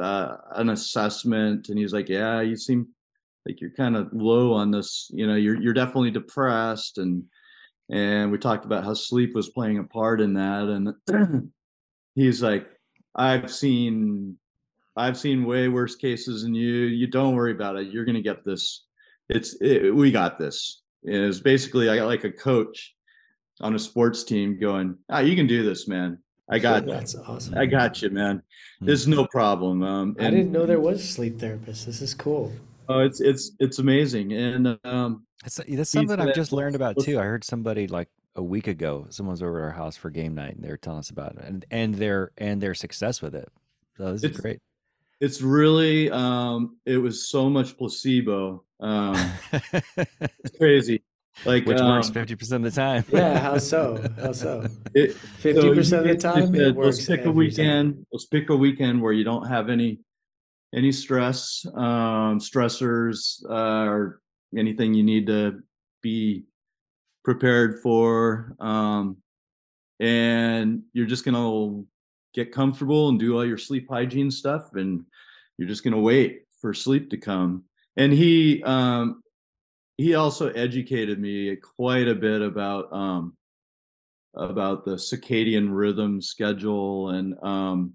[0.00, 2.88] uh, an assessment and he's like yeah you seem
[3.46, 7.22] like you're kind of low on this you know you're you're definitely depressed and
[7.90, 10.64] and we talked about how sleep was playing a part in that
[11.08, 11.50] and
[12.14, 12.66] he's like
[13.14, 14.36] i've seen
[14.96, 18.44] i've seen way worse cases than you you don't worry about it you're gonna get
[18.44, 18.84] this
[19.28, 22.94] it's it, we got this it was basically i got like a coach
[23.60, 26.18] on a sports team going ah you can do this man
[26.50, 27.56] i got That's awesome.
[27.56, 28.42] i got you man
[28.80, 28.86] Hmm.
[28.86, 31.86] there's no problem um I didn't know there was sleep therapists.
[31.86, 32.52] This is cool.
[32.88, 37.18] Oh it's it's it's amazing and um That's, that's something I've just learned about too.
[37.18, 40.54] I heard somebody like a week ago, someone's over at our house for game night,
[40.54, 43.48] and they were telling us about it, and and their and their success with it.
[43.96, 44.60] So this is great.
[45.20, 51.02] it's really um it was so much placebo um it's crazy
[51.44, 53.04] like Which works um, fifty percent of the time.
[53.12, 54.02] Yeah, how so?
[54.20, 54.66] How so?
[54.92, 56.96] Fifty percent you of the time, said, it works.
[56.96, 57.36] Let's pick a every time.
[57.36, 58.06] weekend.
[58.12, 60.00] Let's pick a weekend where you don't have any
[60.74, 64.20] any stress, um, stressors, uh, or
[64.56, 65.60] anything you need to
[66.02, 66.44] be
[67.24, 68.54] prepared for.
[68.60, 69.18] Um,
[70.00, 71.82] and you're just gonna
[72.34, 75.04] get comfortable and do all your sleep hygiene stuff, and
[75.56, 77.64] you're just gonna wait for sleep to come.
[77.96, 79.22] And he um,
[79.96, 83.36] he also educated me quite a bit about um,
[84.34, 87.92] about the circadian rhythm schedule and um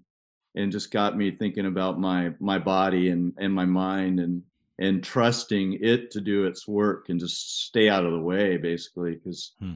[0.54, 4.42] and just got me thinking about my my body and and my mind and
[4.78, 9.14] and trusting it to do its work and just stay out of the way basically
[9.14, 9.74] because Hmm.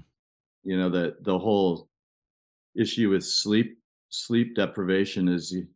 [0.65, 1.89] you know the the whole
[2.77, 3.79] issue with sleep
[4.11, 5.67] sleep deprivation is you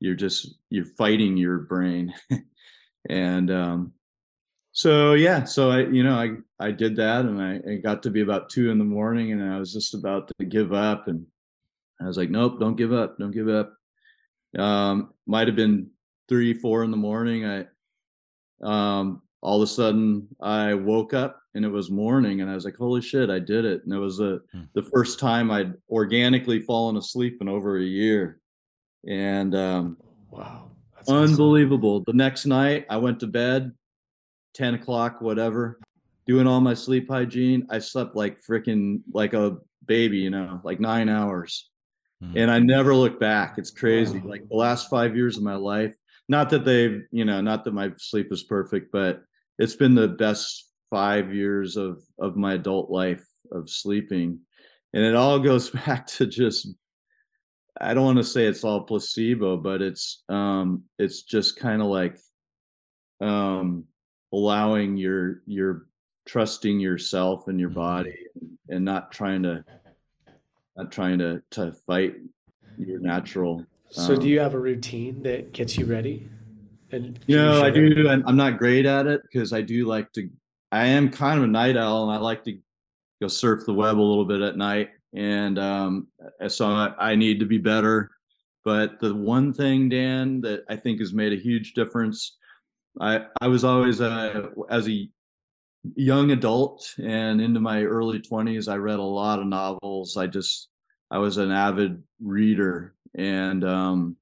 [0.00, 2.12] you're just you're fighting your brain
[3.08, 3.92] and um
[4.72, 8.10] so yeah so i you know i i did that and I, it got to
[8.10, 11.24] be about two in the morning and i was just about to give up and
[12.00, 13.74] i was like nope don't give up don't give up
[14.58, 15.88] um might have been
[16.28, 17.64] three four in the morning i
[18.62, 22.64] um all of a sudden i woke up and it was morning and i was
[22.64, 24.62] like holy shit i did it and it was the Hmm.
[24.74, 28.40] the first time i'd organically fallen asleep in over a year
[29.06, 29.96] and um
[30.30, 30.70] Wow.
[30.96, 31.30] That's awesome.
[31.32, 32.02] unbelievable.
[32.06, 33.70] The next night, I went to bed,
[34.54, 35.78] 10 o'clock, whatever,
[36.26, 37.66] doing all my sleep hygiene.
[37.70, 41.70] I slept like freaking like a baby, you know, like nine hours.
[42.24, 42.38] Mhm.
[42.38, 43.58] And I never look back.
[43.58, 44.18] It's crazy.
[44.20, 44.30] Wow.
[44.30, 45.94] Like the last five years of my life,
[46.28, 49.22] not that they've, you know, not that my sleep is perfect, but
[49.58, 54.40] it's been the best five years of of my adult life of sleeping.
[54.92, 56.68] And it all goes back to just
[57.80, 61.88] I don't want to say it's all placebo, but it's um it's just kind of
[61.88, 62.18] like
[63.20, 63.84] um
[64.32, 65.86] allowing your your
[66.26, 67.74] trusting yourself and your Mhm.
[67.74, 68.16] body
[68.68, 69.64] and not trying to
[70.76, 72.14] not trying to to fight
[72.76, 76.28] your natural So, um, do you have a routine that gets you ready?
[76.90, 80.12] And you know, I do, and I'm not great at it because I do like
[80.12, 80.28] to.
[80.72, 82.58] I am kind of a night owl, and I like to
[83.20, 84.90] go surf the web a little bit at night.
[85.14, 86.08] And um,
[86.48, 88.10] so I, I need to be better
[88.64, 92.36] But the one thing, Dan, that I think has made a huge difference,
[93.00, 95.08] I I was always a as a
[95.96, 100.16] young adult and into my early 20s i read a lot of novels.
[100.16, 100.68] I just
[101.10, 104.16] i was an avid reader and um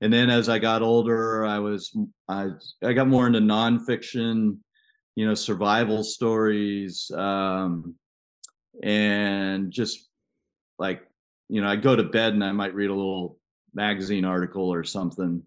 [0.00, 1.96] and then as i got older i was
[2.28, 2.48] i
[2.82, 4.58] i got more into nonfiction
[5.14, 7.94] you know survival stories um
[8.82, 10.08] and just
[10.78, 11.02] like
[11.48, 13.38] you know i go to bed and i might read a little
[13.76, 15.42] magazine article or something.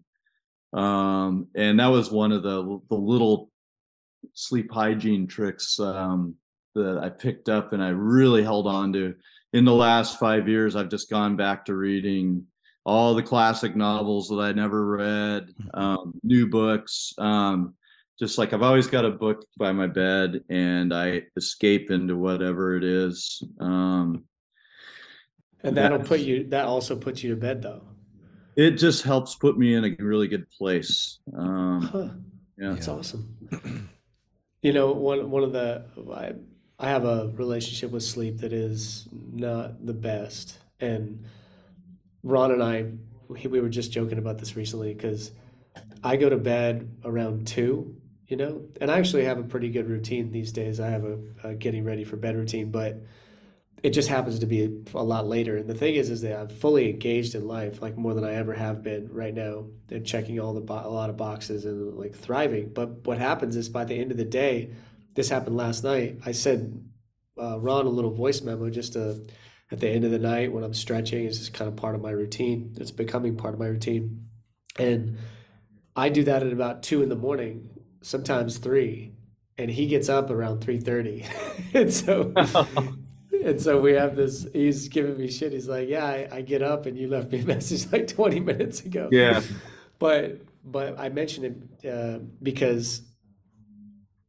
[0.72, 3.49] Um and that was one of the the little
[4.40, 6.34] sleep hygiene tricks um,
[6.74, 9.14] that I picked up and I really held on to.
[9.52, 12.46] In the last five years, I've just gone back to reading
[12.86, 15.78] all the classic novels that I never read, mm-hmm.
[15.78, 17.12] um, new books.
[17.18, 17.74] Um,
[18.18, 22.76] just like I've always got a book by my bed and I escape into whatever
[22.76, 23.42] it is.
[23.60, 24.24] Um,
[25.62, 27.82] and that'll put you, that also puts you to bed though.
[28.56, 31.18] It just helps put me in a really good place.
[31.36, 32.08] Um, huh.
[32.58, 32.74] Yeah.
[32.74, 33.88] That's awesome.
[34.62, 36.32] You know, one one of the I,
[36.78, 41.24] I have a relationship with sleep that is not the best, and
[42.22, 42.92] Ron and I
[43.28, 45.30] we, we were just joking about this recently because
[46.04, 47.96] I go to bed around two,
[48.26, 50.80] you know, and I actually have a pretty good routine these days.
[50.80, 53.00] I have a, a getting ready for bed routine, but
[53.82, 55.56] it just happens to be a, lot later.
[55.56, 58.34] And the thing is, is that I'm fully engaged in life, like more than I
[58.34, 61.96] ever have been right now, and checking all the bo- a lot of boxes and
[61.96, 62.72] like thriving.
[62.74, 64.72] But what happens is by the end of the day,
[65.14, 66.18] this happened last night.
[66.26, 66.82] I said
[67.40, 69.26] uh, Ron a little voice memo just to,
[69.70, 71.24] at the end of the night when I'm stretching.
[71.24, 72.76] It's just kind of part of my routine.
[72.78, 74.26] It's becoming part of my routine,
[74.78, 75.16] and
[75.96, 77.70] I do that at about two in the morning,
[78.02, 79.14] sometimes three,
[79.56, 81.24] and he gets up around three thirty,
[81.74, 82.34] and so.
[83.44, 84.46] and so we have this.
[84.52, 85.52] He's giving me shit.
[85.52, 88.40] He's like, "Yeah, I, I, get up and you left me a message like 20
[88.40, 89.42] minutes ago." Yeah,
[89.98, 93.02] but but I mentioned it uh, because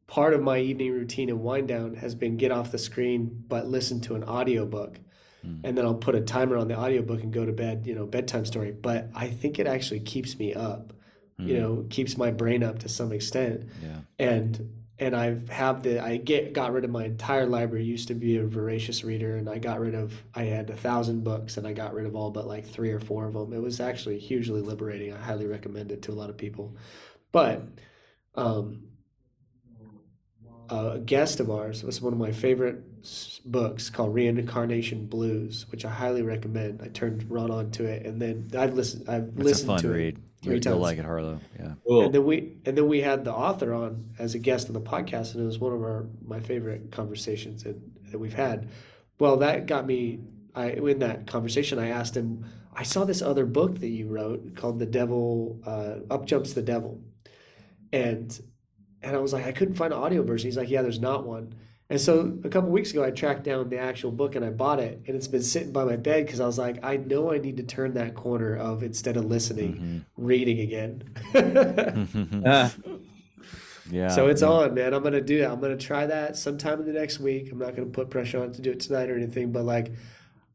[0.07, 3.67] part of my evening routine and wind down has been get off the screen but
[3.67, 4.99] listen to an audiobook
[5.45, 5.59] mm.
[5.63, 8.05] and then I'll put a timer on the audiobook and go to bed, you know,
[8.05, 8.71] bedtime story.
[8.71, 10.93] But I think it actually keeps me up,
[11.39, 11.47] mm.
[11.47, 11.61] you hmm.
[11.61, 13.69] know, keeps my brain up to some extent.
[13.81, 13.99] Yeah.
[14.19, 17.84] And and I've have the I get got rid of my entire library.
[17.84, 21.23] Used to be a voracious reader, and I got rid of I had a thousand
[21.23, 23.52] books, and I got rid of all but like three or four of them.
[23.52, 25.11] It was actually hugely liberating.
[25.11, 26.78] I highly recommend it to a lot of people.
[27.32, 27.64] But
[28.36, 28.84] um,
[30.69, 32.84] a guest of ours was one of my favorite
[33.45, 36.82] books called Reincarnation Blues, which I highly recommend.
[36.82, 39.10] I turned Ron on to it, and then I've listened.
[39.10, 40.18] I've That's listened a fun to read.
[40.18, 40.78] it three You'll times.
[40.78, 41.40] like it, Harlow.
[41.60, 41.73] Yeah.
[41.88, 42.06] Cool.
[42.06, 44.82] And then we and then we had the author on as a guest on the
[44.82, 47.78] podcast, and it was one of our my favorite conversations that,
[48.11, 48.69] that we've had.
[49.19, 50.19] Well, that got me.
[50.56, 52.45] I in that conversation, I asked him.
[52.73, 56.61] I saw this other book that you wrote called "The Devil uh, Up Jumps the
[56.61, 57.02] Devil,"
[57.94, 58.40] and
[59.03, 60.48] and I was like, I couldn't find an audio version.
[60.48, 61.56] He's like, Yeah, there's not one.
[61.91, 64.80] And so a couple weeks ago, I tracked down the actual book and I bought
[64.80, 67.38] it, and it's been sitting by my bed because I was like, I know I
[67.38, 69.97] need to turn that corner of instead of listening, mm-hmm.
[70.15, 71.03] reading again.
[73.91, 74.07] yeah.
[74.07, 74.47] So it's yeah.
[74.47, 74.93] on, man.
[74.93, 75.51] I'm gonna do that.
[75.51, 77.51] I'm gonna try that sometime in the next week.
[77.51, 79.91] I'm not gonna put pressure on to do it tonight or anything, but like,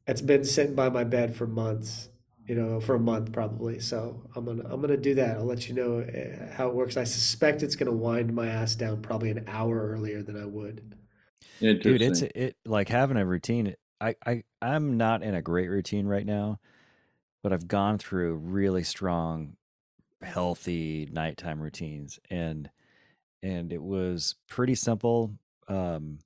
[0.06, 2.08] it's been sitting by my bed for months,
[2.46, 3.78] you know, for a month probably.
[3.80, 5.36] So I'm gonna I'm gonna do that.
[5.36, 6.96] I'll let you know eh, how it works.
[6.96, 10.95] I suspect it's gonna wind my ass down probably an hour earlier than I would
[11.82, 16.06] dude it's it like having a routine i i i'm not in a great routine
[16.06, 16.58] right now
[17.42, 19.56] but i've gone through really strong
[20.22, 22.70] healthy nighttime routines and
[23.42, 25.36] and it was pretty simple
[25.68, 26.18] um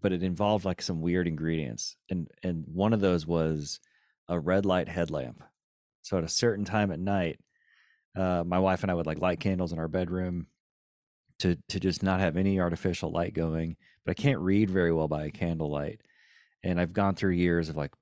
[0.00, 3.80] but it involved like some weird ingredients and and one of those was
[4.28, 5.42] a red light headlamp.
[6.02, 7.40] So at a certain time at night
[8.16, 10.46] uh my wife and i would like light candles in our bedroom
[11.38, 15.08] to to just not have any artificial light going but I can't read very well
[15.08, 16.00] by candlelight.
[16.62, 17.92] And I've gone through years of like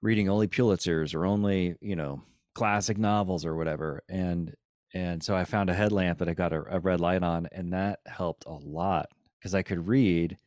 [0.00, 2.22] reading only Pulitzers or only, you know,
[2.54, 4.02] classic novels or whatever.
[4.08, 4.54] And
[4.94, 7.72] and so I found a headlamp that I got a, a red light on, and
[7.72, 10.38] that helped a lot because I could read,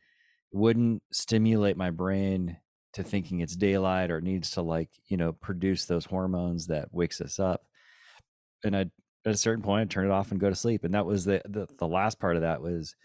[0.52, 2.56] wouldn't stimulate my brain
[2.94, 6.88] to thinking it's daylight or it needs to like, you know, produce those hormones that
[6.92, 7.66] wakes us up.
[8.64, 8.80] And I
[9.26, 10.82] at a certain point I'd turn it off and go to sleep.
[10.84, 12.96] And that was the the, the last part of that was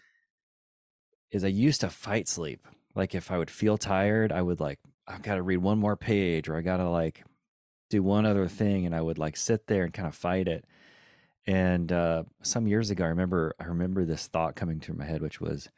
[1.34, 2.66] is I used to fight sleep.
[2.94, 5.96] Like if I would feel tired, I would like I've got to read one more
[5.96, 7.24] page or I got to like
[7.90, 10.64] do one other thing and I would like sit there and kind of fight it.
[11.46, 15.20] And uh some years ago I remember I remember this thought coming through my head
[15.20, 15.68] which was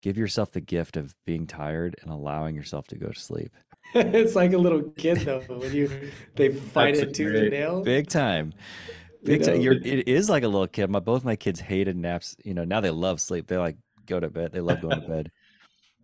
[0.00, 3.52] give yourself the gift of being tired and allowing yourself to go to sleep.
[3.94, 7.42] it's like a little kid though when you they fight That's it tooth great.
[7.42, 7.82] and nail.
[7.82, 8.54] Big time.
[9.24, 9.56] Big time.
[9.56, 9.60] know?
[9.60, 10.88] You're, it is like a little kid.
[10.90, 12.36] My both my kids hated naps.
[12.44, 13.46] You know, now they love sleep.
[13.46, 13.76] They're like
[14.06, 14.52] go to bed.
[14.52, 15.30] They love going to bed.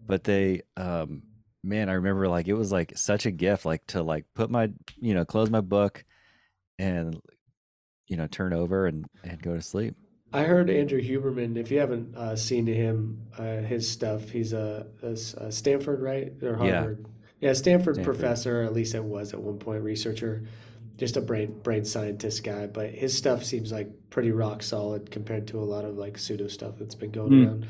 [0.06, 1.22] But they, um,
[1.62, 4.70] man, I remember like it was like such a gift, like to like put my,
[4.98, 6.04] you know, close my book,
[6.78, 7.20] and
[8.08, 9.94] you know, turn over and and go to sleep.
[10.32, 11.56] I heard Andrew Huberman.
[11.56, 14.86] If you haven't uh, seen him, uh, his stuff, he's a
[15.50, 17.04] Stanford, right, or Harvard?
[17.40, 18.14] Yeah, Stanford, Stanford.
[18.16, 18.62] professor.
[18.62, 20.44] At least it was at one point researcher,
[20.96, 22.66] just a brain brain scientist guy.
[22.66, 26.48] But his stuff seems like pretty rock solid compared to a lot of like pseudo
[26.48, 27.44] stuff that's been going Hmm.
[27.44, 27.66] around.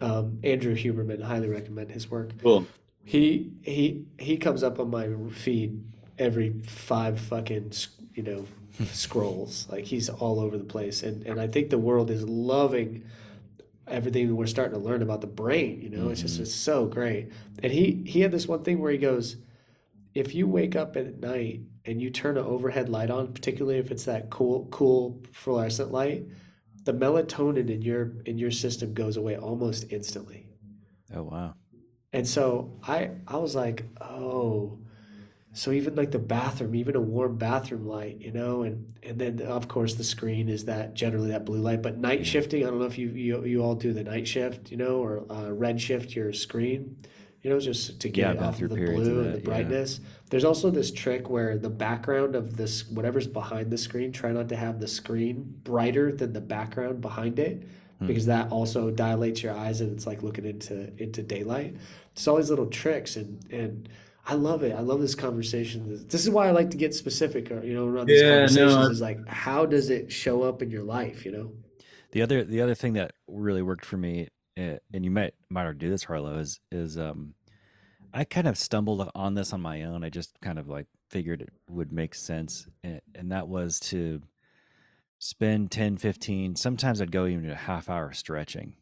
[0.00, 2.30] Um, Andrew Huberman, highly recommend his work.
[2.42, 2.66] Cool.
[3.04, 5.82] He he he comes up on my feed
[6.18, 7.72] every five fucking
[8.14, 8.46] you know
[8.92, 9.66] scrolls.
[9.70, 13.04] Like he's all over the place, and and I think the world is loving
[13.90, 15.80] everything we're starting to learn about the brain.
[15.80, 17.30] You know, it's just it's so great.
[17.62, 19.36] And he he had this one thing where he goes,
[20.14, 23.90] if you wake up at night and you turn an overhead light on, particularly if
[23.90, 26.26] it's that cool cool fluorescent light,
[26.90, 30.46] the melatonin in your in your system goes away almost instantly.
[31.14, 31.54] Oh wow.
[32.12, 34.78] And so I I was like, oh,
[35.52, 39.40] so even like the bathroom, even a warm bathroom light, you know, and and then
[39.42, 41.82] of course the screen is that generally that blue light.
[41.82, 44.70] But night shifting, I don't know if you you, you all do the night shift,
[44.72, 46.96] you know, or uh, red shift your screen,
[47.42, 49.44] you know, just to get I've it off of the blue and that, the yeah.
[49.44, 50.00] brightness.
[50.28, 54.48] There's also this trick where the background of this whatever's behind the screen, try not
[54.50, 57.66] to have the screen brighter than the background behind it
[57.98, 58.06] Hmm.
[58.06, 61.76] because that also dilates your eyes and it's like looking into into daylight.
[62.12, 63.88] It's all these little tricks and and
[64.26, 64.74] I love it.
[64.74, 66.06] I love this conversation.
[66.08, 68.36] This is why I like to get specific, or you know, around these Yeah, no,
[68.46, 68.74] conversations.
[68.74, 71.24] I- is like, how does it show up in your life?
[71.24, 71.52] You know,
[72.12, 74.28] The other the other thing that really worked for me,
[74.60, 77.34] and you might might already do this, Harlow, is is um,
[78.12, 80.04] I kind of stumbled on this on my own.
[80.04, 84.22] I just kind of like figured it would make sense, and, and that was to
[85.20, 88.74] spend 10, 15, sometimes I'd go even to a half hour stretching.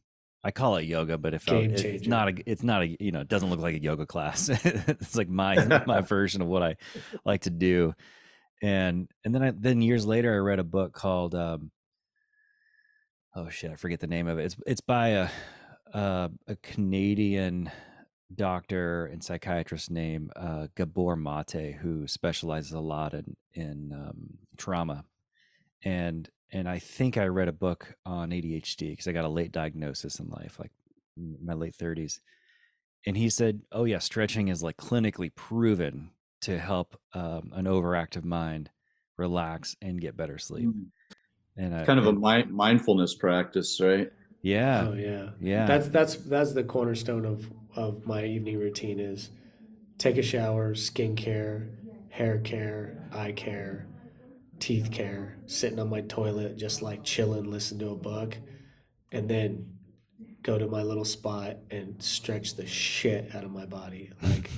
[0.45, 3.21] I call it yoga, but if I, it's not a, it's not a, you know,
[3.21, 4.49] it doesn't look like a yoga class.
[4.65, 6.77] it's like my my version of what I
[7.25, 7.93] like to do,
[8.63, 11.73] and and then I then years later I read a book called um,
[13.35, 14.45] oh shit, I forget the name of it.
[14.45, 15.29] It's it's by a
[15.93, 17.70] uh, a Canadian
[18.35, 25.05] doctor and psychiatrist named uh, Gabor Mate, who specializes a lot in in um, trauma,
[25.85, 29.52] and and I think I read a book on ADHD because I got a late
[29.52, 30.73] diagnosis in life, like
[31.16, 32.20] my late thirties,
[33.06, 36.10] and he said, "Oh yeah, stretching is like clinically proven
[36.43, 38.70] to help um, an overactive mind
[39.16, 40.69] relax and get better sleep."
[41.56, 44.12] And I, Kind of a mi- mindfulness practice, right?
[44.43, 45.66] Yeah, oh yeah, yeah.
[45.66, 49.31] That's that's that's the cornerstone of of my evening routine is
[49.98, 51.70] take a shower, skincare,
[52.10, 53.86] hair care, eye care,
[54.60, 58.36] teeth care, sitting on my toilet, just like chilling, listen to a book,
[59.12, 59.78] and then
[60.43, 64.10] go to my little spot and stretch the shit out of my body.
[64.23, 64.51] Like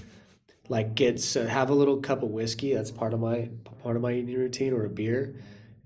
[0.68, 3.50] like get so have a little cup of whiskey, that's part of my
[3.82, 5.34] part of my evening routine or a beer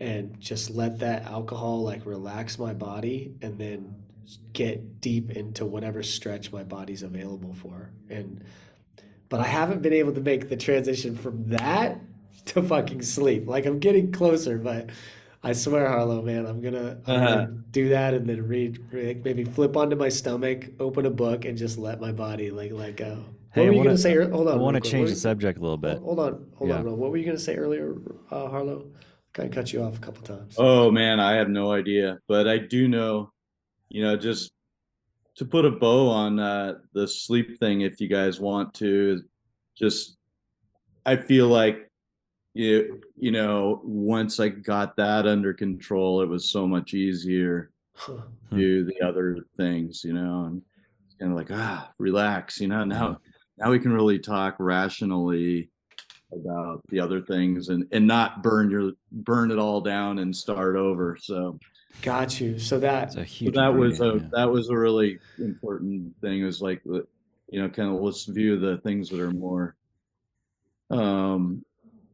[0.00, 3.94] and just let that alcohol like relax my body and then
[4.52, 7.90] get deep into whatever stretch my body's available for.
[8.08, 8.42] And
[9.28, 11.98] but I haven't been able to make the transition from that
[12.46, 13.46] to fucking sleep.
[13.46, 14.90] Like I'm getting closer, but
[15.42, 17.34] I swear, Harlow, man, I'm gonna, I'm Uh-huh.
[17.34, 21.56] gonna do that and then read, maybe flip onto my stomach, open a book, and
[21.58, 23.24] just let my body like let go.
[23.52, 24.14] What I were you wanna- gonna say?
[24.16, 25.98] Hold on, I want to change the subject a little bit.
[25.98, 26.78] Hold on, hold Yeah.
[26.78, 26.98] on.
[26.98, 27.94] What were you gonna say earlier,
[28.30, 28.86] uh, Harlow?
[29.34, 30.54] Kind of cut you off a couple times.
[30.56, 33.32] Oh man, I have no idea, but I do know,
[33.88, 34.52] you know, just
[35.36, 39.22] to put a bow on uh, the sleep thing, if you guys want to,
[39.76, 40.16] just
[41.04, 41.90] I feel like
[42.54, 48.14] you you know once I got that under control, it was so much easier Huh.
[48.14, 48.58] to Hmm.
[48.58, 50.62] do the other things, you know, and
[51.18, 52.84] kind of like ah, relax, you know.
[52.84, 53.18] Now
[53.58, 55.70] now we can really talk rationally
[56.34, 60.76] about the other things and and not burn your burn it all down and start
[60.76, 61.58] over so
[62.02, 62.58] Got you.
[62.58, 63.54] So that It's a so huge.
[63.54, 64.28] that was a yeah.
[64.32, 67.06] that was a really important thing is like you
[67.52, 69.76] know kind of let's view the things that are more
[70.90, 71.64] um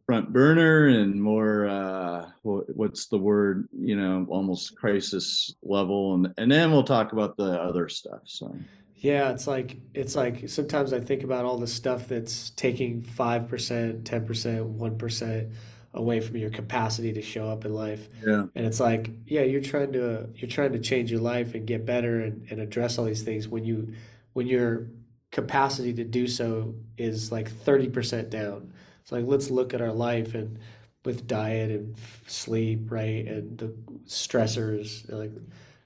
[0.06, 6.50] front burner and more uh what's the word you know almost crisis level and and
[6.50, 8.54] then we'll talk about the other stuff so
[9.00, 14.02] Yeah, it's like it's like sometimes I think about all the stuff that's taking 5%,
[14.02, 15.52] 10%, 1%
[15.94, 18.08] away from your capacity to show up in life.
[18.24, 21.66] yeah And it's like, yeah, you're trying to you're trying to change your life and
[21.66, 23.94] get better and, and address all these things when you
[24.34, 24.88] when your
[25.32, 28.72] capacity to do so is like 30% down.
[29.00, 30.58] It's like let's look at our life and
[31.06, 31.96] with diet and
[32.26, 33.26] sleep, right?
[33.26, 33.74] And the
[34.06, 35.32] stressors, like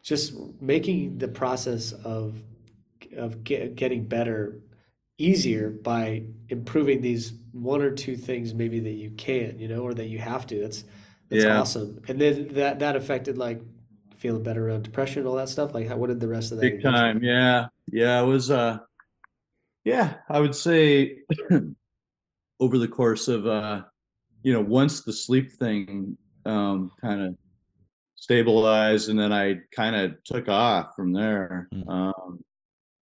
[0.02, 2.34] just making the process of
[3.16, 4.60] of get, getting better
[5.18, 9.94] easier by improving these one or two things maybe that you can, you know, or
[9.94, 10.60] that you have to.
[10.60, 10.84] That's
[11.28, 11.60] that's Yeah.
[11.60, 12.00] awesome.
[12.08, 13.60] And then that that affected like
[14.16, 15.72] feeling better around depression and all that stuff.
[15.74, 17.22] Like how what did the rest of that Big eventually- time.
[17.22, 17.66] Yeah.
[17.90, 18.22] Yeah.
[18.22, 18.78] It was, uh,
[19.84, 21.18] yeah, I would say
[22.60, 23.82] over the course of, uh,
[24.42, 26.16] you know, once the sleep thing,
[26.46, 27.36] um, kind of
[28.16, 31.68] stabilized and then I kind of took off from there.
[31.74, 31.88] Mm.
[31.88, 32.40] Um,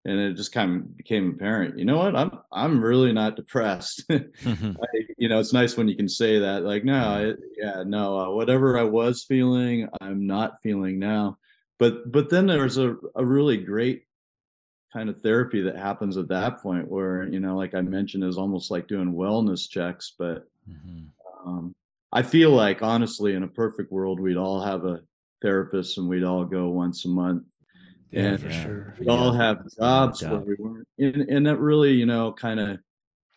[0.05, 2.17] and it just kind of became apparent, you know what?
[2.17, 4.05] I'm, I'm really not depressed.
[4.11, 4.21] I,
[5.19, 8.31] you know, it's nice when you can say that, like, no, it, yeah, no, uh,
[8.31, 11.39] whatever I was feeling, I'm not feeling now.
[11.79, 14.05] But, but then there's a, a really great
[14.93, 18.39] kind of therapy that happens at that point where, you know, like I mentioned, is
[18.39, 20.15] almost like doing wellness checks.
[20.19, 21.07] But Mhm.
[21.45, 21.75] um,
[22.13, 25.01] I feel like, honestly, in a perfect world, we'd all have a
[25.41, 27.45] therapist and we'd all go once a month.
[28.13, 28.95] Yeah, And for sure.
[29.01, 30.31] we all have jobs doubt.
[30.33, 32.79] where we weren't and, and that really you know kind of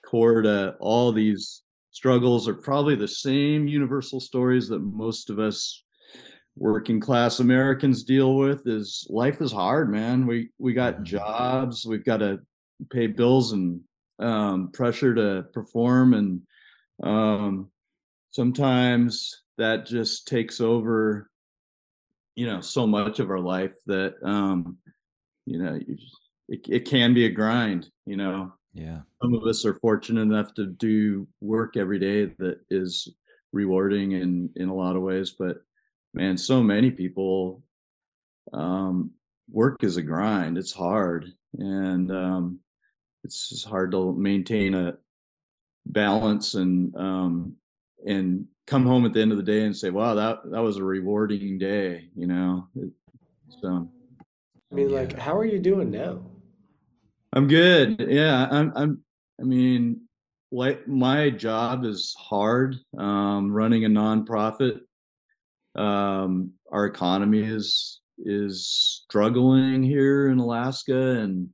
[0.06, 5.84] core to all these struggles are probably the same universal stories that most of us
[6.58, 11.04] working class americans deal with is life is hard man we we got Mhm.
[11.06, 12.40] jobs we've got to
[12.92, 13.80] pay bills and
[14.20, 16.42] um pressure to perform and
[17.04, 17.70] um
[18.32, 21.30] sometimes that just takes over
[22.36, 24.78] you know so much of our life that um
[25.46, 29.02] you know you just, it, it can be a grind you know Yeah.
[29.22, 33.08] some of us are fortunate enough to do work every day that is
[33.54, 35.58] rewarding in in a lot of ways but
[36.14, 37.64] man so many people
[38.54, 39.12] um
[39.50, 42.60] work is a grind it's hard and um
[43.24, 44.98] it's just hard to maintain a
[45.88, 47.54] balance and um
[48.06, 50.78] and come home at the end of the day and say wow that that was
[50.78, 52.92] a rewarding day you know It-
[53.62, 53.90] so
[54.72, 56.20] I mean, like, how are you doing now?
[57.32, 58.08] I'm good.
[58.10, 58.74] Yeah, I'm.
[58.76, 59.04] I'm.
[59.40, 60.02] I mean,
[60.52, 62.76] like my job is hard.
[62.98, 64.80] Um, running a nonprofit.
[65.76, 71.50] Um, our economy is is struggling here in Alaska, and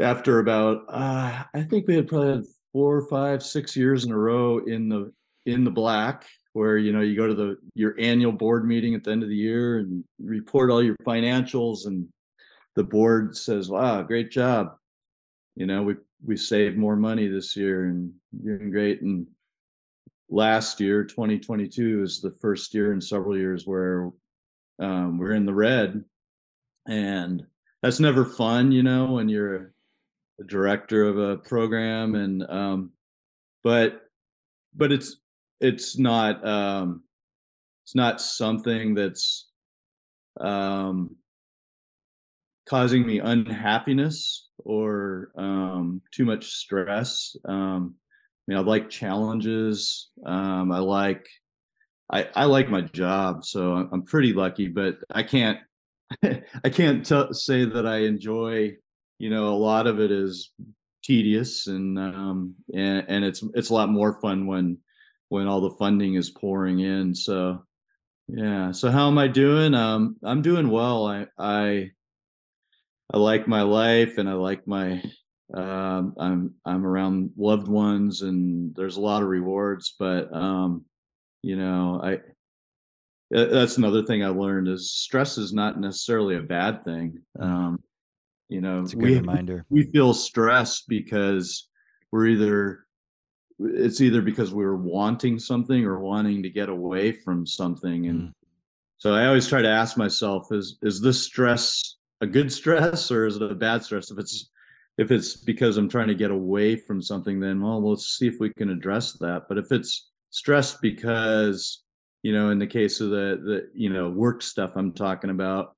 [0.00, 4.18] after about, uh, I think we had probably had four, five, six years in a
[4.18, 5.12] row in the
[5.46, 9.04] in the black, where you know you go to the your annual board meeting at
[9.04, 12.08] the end of the year and report all your financials and
[12.74, 14.76] the board says, "Wow, great job!
[15.56, 18.12] You know, we we saved more money this year, and
[18.42, 19.26] you're doing great." And
[20.28, 24.10] last year, 2022, is the first year in several years where
[24.80, 26.04] um, we're in the red,
[26.86, 27.46] and
[27.82, 29.56] that's never fun, you know, when you're
[30.40, 32.90] a, director of a program, and um,
[33.62, 34.00] but
[34.74, 35.18] but it's
[35.60, 37.02] it's not um,
[37.84, 39.48] it's not something that's
[40.40, 41.16] um,
[42.68, 47.36] causing me unhappiness or um, too much stress.
[47.44, 47.94] Um,
[48.48, 50.10] I mean, I like challenges.
[50.24, 51.26] Um, I like
[52.10, 54.68] I, I like my job, so I'm- pretty lucky.
[54.68, 55.58] But I can't
[56.22, 58.72] I can't t- say that I enjoy.
[59.18, 60.52] You know, a lot of it is
[61.02, 64.78] tedious, and um, and and it's it's a lot more fun when
[65.34, 67.12] when all the funding is pouring in.
[67.12, 67.64] So
[68.28, 68.70] yeah.
[68.70, 69.74] So how am I doing?
[69.74, 71.06] Um, I'm doing well.
[71.06, 71.90] I I
[73.12, 75.02] I like my life and I like my
[75.52, 80.84] um I'm I'm around loved ones and there's a lot of rewards, but um
[81.42, 82.20] you know, I
[83.30, 87.18] that's another thing I learned is stress is not necessarily a bad thing.
[87.40, 87.82] Um
[88.48, 89.66] you know, It's a good we reminder.
[89.68, 91.68] we feel stress because
[92.12, 92.83] we're either
[93.64, 98.20] it's either because we were wanting something or wanting to get away from something and
[98.28, 98.32] Mm.
[98.98, 103.26] so i always try to ask myself is is this stress a good stress or
[103.26, 104.50] is it a bad stress if it's
[104.98, 108.36] if it's because i'm trying to get away from something then well let's see if
[108.40, 111.82] we can address that but if it's stress because
[112.22, 115.76] you know in the case of the the you know work stuff i'm talking about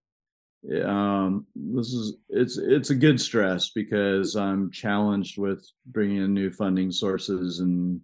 [0.84, 6.51] um this is it's it's a good stress because i'm challenged with bringing in new
[6.51, 8.01] funding sources and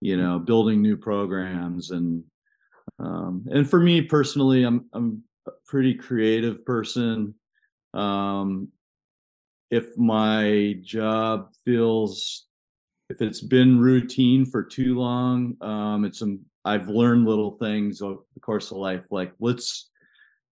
[0.00, 2.24] you know building new programs and
[3.00, 7.34] um and for me personally i'm i'm a pretty creative person.
[7.94, 8.68] Um
[9.70, 12.46] if my job feels
[13.08, 18.20] if it's been routine for too long um it's some i've learned little things over
[18.34, 19.89] the course of life like let's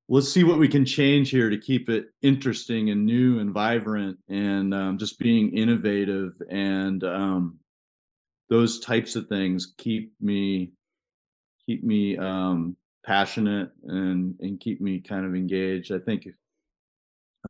[0.09, 4.19] let's see what we can change here to keep it interesting and new and vibrant
[4.29, 7.59] and um, just being innovative and um,
[8.49, 10.73] those types of things keep me
[11.67, 15.93] keep me um, passionate and and keep me kind of engaged.
[15.93, 16.29] I think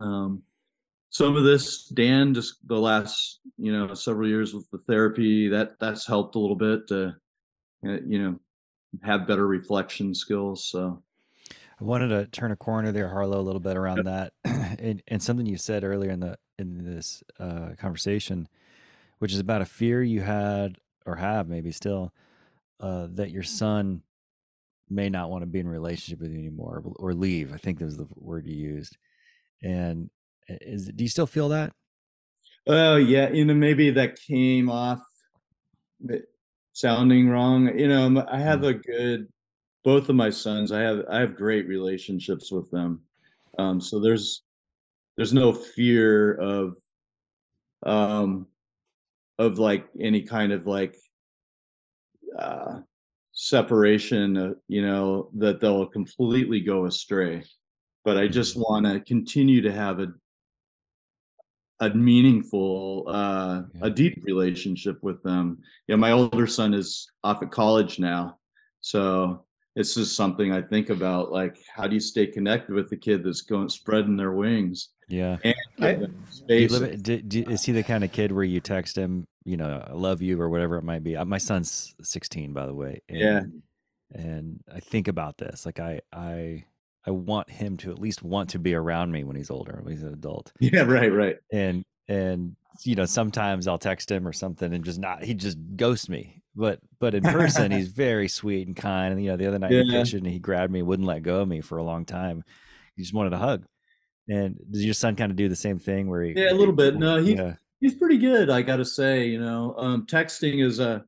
[0.01, 0.43] um,
[1.11, 5.79] some of this, Dan, just the last you know several years with the therapy that
[5.79, 7.15] that's helped a little bit to
[7.87, 8.41] uh, you know
[9.03, 10.69] have better reflection skills.
[10.69, 11.03] So
[11.81, 15.23] I wanted to turn a corner there, Harlow, a little bit around that, and, and
[15.23, 18.49] something you said earlier in the in this uh, conversation,
[19.19, 22.13] which is about a fear you had or have maybe still
[22.81, 24.03] uh, that your son
[24.91, 27.53] may not want to be in a relationship with you anymore or leave.
[27.53, 28.97] I think that was the word you used.
[29.63, 30.11] And
[30.49, 31.73] is do you still feel that?
[32.67, 35.01] Oh yeah, you know maybe that came off
[36.73, 37.79] sounding wrong.
[37.79, 38.69] You know, I have mm.
[38.69, 39.29] a good
[39.89, 40.71] both of my sons.
[40.71, 43.01] I have I have great relationships with them.
[43.59, 44.43] Um, so there's
[45.17, 46.77] there's no fear of
[47.87, 48.47] um
[49.39, 50.95] of like any kind of like
[52.39, 52.81] uh
[53.33, 57.45] separation uh, you know that they'll completely go astray
[58.05, 58.73] but i just mm-hmm.
[58.73, 60.09] want to continue to have a
[61.79, 63.87] a meaningful uh yeah.
[63.87, 68.37] a deep relationship with them yeah my older son is off at college now
[68.81, 69.45] so
[69.79, 73.23] it's just something i think about like how do you stay connected with the kid
[73.25, 75.99] that's going spreading their wings yeah and I,
[76.49, 79.83] live, do, do, is he the kind of kid where you text him you know,
[79.89, 81.17] I love you or whatever it might be.
[81.17, 83.01] Uh, my son's 16, by the way.
[83.09, 83.43] And, yeah.
[84.13, 85.65] And I think about this.
[85.65, 86.65] Like I, I,
[87.07, 89.95] I want him to at least want to be around me when he's older, when
[89.95, 90.53] he's an adult.
[90.61, 91.37] Yeah, right, right.
[91.51, 95.57] And and you know, sometimes I'll text him or something and just not he just
[95.77, 96.43] ghosts me.
[96.59, 99.13] But but in person he's very sweet and kind.
[99.13, 99.81] And you know, the other night yeah.
[99.81, 102.45] in the kitchen he grabbed me, wouldn't let go of me for a long time.
[102.97, 103.65] He just wanted a hug.
[104.29, 106.75] And does your son kind of do the same thing where he Yeah, a little
[106.75, 106.97] bit.
[106.97, 111.05] No, he yeah he's pretty good i gotta say you know um, texting is a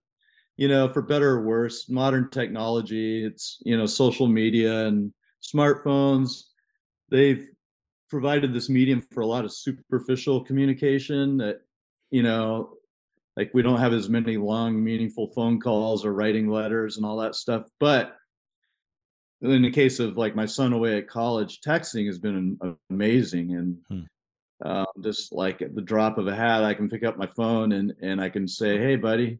[0.56, 5.12] you know for better or worse modern technology it's you know social media and
[5.42, 6.42] smartphones
[7.10, 7.48] they've
[8.08, 11.60] provided this medium for a lot of superficial communication that
[12.10, 12.74] you know
[13.40, 17.16] like we don't have as many long meaningful phone calls or writing letters and all
[17.16, 18.14] that stuff but
[19.40, 22.58] in the case of like my son away at college texting has been
[22.90, 24.68] amazing and hmm.
[24.70, 27.72] um, just like at the drop of a hat i can pick up my phone
[27.72, 29.38] and and i can say hey buddy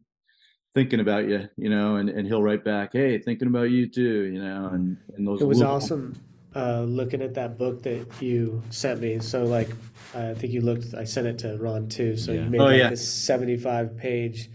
[0.73, 4.23] thinking about you you know and, and he'll write back hey thinking about you too
[4.33, 5.75] you know and, and those it was little...
[5.75, 6.19] awesome
[6.55, 9.69] uh, looking at that book that you sent me so like
[10.13, 12.43] i think you looked i sent it to ron too so yeah.
[12.43, 12.89] you made oh, like yeah.
[12.89, 14.49] this 75 page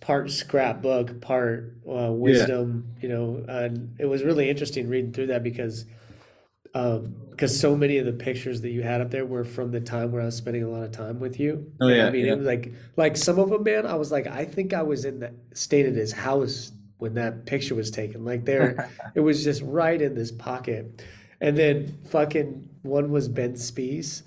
[0.00, 3.02] part scrapbook part uh, wisdom yeah.
[3.02, 5.84] you know and it was really interesting reading through that because
[6.74, 9.80] um because so many of the pictures that you had up there were from the
[9.80, 11.72] time where I was spending a lot of time with you.
[11.80, 13.86] Oh yeah, I mean it was like like some of them, man.
[13.86, 16.70] I was like, I think I was in the stayed at his house
[17.00, 18.24] when that picture was taken.
[18.24, 21.02] Like there, it was just right in this pocket.
[21.40, 24.22] And then fucking one was Ben Spies.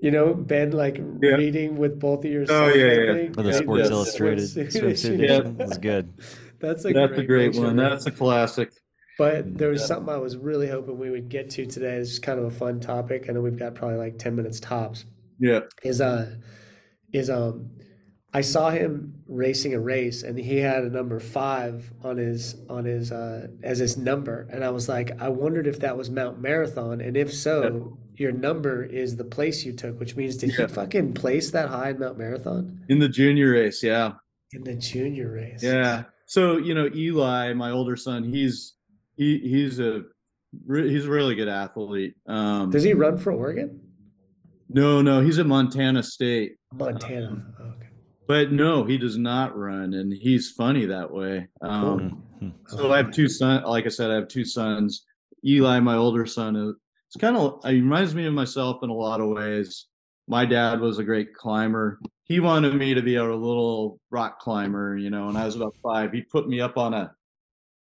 [0.00, 1.30] You know, Ben like yeah.
[1.30, 2.44] reading with both of your.
[2.48, 3.32] Oh yeah, yeah.
[3.32, 6.12] For the Sports Illustrated swimsuit edition was good.
[6.60, 7.76] That's a that's great, a great, great one.
[7.76, 8.72] That's a classic.
[9.18, 9.86] But there was yeah.
[9.88, 11.96] something I was really hoping we would get to today.
[11.96, 13.26] It's kind of a fun topic.
[13.28, 15.04] I know we've got probably like 10 minutes tops.
[15.38, 15.60] Yeah.
[15.82, 16.36] Is uh
[17.12, 17.70] is um
[18.34, 22.84] I saw him racing a race and he had a number five on his on
[22.84, 24.48] his uh as his number.
[24.50, 27.00] And I was like, I wondered if that was Mount Marathon.
[27.00, 28.24] And if so, yeah.
[28.24, 30.66] your number is the place you took, which means did yeah.
[30.66, 32.84] he fucking place that high in Mount Marathon?
[32.88, 34.14] In the junior race, yeah.
[34.52, 35.62] In the junior race.
[35.62, 36.04] Yeah.
[36.26, 38.74] So, you know, Eli, my older son, he's
[39.16, 40.02] he he's a
[40.68, 42.14] he's a really good athlete.
[42.26, 43.80] Um, Does he run for Oregon?
[44.68, 46.56] No, no, he's at Montana State.
[46.72, 47.28] Montana.
[47.28, 47.83] Um, okay.
[48.26, 51.48] But no, he does not run, and he's funny that way.
[51.60, 52.52] Um, cool.
[52.66, 53.64] So I have two sons.
[53.66, 55.04] Like I said, I have two sons.
[55.44, 56.74] Eli, my older son, is
[57.08, 59.86] it's kind of he reminds me of myself in a lot of ways.
[60.26, 62.00] My dad was a great climber.
[62.24, 65.26] He wanted me to be a little rock climber, you know.
[65.26, 67.14] When I was about five, he put me up on a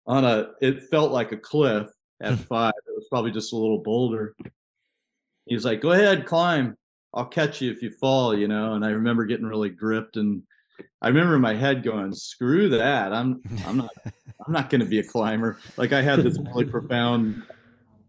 [0.05, 1.87] on a it felt like a cliff
[2.21, 2.43] at hmm.
[2.43, 2.73] five.
[2.87, 4.35] It was probably just a little boulder.
[5.45, 6.75] He was like, "Go ahead, climb.
[7.15, 8.73] I'll catch you if you fall," you know.
[8.73, 10.43] And I remember getting really gripped, and
[11.01, 13.13] I remember in my head going, "Screw that!
[13.13, 13.91] I'm I'm not
[14.45, 17.43] I'm not going to be a climber." Like I had this really profound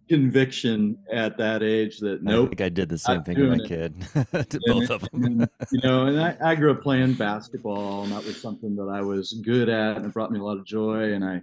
[0.09, 2.47] conviction at that age that nope.
[2.47, 3.95] I think I did the same thing with my kid.
[4.51, 5.25] to both of them.
[5.25, 8.89] and, you know, and I, I grew up playing basketball, and that was something that
[8.93, 11.13] I was good at, and it brought me a lot of joy.
[11.13, 11.43] And I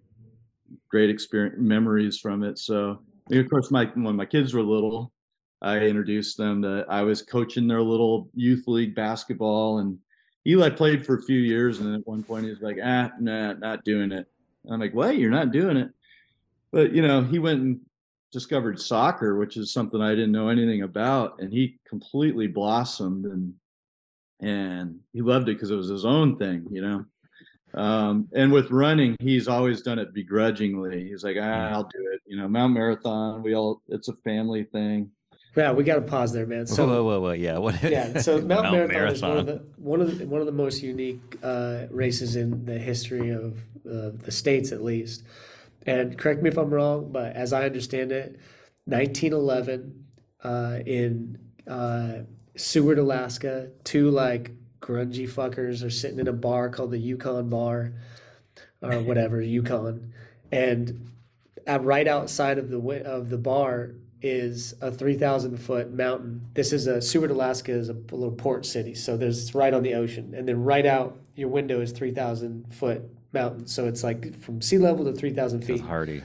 [0.90, 2.58] great experience memories from it.
[2.58, 3.00] So
[3.32, 5.12] of course, my when my kids were little,
[5.64, 6.86] I introduced them to.
[6.90, 9.98] I was coaching their little youth league basketball, and
[10.46, 13.54] Eli played for a few years, and at one point he was like, "Ah, nah,
[13.54, 14.28] not doing it."
[14.70, 15.18] I'm like, "What?
[15.18, 15.90] You're not doing it?"
[16.72, 17.80] But you know, he went and
[18.32, 23.54] discovered soccer, which is something I didn't know anything about, and he completely blossomed and
[24.42, 27.06] and he loved it because it was his own thing, you know.
[27.76, 31.08] Um, and with running, he's always done it begrudgingly.
[31.08, 32.22] He's like, ah, I'll do it.
[32.26, 35.10] You know, Mount Marathon, we all, it's a family thing.
[35.56, 36.66] Yeah, we got to pause there, man.
[36.66, 37.82] So, whoa, whoa, whoa, yeah, what?
[37.84, 38.20] yeah.
[38.20, 40.52] So Mount, Mount Marathon, Marathon, is one of the one of the one of the
[40.52, 43.58] most unique uh, races in the history of
[43.88, 45.24] uh, the states, at least.
[45.86, 48.40] And correct me if I'm wrong, but as I understand it,
[48.86, 50.06] 1911
[50.44, 52.24] uh, in uh,
[52.56, 54.52] Seward, Alaska, two like
[54.82, 57.94] grungy fuckers are sitting in a bar called the Yukon Bar
[58.82, 60.14] or whatever Yukon,
[60.52, 61.10] and
[61.68, 63.92] at, right outside of the of the bar
[64.24, 66.42] is a 3,000 foot mountain.
[66.54, 69.84] This is a Seward, Alaska is a little port city, so there's it's right on
[69.84, 73.68] the ocean, and then right out your window is 3,000 foot mountain.
[73.68, 75.78] So it's like from sea level to 3,000 feet.
[75.78, 76.24] That's hardy.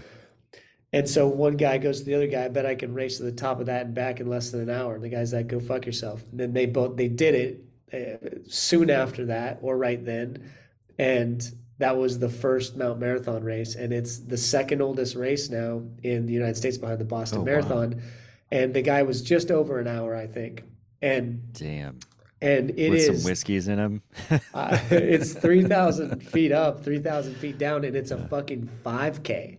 [0.92, 2.44] And so one guy goes to the other guy.
[2.44, 4.60] I bet I can race to the top of that and back in less than
[4.60, 4.94] an hour.
[4.94, 8.40] And the guy's like, "Go fuck yourself." And then they both they did it uh,
[8.48, 10.50] soon after that, or right then,
[10.98, 11.42] and
[11.78, 16.26] that was the first Mount Marathon race, and it's the second oldest race now in
[16.26, 17.92] the United States behind the Boston oh, Marathon.
[17.92, 18.02] Wow.
[18.50, 20.64] And the guy was just over an hour, I think.
[21.00, 22.00] And damn,
[22.40, 24.02] and it With is some whiskeys in him.
[24.54, 29.22] uh, it's three thousand feet up, three thousand feet down, and it's a fucking five
[29.22, 29.58] k.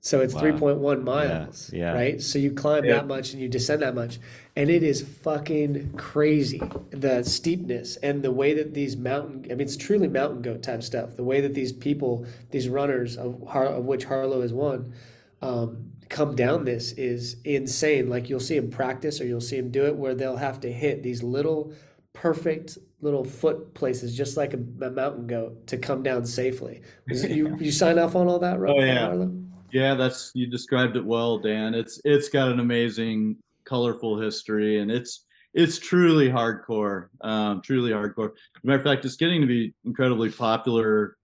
[0.00, 0.42] So it's wow.
[0.42, 1.92] 3.1 miles, yeah, yeah.
[1.94, 2.20] right?
[2.20, 2.96] So you climb yeah.
[2.96, 4.18] that much and you descend that much.
[4.56, 6.62] And it is fucking crazy.
[6.90, 10.82] The steepness and the way that these mountain, I mean, it's truly mountain goat type
[10.82, 11.16] stuff.
[11.16, 14.94] The way that these people, these runners, of, of which Harlow is one,
[15.42, 18.08] um, come down this is insane.
[18.08, 20.72] Like you'll see him practice or you'll see him do it where they'll have to
[20.72, 21.72] hit these little
[22.12, 26.80] perfect little foot places, just like a, a mountain goat, to come down safely.
[27.08, 28.74] you, you sign off on all that, right?
[28.74, 29.06] Oh, yeah.
[29.06, 29.32] Harlow?
[29.72, 31.74] Yeah, that's you described it well, Dan.
[31.74, 38.32] It's it's got an amazing, colorful history, and it's it's truly hardcore, um, truly hardcore.
[38.62, 41.16] matter of fact, it's getting to be incredibly popular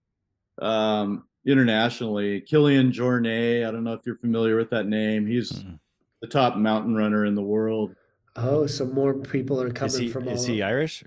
[0.61, 2.41] um, internationally.
[2.41, 5.27] Kilian Jornet, I don't know if you're familiar with that name.
[5.27, 5.73] He's mm-hmm.
[6.21, 7.95] the top mountain runner in the world.
[8.37, 10.27] Oh, so more people are coming is he, from.
[10.27, 11.03] Is he Irish?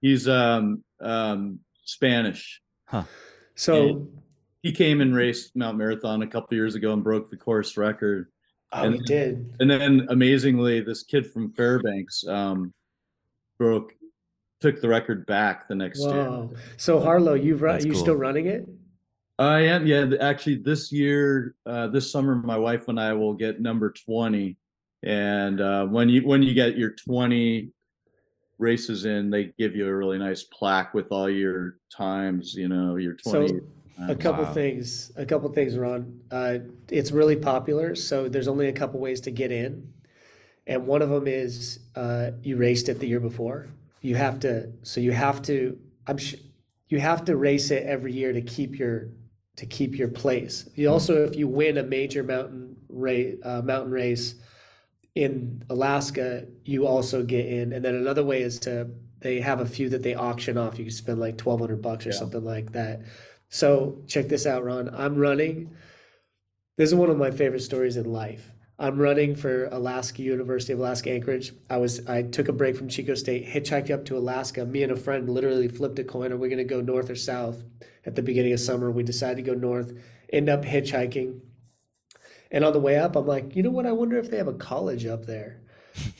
[0.00, 2.62] He's um, um, Spanish.
[2.86, 3.04] Huh.
[3.54, 3.88] So.
[3.88, 4.08] And
[4.66, 8.32] he came and raced Mount Marathon a couple years ago and broke the course record.
[8.72, 9.54] Oh, and he did.
[9.60, 12.74] And then amazingly, this kid from Fairbanks um,
[13.58, 13.94] broke,
[14.60, 16.50] took the record back the next Whoa.
[16.50, 16.60] year.
[16.76, 18.00] So Harlow, you've run, you cool.
[18.00, 18.68] still running it?
[19.38, 19.86] I am.
[19.86, 24.56] Yeah, actually, this year, uh, this summer, my wife and I will get number twenty.
[25.02, 27.70] And uh, when you when you get your twenty
[28.58, 32.54] races in, they give you a really nice plaque with all your times.
[32.54, 33.48] You know, your twenty.
[33.48, 33.60] So,
[33.98, 34.52] a couple wow.
[34.52, 36.20] things, a couple things, Ron.
[36.30, 36.58] Uh,
[36.90, 39.92] it's really popular, so there's only a couple ways to get in,
[40.66, 43.68] and one of them is uh, you raced it the year before.
[44.02, 45.78] You have to, so you have to.
[46.06, 46.36] I'm sh-
[46.88, 49.08] you have to race it every year to keep your
[49.56, 50.68] to keep your place.
[50.74, 50.92] You hmm.
[50.92, 54.34] also, if you win a major mountain race, uh, mountain race
[55.14, 57.72] in Alaska, you also get in.
[57.72, 58.90] And then another way is to
[59.20, 60.78] they have a few that they auction off.
[60.78, 62.16] You can spend like twelve hundred bucks or yeah.
[62.16, 63.00] something like that.
[63.48, 64.88] So check this out, Ron.
[64.94, 65.70] I'm running.
[66.76, 68.50] This is one of my favorite stories in life.
[68.78, 71.52] I'm running for Alaska University of Alaska Anchorage.
[71.70, 74.66] I was I took a break from Chico State, hitchhiked up to Alaska.
[74.66, 76.32] Me and a friend literally flipped a coin.
[76.32, 77.62] Are we going to go north or south?
[78.04, 79.94] At the beginning of summer, we decided to go north.
[80.30, 81.40] End up hitchhiking,
[82.50, 83.86] and on the way up, I'm like, you know what?
[83.86, 85.62] I wonder if they have a college up there,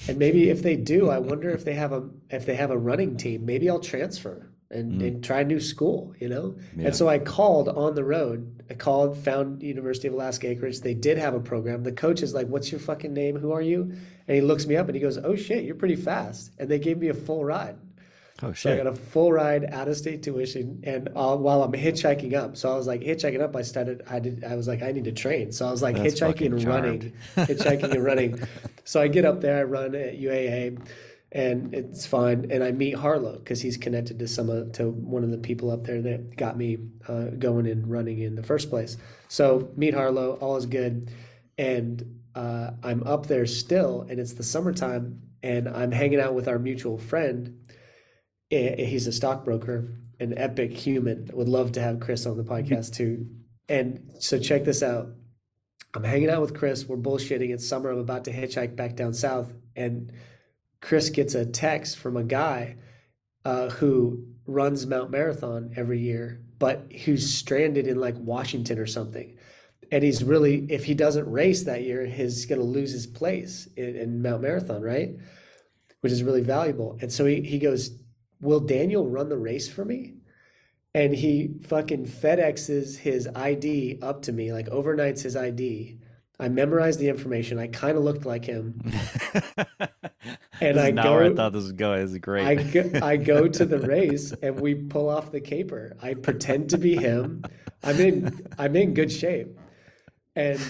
[0.08, 2.78] and maybe if they do, I wonder if they have a if they have a
[2.78, 3.44] running team.
[3.44, 5.06] Maybe I'll transfer and, mm.
[5.06, 6.56] and try a new school, you know?
[6.76, 6.86] Yeah.
[6.86, 8.64] And so I called on the road.
[8.68, 10.80] I called, found University of Alaska Anchorage.
[10.80, 11.82] They did have a program.
[11.82, 13.36] The coach is like, What's your fucking name?
[13.36, 13.82] Who are you?
[13.82, 16.50] And he looks me up and he goes, Oh shit, you're pretty fast.
[16.58, 17.76] And they gave me a full ride.
[18.42, 18.58] Oh shit.
[18.58, 22.34] So I got a full ride out of state tuition and uh, while I'm hitchhiking
[22.34, 22.56] up.
[22.56, 25.04] So I was like hitchhiking up, I started I did I was like, I need
[25.04, 25.52] to train.
[25.52, 27.12] So I was like That's hitchhiking and running.
[27.36, 28.40] hitchhiking and running.
[28.88, 30.78] So I get up there, I run at UAA
[31.36, 32.50] and it's fine.
[32.50, 35.70] And I meet Harlow because he's connected to some of to one of the people
[35.70, 38.96] up there that got me uh, going and running in the first place.
[39.28, 41.10] So meet Harlow, all is good,
[41.58, 46.48] and uh, I'm up there still, and it's the summertime, and I'm hanging out with
[46.48, 47.68] our mutual friend.
[48.48, 51.28] He's a stockbroker, an epic human.
[51.34, 53.26] Would love to have Chris on the podcast too.
[53.68, 55.08] And so check this out.
[55.92, 56.86] I'm hanging out with Chris.
[56.86, 57.52] We're bullshitting.
[57.52, 57.90] It's summer.
[57.90, 60.12] I'm about to hitchhike back down south, and
[60.80, 62.76] Chris gets a text from a guy
[63.44, 69.36] uh, who runs Mount Marathon every year, but who's stranded in like Washington or something.
[69.92, 73.68] And he's really, if he doesn't race that year, he's going to lose his place
[73.76, 75.16] in, in Mount Marathon, right?
[76.00, 76.98] Which is really valuable.
[77.00, 77.90] And so he, he goes,
[78.40, 80.14] Will Daniel run the race for me?
[80.94, 85.98] And he fucking FedExes his ID up to me, like overnights his ID.
[86.38, 87.58] I memorized the information.
[87.58, 88.80] I kind of looked like him.
[90.60, 91.18] and I go.
[91.20, 92.02] I thought this was going.
[92.02, 92.46] This is great.
[92.46, 95.96] I go, I go to the race and we pull off the caper.
[96.02, 97.44] I pretend to be him.
[97.82, 99.58] I'm in I'm in good shape.
[100.34, 100.60] And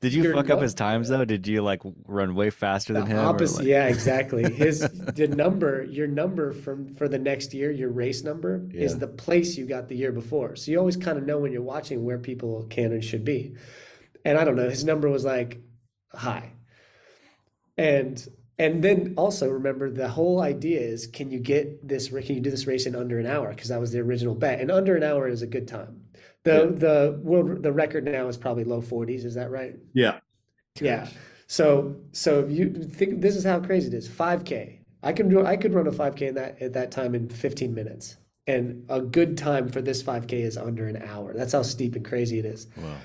[0.00, 1.24] Did you fuck up his times though?
[1.24, 3.18] Did you like run way faster than him?
[3.18, 4.48] opposite, like- yeah, exactly.
[4.54, 9.08] His the number, your number from for the next year, your race number is the
[9.08, 10.54] place you got the year before.
[10.54, 13.56] So you always kind of know when you're watching where people can and should be.
[14.24, 15.60] And I don't know, his number was like
[16.14, 16.52] high.
[17.76, 18.24] And
[18.58, 22.50] and then also remember the whole idea is can you get this can you do
[22.50, 25.02] this race in under an hour because that was the original bet and under an
[25.02, 26.00] hour is a good time
[26.44, 26.78] the Yeah.
[26.86, 30.18] the world the record now is probably low 40s is that right Yeah.
[30.80, 31.08] yeah.
[31.46, 34.06] So so you think this is how crazy it is.
[34.08, 34.80] 5K.
[35.02, 37.74] I can do I could run a 5K in that at that time in 15
[37.74, 38.16] minutes.
[38.46, 41.32] And a good time for this 5K is under an hour.
[41.34, 42.66] That's how steep and crazy it is.
[42.76, 42.96] Wow.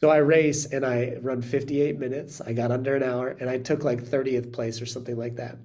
[0.00, 2.40] So I race and I run 58 minutes.
[2.40, 5.56] I got under an hour and I took like 30th place or something like that.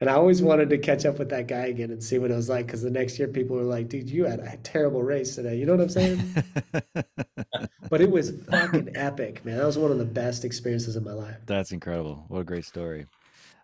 [0.00, 2.34] And I always wanted to catch up with that guy again and see what it
[2.34, 5.34] was like because the next year people were like, dude, you had a terrible race
[5.34, 5.56] today.
[5.56, 6.34] You know what I'm saying?
[7.90, 9.58] But it was fucking epic, man.
[9.58, 11.36] That was one of the best experiences of my life.
[11.44, 12.24] That's incredible.
[12.28, 13.06] What a great story.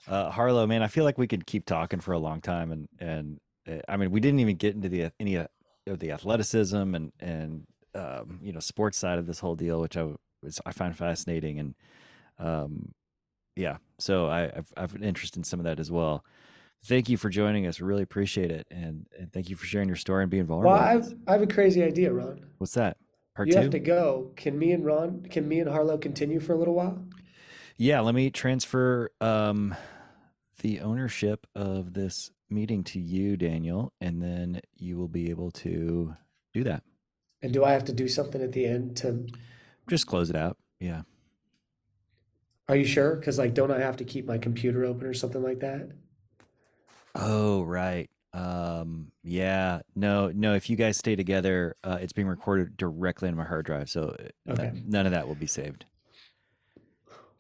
[0.08, 2.88] Uh, Harlow, man, I feel like we could keep talking for a long time, and
[2.98, 3.38] and
[3.68, 5.48] uh, I mean, we didn't even get into the any of
[5.86, 7.66] the athleticism and and
[7.96, 10.08] um, you know sports side of this whole deal, which I
[10.42, 11.74] was I find fascinating, and
[12.38, 12.92] um,
[13.56, 16.24] yeah, so I I've, I've an interest in some of that as well.
[16.84, 17.80] Thank you for joining us.
[17.80, 20.74] We really appreciate it, and and thank you for sharing your story and being vulnerable.
[20.74, 21.14] Well, I've.
[21.26, 22.44] I have a crazy idea, Ron.
[22.58, 22.98] What's that?
[23.34, 23.60] Part You two?
[23.60, 24.32] have to go.
[24.36, 27.02] Can me and Ron, can me and Harlow continue for a little while?
[27.76, 29.74] Yeah, let me transfer um,
[30.62, 36.14] the ownership of this meeting to you, Daniel, and then you will be able to
[36.54, 36.82] do that.
[37.46, 39.24] And do I have to do something at the end to?
[39.88, 40.56] Just close it out.
[40.80, 41.02] Yeah.
[42.68, 43.14] Are you sure?
[43.14, 45.90] Because like, don't I have to keep my computer open or something like that?
[47.14, 48.10] Oh, right.
[48.32, 49.82] Um, yeah.
[49.94, 50.54] No, no.
[50.54, 54.16] If you guys stay together, uh, it's being recorded directly on my hard drive, so
[54.48, 55.84] uh, that- none of that will be saved.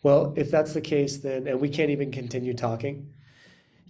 [0.04, 3.10] Well, if that's the case, then and we can't even continue talking.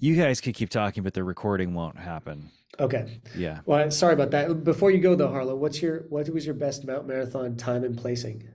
[0.00, 2.48] You guys could keep talking, but the recording won't happen.
[2.78, 3.20] Okay.
[3.34, 3.60] Yeah.
[3.64, 4.64] Well, sorry about that.
[4.64, 7.96] Before you go though, Harlow, what's your what was your best Mount Marathon time and
[7.96, 8.48] placing?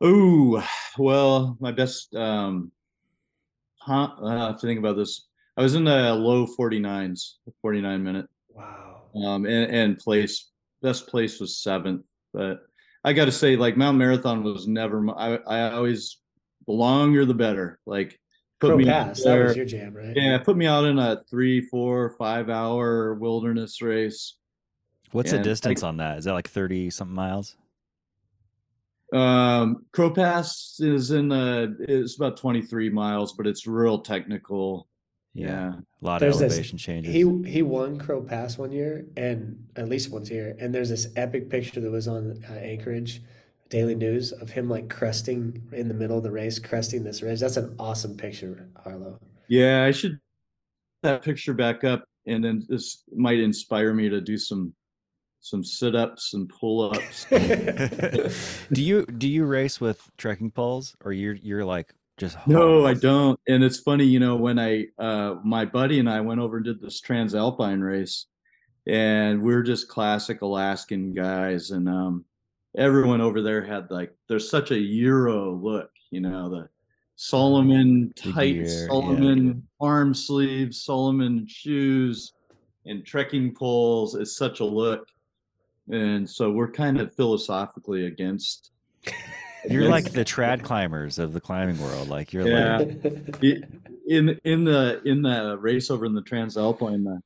[0.00, 0.66] Oh,
[0.98, 2.72] well, my best um
[3.78, 5.26] huh, I have to think about this.
[5.56, 8.26] I was in the low 49s, 49 minute.
[8.48, 9.02] Wow.
[9.14, 10.50] Um and, and place
[10.82, 12.04] best place was seventh.
[12.32, 12.60] But
[13.04, 16.18] I gotta say, like Mount Marathon was never I I always
[16.66, 17.80] the longer the better.
[17.84, 18.18] Like
[18.60, 20.14] put Crow me out Pass, that was your jam, right?
[20.16, 24.34] yeah, put me out in a three, four, five hour wilderness race.
[25.12, 26.18] What's the And, like- distance on that?
[26.18, 27.56] Is that like 30 something miles?
[29.12, 34.88] Um, Crow Pass is in the it's about 23 miles, but it's real technical.
[35.34, 35.74] Yeah.
[35.74, 37.12] A lot There's of this- elevation changes.
[37.12, 40.56] He he won Crow Pass one year, and at least once here.
[40.58, 43.22] And there's this epic picture that was on uh, Anchorage
[43.68, 47.40] Daily News of him like cresting in the middle of the race, cresting this ridge.
[47.40, 49.18] That's an awesome picture, Harlow.
[49.48, 50.18] Yeah, I should
[51.02, 54.74] that picture back up and then this might inspire me to do some
[55.40, 57.26] some sit-ups and pull-ups.
[58.72, 62.94] do you do you race with trekking poles or you're you're like just No, I
[62.94, 63.38] don't.
[63.48, 66.64] And it's funny, you know, when I uh my buddy and I went over and
[66.64, 68.26] did this transalpine race
[68.86, 72.24] and we're just classic Alaskan guys and um
[72.76, 76.68] everyone over there had like there's such a Euro look, you know, the
[77.16, 78.86] Salomon The tight gear, yeah.
[78.88, 82.32] Salomon arm sleeves, Salomon shoes
[82.86, 84.14] and trekking poles.
[84.14, 85.06] It's such a look.
[85.90, 88.70] And so we're kind of philosophically against
[89.68, 92.08] You're like the trad climbers of the climbing world.
[92.08, 92.78] Like you're Yeah.
[92.78, 93.64] like
[94.06, 97.20] in in the in the race over in the Transalpine, the,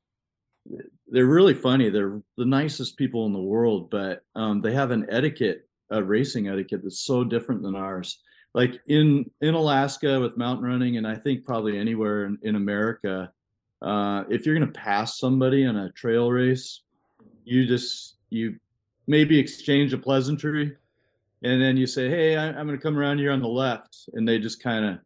[1.07, 1.89] they're really funny.
[1.89, 6.47] They're the nicest people in the world, but um, they have an etiquette, a racing
[6.47, 8.19] etiquette that's so different than ours.
[8.53, 13.31] Like in in Alaska with mountain running, and I think probably anywhere in, in America,
[13.81, 16.81] uh, if you're gonna pass somebody in a trail race,
[17.43, 18.55] you just you
[19.07, 20.75] maybe exchange a pleasantry,
[21.43, 24.09] and then you say, "Hey, I, I'm going to come around here on the left,"
[24.13, 24.99] and they just kind of,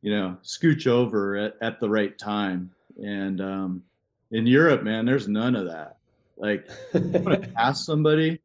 [0.00, 2.70] you know, scooch over at, at the right time.
[2.96, 3.82] And um,
[4.30, 5.96] in Europe, man, there's none of that.
[6.36, 8.40] Like, you want to pass somebody,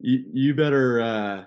[0.00, 1.44] you, you better uh,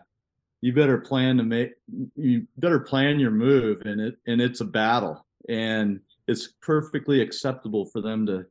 [0.62, 1.72] you better plan to make
[2.16, 7.86] you better plan your move, and it and it's a battle, and it's perfectly acceptable
[7.86, 8.46] for them to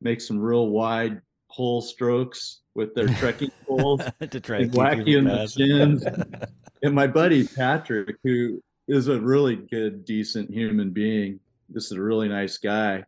[0.00, 4.00] make some real wide pull strokes with their trekking poles
[4.30, 6.04] to try and whack you in the shins.
[6.82, 12.00] and my buddy Patrick, who is a really good, decent human being, this is a
[12.00, 13.04] really nice guy.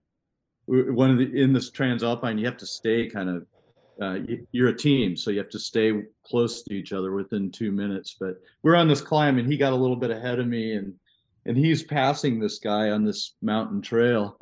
[0.70, 3.47] One of the in this Transalpine, you have to stay kind of.
[4.01, 4.20] Uh,
[4.52, 5.92] you're a team, so you have to stay
[6.24, 8.16] close to each other within two minutes.
[8.18, 10.94] But we're on this climb, and he got a little bit ahead of me, and
[11.44, 14.38] and he's passing this guy on this mountain trail.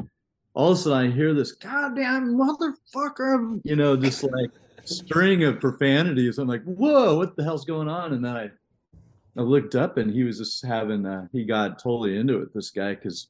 [0.54, 4.50] All of a sudden, I hear this goddamn motherfucker, you know, just like
[4.84, 6.38] string of profanities.
[6.38, 8.12] I'm like, whoa, what the hell's going on?
[8.12, 8.50] And then I,
[9.36, 12.70] I looked up and he was just having, uh, he got totally into it, this
[12.70, 13.28] guy, because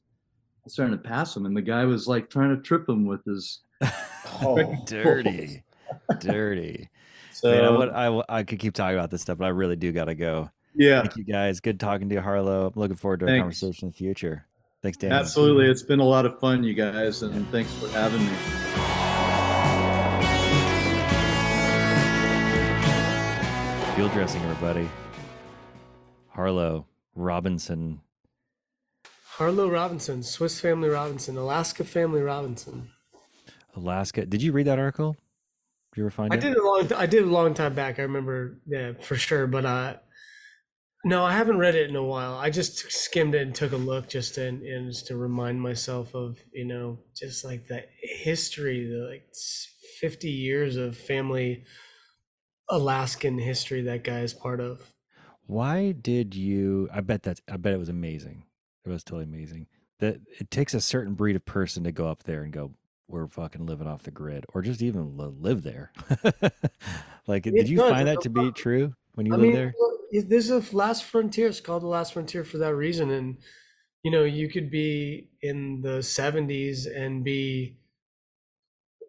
[0.67, 3.61] starting to pass him and the guy was like trying to trip him with his.
[4.41, 4.75] Oh.
[4.85, 5.63] dirty,
[6.19, 6.89] dirty.
[7.31, 9.49] So, Man, I, would, I, w- I could keep talking about this stuff, but I
[9.49, 10.49] really do got to go.
[10.75, 11.61] yeah, Thank you guys.
[11.61, 12.67] Good talking to you, Harlow.
[12.67, 13.41] I'm looking forward to our Thanks.
[13.43, 14.45] conversation in the future.
[14.83, 15.13] Thanks, Dan.
[15.13, 15.67] absolutely.
[15.67, 18.31] It's been a lot of fun, you guys, and thanks for having me.
[23.95, 24.89] Field dressing, everybody.
[26.29, 27.99] Harlow Robinson.
[29.39, 32.89] Harlow Robinson, Swiss Family Robinson, Alaska Family Robinson.
[33.73, 34.25] Alaska.
[34.25, 35.13] Did you read that article?
[35.93, 36.41] Did you ever find I it?
[36.41, 36.91] did a long.
[36.91, 37.99] I did a long time back.
[37.99, 39.47] I remember, yeah, for sure.
[39.47, 39.95] But uh,
[41.05, 42.33] no, I haven't read it in a while.
[42.33, 46.13] I just skimmed it and took a look just to, and just to remind myself
[46.13, 49.33] of you know just like the history, the like
[50.01, 51.63] fifty years of family
[52.69, 54.91] Alaskan history that guy is part of.
[55.45, 56.89] Why did you?
[56.93, 57.41] I bet that's.
[57.49, 58.43] I bet it was amazing.
[58.89, 59.67] It was totally amazing.
[59.99, 62.73] That it takes a certain breed of person to go up there and go,
[63.07, 65.91] "We're fucking living off the grid," or just even li- live there.
[67.27, 69.55] like, It did you does, find that to be true when you I lived mean,
[69.55, 69.73] there?
[70.11, 71.47] This is there's a last frontier.
[71.47, 73.11] It's called the last frontier for that reason.
[73.11, 73.37] And
[74.03, 77.77] you know, you could be in the 70s and be.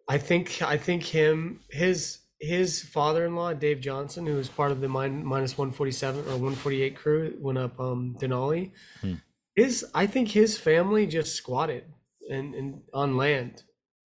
[0.07, 4.89] I think I think him his his father-in-law Dave Johnston, who was part of the
[4.89, 8.71] min- minus 147 or 148 crew, went up um, Denali.
[8.99, 9.13] Hmm.
[9.55, 11.85] His I think his family just squatted
[12.29, 13.63] and, and on land,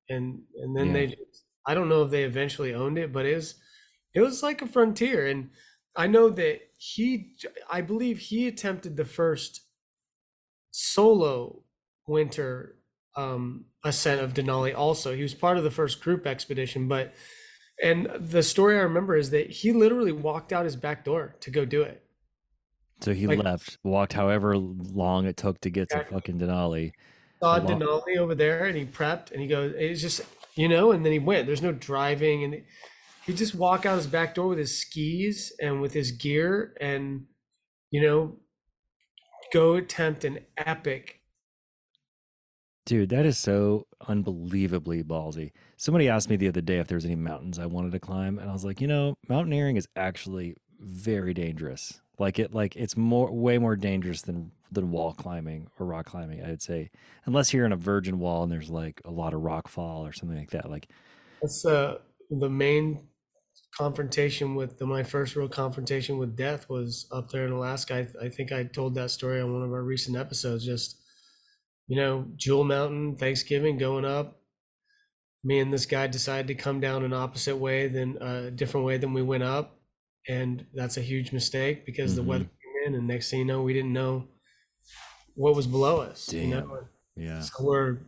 [0.09, 0.93] and and then Yeah.
[0.93, 1.07] they.
[1.09, 3.55] Just, I don't know if they eventually owned it, but it was
[4.15, 5.51] it was like a frontier and
[5.97, 7.37] i know that he
[7.71, 9.63] i believe he attempted the first
[10.71, 11.63] solo
[12.07, 12.77] winter
[13.17, 17.15] um ascent of denali also he was part of the first group expedition but
[17.83, 21.51] and the story i remember is that he literally walked out his back door to
[21.51, 22.03] go do it
[23.01, 26.93] So he like- left, walked however long it took to get to fucking Denali.
[27.41, 30.23] saw denali over there and he prepped and he goes it's just
[30.57, 32.63] you know and then he went there's no driving and
[33.25, 37.27] he just walk out his back door with his skis and with his gear and
[37.93, 38.37] you know
[39.53, 41.19] go attempt an epic
[42.87, 45.51] Dude, that is so unbelievably ballsy.
[45.77, 48.39] Somebody asked me the other day if there was any mountains I wanted to climb,
[48.39, 52.01] and I was like, you know, mountaineering is actually very dangerous.
[52.19, 56.45] Like it, like it's more, way more dangerous than than wall climbing or rock climbing.
[56.45, 56.91] I'd say,
[57.25, 60.13] unless you're in a virgin wall and there's like a lot of rock fall or
[60.13, 60.71] something like that.
[60.71, 60.89] Like,
[61.41, 61.99] That's uh,
[62.31, 63.09] the main
[63.77, 67.95] confrontation with the, my first real confrontation with death was up there in Alaska.
[67.95, 70.65] I, I think I told that story on one of our recent episodes.
[70.65, 70.97] Just
[71.87, 74.41] you know, Jewel Mountain, Thanksgiving, going up.
[75.45, 78.99] Me and this guy decided to come down an opposite way than a different way
[78.99, 79.78] than we went up,
[80.27, 82.27] and that's a huge mistake because the Mhm.
[82.27, 84.29] weather came in, and next thing you know, we didn't know
[85.35, 86.33] what was below us.
[86.33, 87.99] You know, yeah, so we're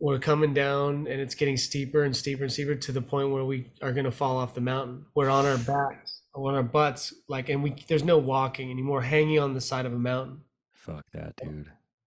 [0.00, 3.44] we're coming down and it's getting steeper and steeper and steeper to the point where
[3.44, 5.04] we are going to fall off the mountain.
[5.14, 9.38] We're on our backs, on our butts, like, and we there's no walking anymore, hanging
[9.38, 10.42] on the side of a mountain.
[10.72, 11.70] fuck that, dude.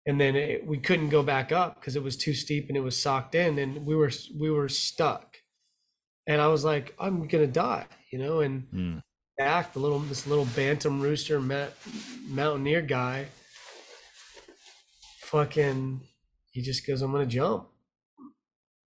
[0.08, 2.80] And then it, we couldn't go back up because it was too steep and it
[2.80, 5.36] was socked in, and we were we were stuck.
[6.26, 7.86] And I was like, I'm gonna die,
[8.16, 8.40] you know.
[8.40, 9.02] And Mm.
[9.36, 11.66] back the little this little bantam rooster ma-
[12.26, 13.26] mountaineer guy
[15.20, 16.00] fucking
[16.52, 17.68] he just goes i'm gonna jump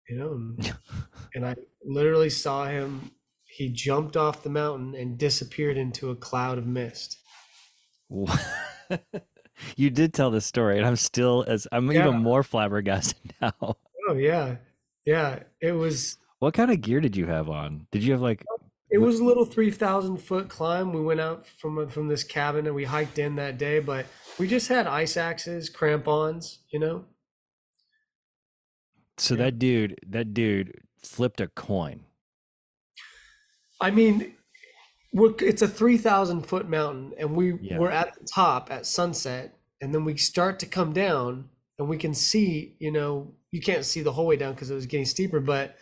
[0.09, 0.74] you know and,
[1.34, 3.10] and i literally saw him
[3.44, 7.16] he jumped off the mountain and disappeared into a cloud of mist
[9.76, 12.06] you did tell this story, and I'm still as I'm Yeah.
[12.09, 13.52] even more flabbergasted now.
[14.09, 14.56] oh yeah
[15.06, 17.86] yeah it was What kind of gear did you have on?
[17.90, 18.44] Did you have like
[18.90, 20.92] it was a little three thousand foot climb.
[20.92, 24.06] We went out from from this cabin and we hiked in that day, but
[24.38, 27.06] we just had ice axes, crampons, you know.
[29.18, 29.44] So Yeah.
[29.44, 32.04] that dude, that dude flipped a coin.
[33.80, 34.34] I mean,
[35.12, 37.78] we're it's a three thousand foot mountain, and we Yeah.
[37.78, 41.98] we're at the top at sunset, and then we start to come down, and we
[41.98, 45.06] can see, you know, you can't see the whole way down because it was getting
[45.06, 45.76] steeper, but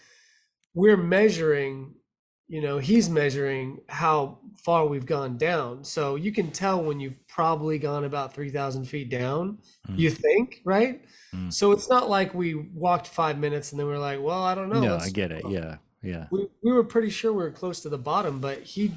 [0.75, 1.95] we're measuring,
[2.55, 7.19] you know, he's measuring how far we've gone down, so you can tell when you've
[7.27, 9.59] probably gone about three thousand feet down.
[9.89, 9.99] Mm.
[9.99, 11.05] You think, right?
[11.35, 11.53] Mm.
[11.53, 14.69] So it's not like we walked five minutes and then we're like, well, I don't
[14.69, 14.79] know.
[14.79, 15.43] No, I get it.
[15.49, 16.29] Yeah, yeah.
[16.31, 18.93] we, we were pretty sure we were close to the bottom, but he,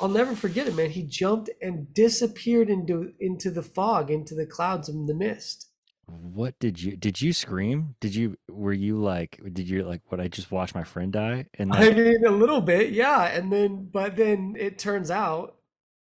[0.00, 0.90] I'll never forget it, man.
[0.90, 5.69] He jumped and disappeared into into the fog, into the clouds and the mist.
[6.10, 7.94] What did you did you scream?
[8.00, 11.46] Did you were you like did you like what I just watched my friend die?
[11.54, 13.26] And I mean, a little bit, yeah.
[13.26, 15.56] And then, but then it turns out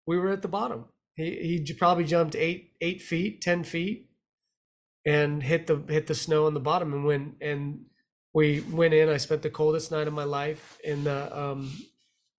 [0.06, 0.86] we were at the bottom.
[1.16, 4.10] He he probably jumped eight eight feet, ten feet,
[5.06, 6.94] and hit the hit the snow on the bottom.
[6.94, 7.86] And when and
[8.34, 11.72] we went in, I spent the coldest night of my life in the um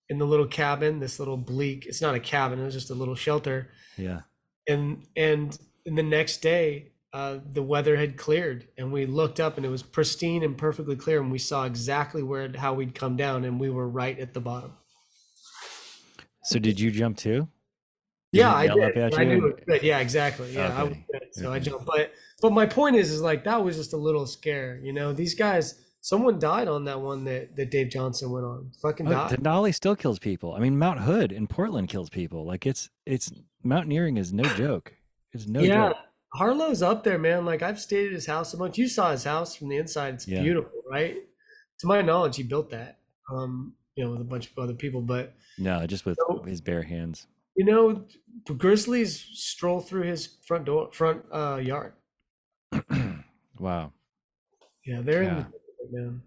[0.08, 0.98] in the little cabin.
[0.98, 1.86] This little bleak.
[1.86, 2.60] It's not a cabin.
[2.60, 3.70] It was just a little shelter.
[3.96, 4.22] yeah.
[4.66, 9.56] and and and the next day uh, the weather had cleared and we looked up
[9.56, 13.16] and it was pristine and perfectly clear and we saw exactly where how we'd come
[13.16, 14.72] down and we were right at the bottom
[16.42, 17.48] So did you jump too?
[18.32, 21.04] Yeah i did I knew it yeah exactly yeah I was Okay.
[21.12, 21.22] good.
[21.32, 22.12] so i jumped but
[22.42, 25.34] but my point is is like that was just a little scare you know these
[25.36, 29.30] guys someone died on that one that that dave johnston went on fucking Oh, died
[29.38, 30.52] Denali still kills people.
[30.52, 32.44] I mean, Mount Hood in Portland kills people.
[32.44, 33.30] Like it's it's
[33.62, 34.92] mountaineering is no joke.
[35.32, 35.96] It's no yeah joke.
[36.34, 39.24] Harlow's up there man like i've stayed at his house a bunch you saw his
[39.24, 40.42] house from the inside it's Yeah.
[40.42, 41.16] beautiful right
[41.78, 42.98] to my knowledge he built that
[43.32, 46.82] um you know with a bunch of other people but No, just with his bare
[46.82, 47.26] hands.
[47.56, 48.04] you know
[48.56, 51.92] grizzlies stroll through his front door front uh yard
[53.58, 53.92] wow.
[54.84, 55.44] yeah they're in Yeah.
[55.92, 56.22] the man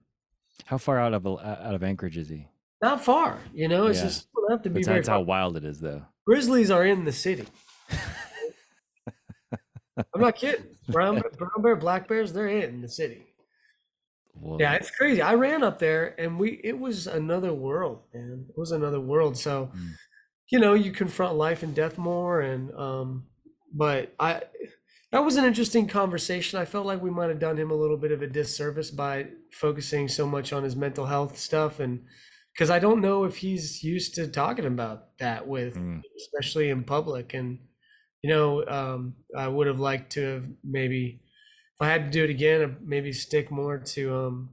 [0.66, 2.48] How far out of out of Anchorage is he?
[2.82, 4.06] not far you know it's Yeah.
[4.06, 5.16] just have to be that's far.
[5.18, 6.04] how wild it is, though.
[6.26, 7.46] grizzlies are in the city
[10.14, 13.24] i'm not kidding brown, brown bear black bears they're in the city
[14.40, 14.58] Whoa.
[14.60, 15.20] Yeah, it's crazy.
[15.20, 18.46] I ran up there and we it was another world, man.
[18.50, 19.36] It was another world.
[19.36, 19.90] So, Mm.
[20.52, 23.26] you know, you confront life and death more and um
[23.74, 24.44] but I
[25.12, 26.60] that was an interesting conversation.
[26.60, 29.30] I felt like we might have done him a little bit of a disservice by
[29.52, 32.06] focusing so much on his mental health stuff and
[32.54, 36.04] because I don't know if he's used to talking about that with Mm.
[36.16, 37.58] especially in public and
[38.24, 41.22] you know um I would have liked to have maybe
[41.76, 44.50] if I had to do it again, I'd maybe stick more to um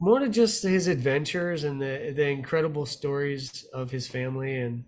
[0.00, 4.84] more to just his adventures and the the incredible stories of his family and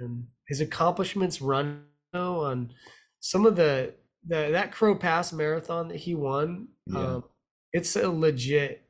[0.00, 1.84] and his accomplishments run
[2.14, 2.72] on
[3.20, 3.94] some of the
[4.26, 6.68] the that Crow Pass marathon that he won.
[6.86, 7.16] Yeah.
[7.16, 7.24] Um,
[7.72, 8.88] it's a legit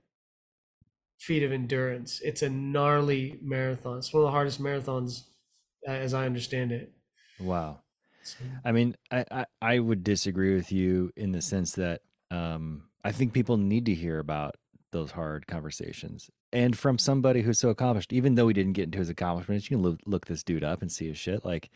[1.18, 2.20] feat of endurance.
[2.20, 3.98] It's a gnarly marathon.
[3.98, 5.22] It's one of the hardest marathons,
[5.86, 6.92] as I understand it.
[7.40, 7.80] Wow.
[8.64, 13.12] I mean, I, I, I would disagree with you in the sense that um, I
[13.12, 14.56] think people need to hear about
[14.92, 16.30] those hard conversations.
[16.52, 19.76] And from somebody who's so accomplished, even though we didn't get into his accomplishments, you
[19.76, 21.44] can look, look this dude up and see his shit.
[21.44, 21.70] Like,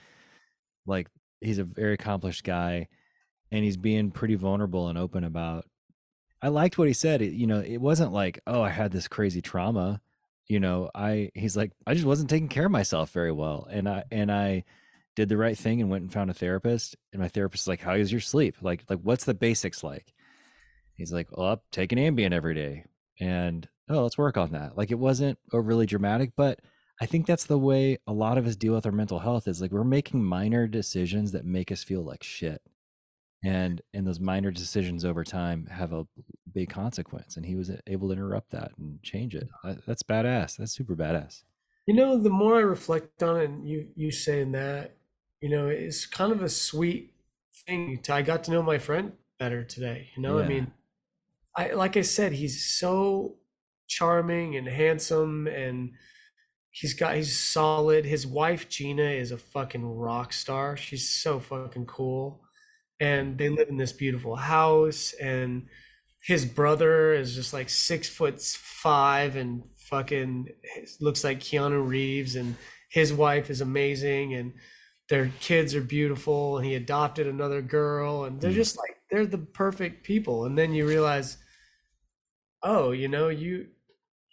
[0.86, 1.08] like
[1.40, 2.88] he's a very accomplished guy,
[3.50, 5.66] and he's being pretty vulnerable and open about.
[6.40, 7.20] I liked what he said.
[7.20, 10.00] It, you know, it wasn't like, oh, I had this crazy trauma.
[10.46, 13.88] You know, I he's like, I just wasn't taking care of myself very well, and
[13.88, 14.64] I and I
[15.18, 16.94] did the right thing and went and found a therapist.
[17.12, 18.54] And my therapist is like, "How is your sleep?
[18.62, 20.14] Like, like what's the basics like?"
[20.94, 22.84] He's like, "Well, I'm taking Ambien every day."
[23.20, 24.76] And oh, let's work on that.
[24.78, 26.60] Like, it wasn't overly dramatic, but
[27.00, 29.48] I think that's the way a lot of us deal with our mental health.
[29.48, 32.62] Is like we're making minor decisions that make us feel like shit,
[33.44, 36.06] and and those minor decisions over time have a
[36.54, 37.36] big consequence.
[37.36, 39.48] And he was able to interrupt that and change it.
[39.64, 40.56] That- That's badass.
[40.58, 41.42] That's super badass.
[41.86, 44.97] You know, the more I reflect on it, and you you saying that,
[45.40, 47.12] you know, it's kind of a sweet
[47.66, 47.98] thing.
[48.02, 50.10] To, I got to know my friend better today.
[50.16, 50.72] You know, I mean,
[51.56, 53.36] I like I said, he's so
[53.86, 55.92] charming and handsome, and
[56.70, 58.04] he's got he's solid.
[58.04, 60.76] His wife Gina is a fucking rock star.
[60.76, 62.42] She's so fucking cool,
[63.00, 65.12] and they live in this beautiful house.
[65.14, 65.66] And
[66.22, 70.48] his brother is just like six foot five and fucking
[71.00, 72.56] looks like Keanu Reeves, and
[72.90, 74.54] his wife is amazing, and
[75.08, 78.54] their kids are beautiful, and he adopted another girl, and they're Mm.
[78.62, 80.44] just like they're the perfect people.
[80.44, 81.38] And then you realize,
[82.62, 83.68] oh, you know, you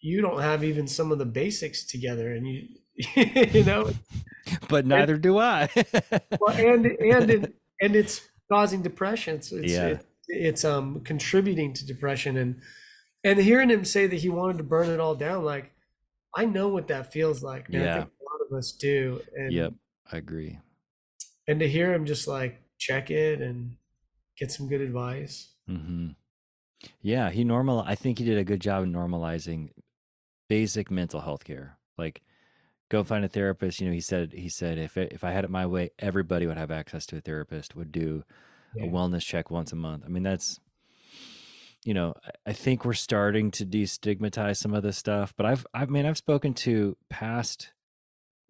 [0.01, 2.67] you don't have even some of the basics together, and you
[3.15, 3.91] you know,
[4.69, 5.69] but neither do I.
[6.39, 8.21] well, and and it, and it's
[8.51, 9.35] causing depression.
[9.35, 9.87] It's it's, Yeah.
[9.87, 12.59] it- it's um contributing to depression and
[13.23, 15.71] and hearing him say that he wanted to burn it all down, like
[16.35, 17.69] I know what that feels like.
[17.69, 17.81] Man.
[17.81, 17.93] I Yeah.
[17.99, 19.21] think a lot of us do.
[19.35, 19.73] And yep,
[20.11, 20.57] I agree.
[21.47, 23.77] And to hear him just like check it and
[24.37, 25.49] get some good advice.
[25.67, 26.09] hmm
[27.01, 27.79] Yeah, he normal.
[27.81, 29.69] I think he did a good job of normalizing
[30.49, 31.77] basic mental health care.
[31.97, 32.21] Like,
[32.89, 33.79] go find a therapist.
[33.79, 36.45] You know, he said he said if it, if I had it my way, everybody
[36.47, 37.75] would have access to a therapist.
[37.75, 38.23] Would do
[38.75, 38.85] Yeah.
[38.85, 40.03] a wellness check once a month.
[40.05, 40.59] I mean, that's
[41.85, 45.33] you know, I- I think we're starting to destigmatize some of this stuff.
[45.37, 47.71] But I've I mean, I've spoken to past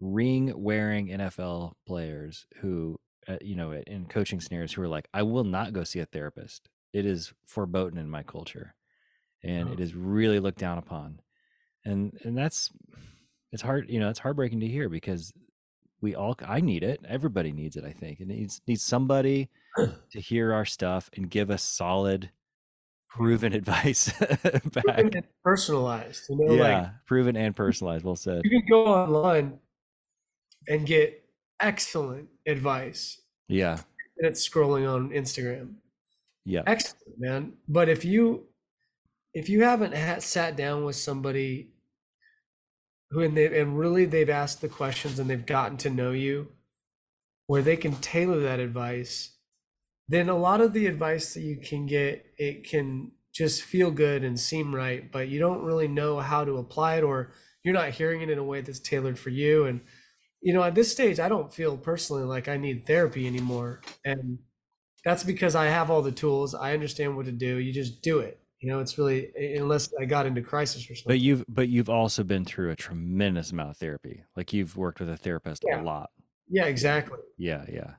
[0.00, 2.98] ring wearing NFL players who,
[3.28, 6.06] uh, you know, in coaching scenarios who are like, I will not go see a
[6.06, 6.68] therapist.
[6.92, 8.74] It is foreboding in my culture,
[9.42, 9.82] and it Oh.
[9.82, 11.20] is really looked down upon,
[11.84, 12.70] and and that's
[13.52, 13.88] it's hard.
[13.90, 15.32] You know, it's heartbreaking to hear because
[16.00, 17.00] we all I need it.
[17.06, 17.84] Everybody needs it.
[17.84, 22.30] I think it needs needs somebody to hear our stuff and give us solid,
[23.08, 24.10] proven advice
[24.72, 24.98] back.
[24.98, 28.04] And personalized, you know, Yeah, like proven and personalized.
[28.04, 28.42] Well said.
[28.44, 29.58] you can go online
[30.68, 31.24] and get
[31.60, 33.20] excellent advice.
[33.48, 33.78] Yeah,
[34.18, 35.74] And it's scrolling on Instagram.
[36.44, 38.46] yeah, excellent man but if you
[39.34, 41.70] if you haven't ha- sat down with somebody
[43.10, 46.48] who and they and really they've asked the questions and they've gotten to know you
[47.46, 49.30] where they can tailor that advice
[50.08, 54.24] then a lot of the advice that you can get it can just feel good
[54.24, 57.32] and seem right but you don't really know how to apply it or
[57.62, 59.80] you're not hearing it in a way that's tailored for you and
[60.46, 64.38] you know at this stage i don't feel personally like i need therapy anymore and
[65.04, 66.52] that's because I have all the tools.
[66.52, 67.58] I understand what to do.
[67.58, 68.40] You just do it.
[68.58, 71.10] You know, it's really unless I got into crisis or something.
[71.12, 74.24] but you've but you've also been through a tremendous amount of therapy.
[74.36, 75.80] Like you've worked with a therapist Yeah.
[75.80, 76.10] a lot.
[76.48, 77.20] yeah, exactly.
[77.38, 77.92] Yeah, yeah,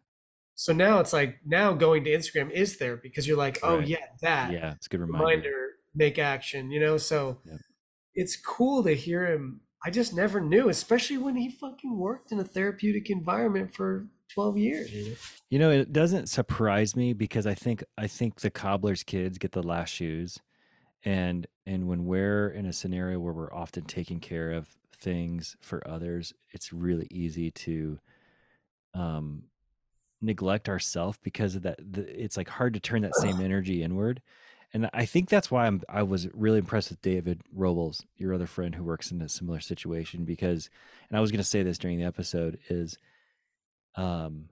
[0.55, 3.87] So now it's like now going to Instagram is therapy because you're like, oh Right.
[3.87, 4.73] yeah, that yeah.
[4.75, 5.23] It's a good reminder.
[5.25, 6.71] reminder, make action.
[6.71, 7.59] You know, so Yep.
[8.15, 9.61] it's cool to hear him.
[9.87, 14.57] I just never knew, especially when he fucking worked in a therapeutic environment for 12
[14.57, 14.91] years.
[14.91, 15.15] You know?
[15.49, 19.53] You know, it doesn't surprise me because I think I think the cobbler's kids get
[19.53, 20.39] the last shoes,
[21.05, 25.87] and and when we're in a scenario where we're often taking care of things for
[25.87, 27.97] others, it's really easy to
[28.93, 29.43] um
[30.21, 31.79] neglect ourselves because of that.
[31.79, 34.21] The, it's like hard to turn that same energy inward,
[34.83, 38.47] and I think that's why I'm I was really impressed with David Robles, your other
[38.47, 40.69] friend who works in a similar situation, because
[41.09, 42.97] and I was going to say this during the episode is
[43.95, 44.49] um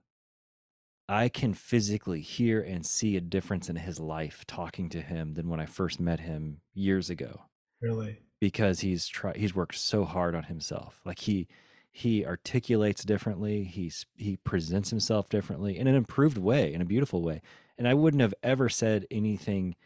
[1.08, 5.48] I can physically hear and see a difference in his life talking to him than
[5.48, 7.42] when I first met him years ago.
[7.80, 8.18] Really?
[8.40, 11.00] because he's tried he's worked so hard on himself.
[11.04, 11.48] Like he
[11.90, 17.22] he articulates differently he's he presents himself differently in an improved way in a beautiful
[17.22, 17.40] way.
[17.78, 19.76] And i wouldn't have ever said anything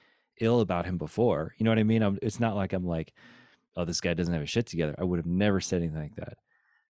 [0.40, 2.02] ill about him before you know what i mean?
[2.02, 3.12] I'm, it's not like i'm like
[3.76, 4.94] oh this guy doesn't have his shit together.
[4.98, 6.34] I would have never said anything like that.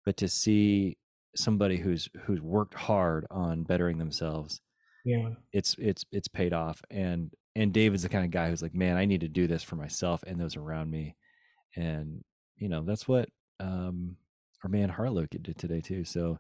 [0.04, 0.98] But to see
[1.36, 4.62] somebody who's who's worked hard on bettering themselves
[5.06, 5.30] Yeah.
[5.54, 6.82] it's it's it's paid off.
[6.92, 9.64] And and david's the kind of guy who's like man i need to do this
[9.64, 11.16] for myself and those around me.
[11.76, 12.24] And
[12.58, 14.18] you know that's what um
[14.64, 16.04] our man harlow did today too.
[16.04, 16.40] So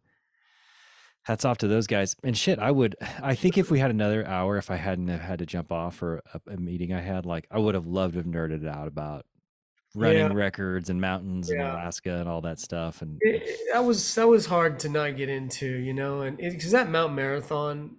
[1.25, 4.25] hats off to those guys and shit i would i think if we had another
[4.27, 7.25] hour if i hadn't have had to jump off for a, a meeting i had
[7.25, 9.25] like i would have loved to have nerded out about
[9.95, 10.33] running Yeah.
[10.33, 11.73] records and mountains in Yeah.
[11.73, 15.17] alaska and all that stuff and it, it- that was that was hard to not
[15.17, 17.97] get into, you know, and because that mountain marathon,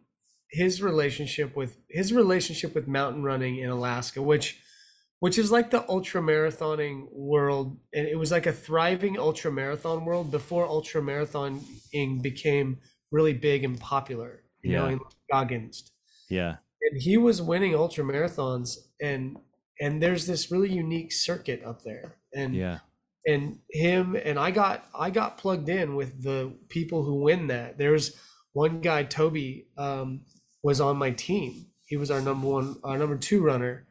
[0.51, 4.59] his relationship with his relationship with mountain running in Alaska, which
[5.21, 10.07] which is like the ultra marathoning world, and it was like a thriving ultra marathon
[10.07, 12.79] world before ultra marathoning became
[13.17, 14.33] really big and popular,
[14.63, 14.93] you know, Yeah.
[14.93, 14.99] in
[15.33, 15.77] Goggins
[16.29, 18.71] yeah and he was winning ultra marathons
[19.01, 19.23] and
[19.81, 22.79] and there's this really unique circuit up there and yeah
[23.27, 24.77] and him and I got
[25.07, 27.77] I got plugged in with the people who win that.
[27.77, 28.05] There's
[28.53, 30.21] one guy, Toby, um,
[30.63, 31.67] was on my team.
[31.87, 33.87] He was our number one, our number two runner,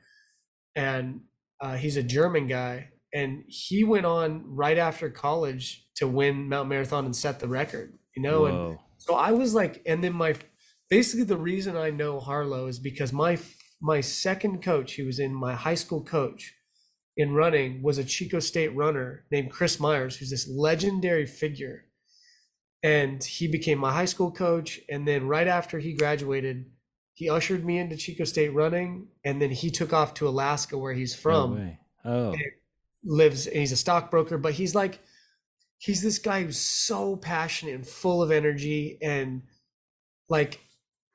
[0.76, 1.22] and
[1.62, 2.90] uh, he's a German guy.
[3.14, 7.94] And he went on right after college to win Mount Marathon and set the record.
[8.16, 8.82] You know, and Whoa.
[9.06, 10.36] So I was like, and then my
[10.90, 13.38] basically the reason I know Harlow is because my
[13.82, 16.54] my second coach, he was in my high school coach
[17.18, 21.86] in running, was a Chico State runner named Chris Myers, who's this legendary figure.
[22.84, 24.80] And he became my high school coach.
[24.90, 26.66] And then right after he graduated,
[27.14, 29.08] he ushered me into Chico State running.
[29.24, 31.80] And then he took off to Alaska, where he's from way.
[32.04, 32.36] oh
[33.06, 35.00] lives and he's a stockbroker but he's like
[35.86, 39.42] he's this guy who's so passionate and full of energy and
[40.30, 40.60] like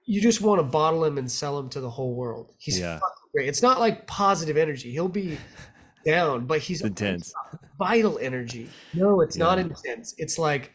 [0.06, 2.52] you just want to bottle him and sell him to the whole world.
[2.59, 2.94] He's Yeah.
[2.94, 3.48] fucking great.
[3.48, 4.90] It's not like positive energy.
[4.92, 5.38] He'll be
[6.05, 7.32] down, but he's Intense.
[7.78, 8.68] vital energy.
[8.94, 10.14] No, it's not intense.
[10.18, 10.72] It's like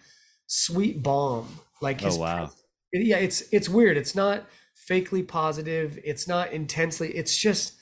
[0.48, 1.48] sweet balm.
[1.82, 2.46] Like Oh, wow.
[2.94, 3.98] pres- yeah, it's it's weird.
[3.98, 4.46] It's not
[4.90, 6.00] fakely positive.
[6.04, 7.12] It's not intensely.
[7.16, 7.74] It's just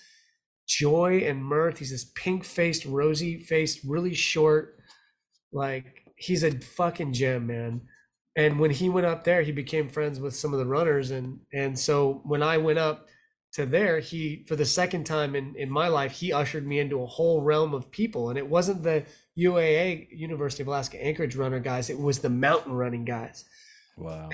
[0.68, 1.78] joy and mirth.
[1.80, 4.80] He's this pink faced, rosy faced, really short.
[5.52, 7.82] Like he's a fucking gem, man.
[8.36, 11.40] And when he went up there, he became friends with some of the runners, and
[11.54, 13.10] and so when I went up
[13.54, 17.04] to there, he for the second time in in my life, he ushered me into
[17.04, 19.06] a whole realm of people, and it wasn't the
[19.38, 23.46] UAA University of Alaska Anchorage runner guys; it was the mountain running guys.
[23.98, 24.30] Wow.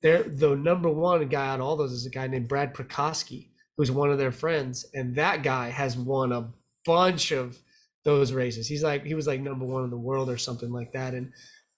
[0.00, 3.48] They're the number one guy out of all those is a guy named Brad Prokoski,
[3.76, 6.48] who's one of their friends, and that guy has won a
[6.86, 7.58] bunch of
[8.04, 8.66] those races.
[8.66, 11.32] He's like he was like number one in the world or something like that, and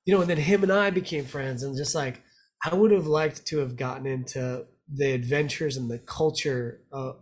[0.05, 2.23] you know, and then him and I became friends, and just like
[2.65, 7.13] I would have liked to have gotten into the adventures and the culture uh,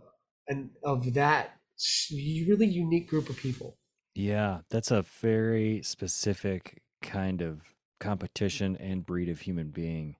[0.47, 1.57] and of that
[2.11, 3.77] really unique group of people.
[4.15, 7.61] Yeah, that's a very specific kind of
[7.99, 10.15] competition and breed of human being.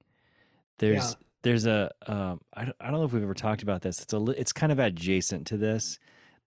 [0.80, 4.02] There's there's a um I, don't- I don't know if we've ever talked about this.
[4.02, 6.00] It's a it's kind of adjacent to this.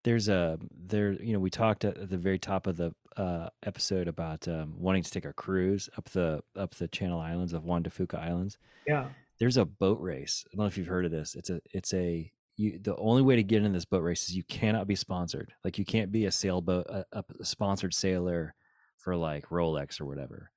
[0.07, 4.07] There's a there you know we talked at the very top of the uh, episode
[4.07, 7.83] about um, wanting to take a cruise up the up the Channel Islands of Juan
[7.83, 8.57] de Fuca Islands.
[8.87, 9.09] Yeah.
[9.41, 10.45] There's a boat race.
[10.47, 11.35] I don't know if you've heard of this.
[11.35, 14.37] It's a it's a you the only way to get in this boat race is
[14.37, 15.53] you cannot be sponsored.
[15.65, 18.55] Like you can't be a sailboat a, a sponsored sailor
[18.99, 20.53] for like Rolex or whatever.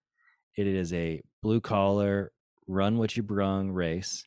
[0.55, 2.33] It is a blue collar
[2.67, 4.25] run what you brung race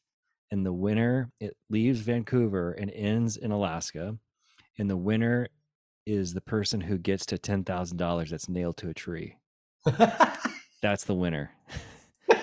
[0.51, 4.19] and the winner it leaves Vancouver and ends in Alaska
[4.79, 5.49] and the winner
[6.07, 9.37] is the person who gets to $10,000 that's nailed to a tree.
[10.83, 11.53] That's the winner.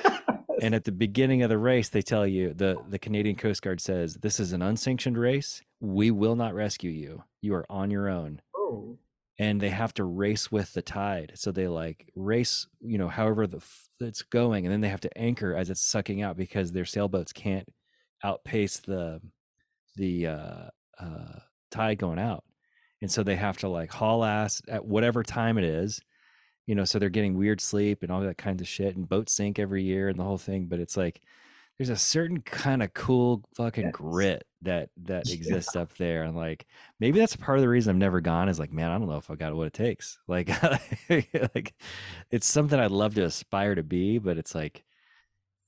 [0.62, 3.80] And at the beginning of the race, they tell you the the Canadian Coast Guard
[3.80, 5.62] says this is an unsanctioned race.
[5.80, 7.24] We will not rescue you.
[7.42, 8.42] You are on your own.
[8.56, 8.98] oh.
[9.40, 11.32] And they have to race with the tide.
[11.36, 15.00] So they like race, you know, however the f- it's going, and then they have
[15.02, 17.70] to anchor as it's sucking out because their sailboats can't
[18.22, 19.22] outpace the
[19.96, 20.66] the uh,
[21.00, 21.40] uh,
[21.70, 22.44] tide going out.
[23.02, 26.02] And so they have to like haul ass at whatever time it is
[26.68, 29.34] you know, so they're getting weird sleep and all that kinds of shit, and boats
[29.34, 30.68] sink every year and the whole thing.
[30.68, 31.22] But it's like
[31.78, 33.92] there's a certain kind of cool fucking Yes.
[33.92, 35.34] grit that that Yeah.
[35.34, 36.68] exists up there, and like
[37.00, 38.50] maybe that's part of the reason I've never gone.
[38.50, 40.20] Is like, man, I don't know if I got what it takes.
[40.28, 40.50] Like,
[41.56, 41.74] like
[42.32, 44.84] it's something I'd love to aspire to be, but it's like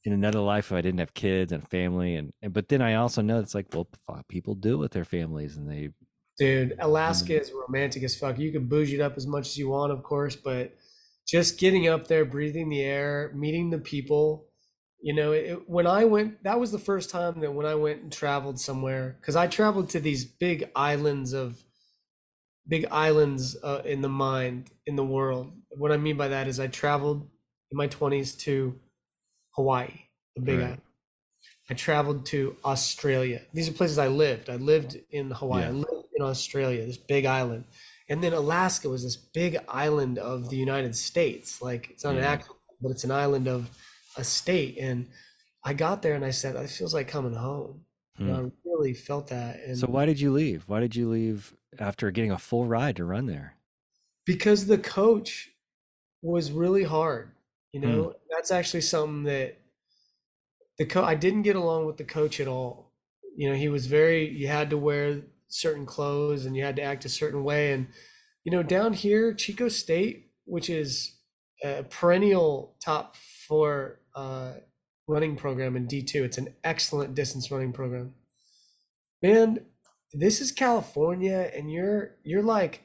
[0.03, 2.95] in another life if I didn't have kids and family, and, and but then I
[2.95, 5.89] also know it's like, well, fuck, people do with their families, and they
[6.37, 8.39] Dude, Alaska is romantic as fuck.
[8.39, 10.75] You can bougie it up as much as you want, of course, but
[11.27, 14.47] just getting up there, breathing the air, meeting the people.
[15.01, 18.01] You know, it, when I went, that was the first time that when I went
[18.01, 21.63] and traveled somewhere, because I traveled to these big islands of,
[22.67, 25.51] big islands uh, in the mind, in the world.
[25.69, 27.27] What I mean by that is I traveled
[27.71, 28.79] in my 20s to
[29.51, 30.05] Hawaii,
[30.35, 30.65] the big Right.
[30.65, 30.81] island.
[31.69, 33.41] I traveled to Australia.
[33.53, 34.49] These are places I lived.
[34.49, 35.63] I lived in Hawaii.
[35.65, 37.63] I lived in Australia, this big island.
[38.09, 41.61] And then Alaska was this big island of the United States.
[41.61, 43.69] Like it's not an actual, but it's an island of
[44.17, 44.77] a state.
[44.79, 45.07] And
[45.63, 47.85] I got there and I said, it feels like coming home.
[48.17, 48.31] Hmm.
[48.33, 49.61] I really felt that.
[49.65, 50.63] And So why did you leave?
[50.67, 53.55] Why did you leave after getting a full ride to run there?
[54.23, 55.49] because the coach
[56.21, 57.31] was really hard.
[57.73, 58.03] You Hmm.
[58.03, 59.57] know, that's actually something that
[60.77, 62.91] the co I didn't get along with the coach at all.
[63.35, 66.81] You know, he was very you had to wear certain clothes and you had to
[66.81, 67.87] act a certain way and
[68.43, 71.15] you know, down here Chico State, which is
[71.63, 74.53] a perennial top 4 uh
[75.07, 76.23] running program in D2.
[76.23, 78.15] It's an excellent distance running program.
[79.21, 79.65] Man,
[80.13, 82.83] this is California and you're you're like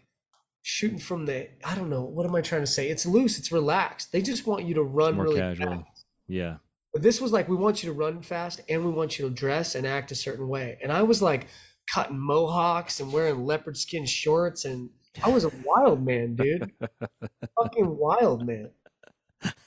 [0.68, 2.88] shooting from the I don't know, what am I trying to say?
[2.88, 4.10] It's loose, it's relaxed.
[4.10, 5.68] They just want you to run really casual.
[5.68, 6.05] fast.
[6.26, 6.56] Yeah.
[6.93, 9.32] But this was like we want you to run fast and we want you to
[9.32, 10.76] dress and act a certain way.
[10.82, 11.47] And I was like
[11.94, 14.90] cutting mohawks and wearing leopard skin shorts and
[15.24, 16.72] I was a wild man, dude.
[17.62, 18.70] Fucking wild man.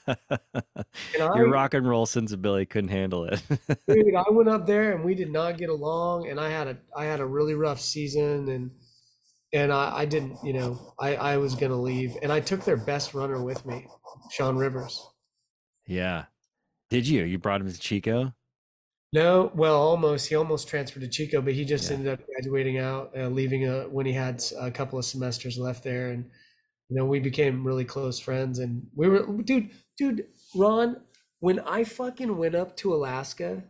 [0.06, 3.40] And I, Your rock and roll sensibility couldn't handle it.
[3.88, 6.76] dude, I went up there and we did not get along and I had a
[6.94, 8.70] I had a really rough season and
[9.52, 12.76] and I, I didn't, you know, I, I was gonna leave and I took their
[12.76, 13.86] best runner with me,
[14.30, 15.06] Sean Rivers.
[15.86, 16.26] yeah.
[16.90, 17.22] Did you?
[17.22, 18.34] You brought him to Chico?
[19.12, 20.28] No, well, almost.
[20.28, 21.96] He almost transferred to Chico, but he just Yeah.
[21.96, 25.84] ended up graduating out, uh, leaving uh when he had a couple of semesters left
[25.84, 26.10] there.
[26.10, 26.24] And
[26.88, 30.96] you know, we became really close friends and we were dude, dude, Ron,
[31.38, 33.62] when I fucking went up to Alaska,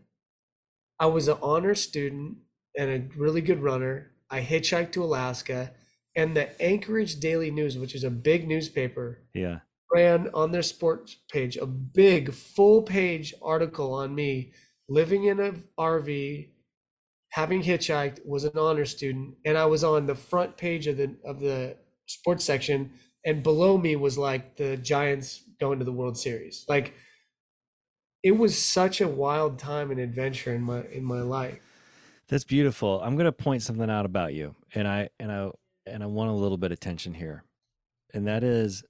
[0.99, 2.39] I was an honor student
[2.79, 4.10] and a really good runner.
[4.31, 5.73] I hitchhiked to Alaska
[6.17, 9.61] and the Anchorage Daily News, which is a big newspaper, Yeah.
[9.93, 14.53] ran on their sports page a big full page article on me
[14.89, 16.51] living in a RV,
[17.31, 21.17] having hitchhiked, was an honor student, and I was on the front page of the
[21.25, 21.77] of the
[22.07, 22.93] sports section,
[23.25, 26.65] and below me was like the Giants going to the World Series.
[26.69, 26.95] Like
[28.23, 31.70] it was such a wild time and adventure in my in my life.
[32.31, 33.01] That's beautiful.
[33.03, 35.51] I'm going to point something out about you, and I and I
[35.85, 37.43] and I want a little bit of attention here,
[38.15, 38.85] and that is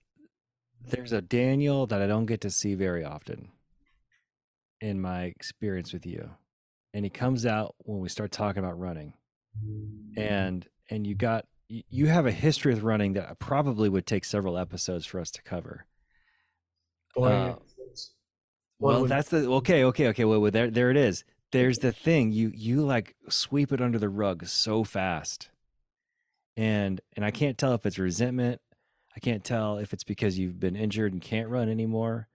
[0.86, 3.48] there's a Daniel that I don't get to see very often
[4.82, 6.30] in my experience with you,
[6.92, 9.14] and he comes out when we start talking about running,
[10.18, 14.58] and and you got you have a history with running that probably would take several
[14.58, 15.86] episodes for us to cover.
[17.14, 17.48] Boy, Uh,
[17.78, 18.12] it's-
[18.78, 20.24] Well, that's the okay, okay, okay.
[20.26, 21.24] Well, well, there, there it is.
[21.52, 22.32] There's the thing.
[22.32, 25.50] You, you like sweep it under the rug so fast,
[26.56, 28.60] and and I can't tell if it's resentment.
[29.16, 32.28] I can't tell if it's because you've been injured and can't run anymore.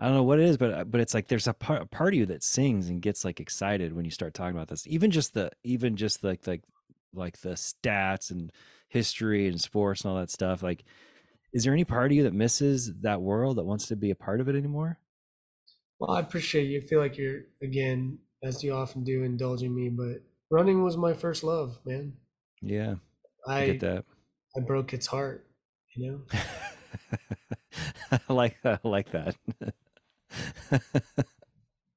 [0.00, 1.86] I don't know what it is, but uh, but it's like there's a part, a
[1.86, 4.86] part of you that sings and gets like excited when you start talking about this.
[4.86, 6.62] Even just the even just like like
[7.14, 8.50] like the stats and
[8.88, 10.62] history and sports and all that stuff.
[10.62, 10.84] Like,
[11.52, 14.14] is there any part of you that misses that world that wants to be a
[14.14, 14.98] part of it anymore?
[15.98, 16.78] Well, I appreciate you.
[16.78, 19.88] I feel like you're again, as you often do, indulging me.
[19.88, 22.14] But running was my first love, man.
[22.62, 22.96] Yeah,
[23.46, 24.04] I I get that.
[24.56, 25.46] I broke its heart.
[25.96, 26.40] You know,
[28.12, 29.36] I like I like that.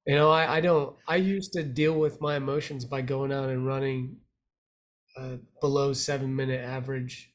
[0.05, 0.31] you know.
[0.31, 0.95] I I don't.
[1.07, 4.17] I used to deal with my emotions by going out and running
[5.17, 7.31] uh, below seven minute average,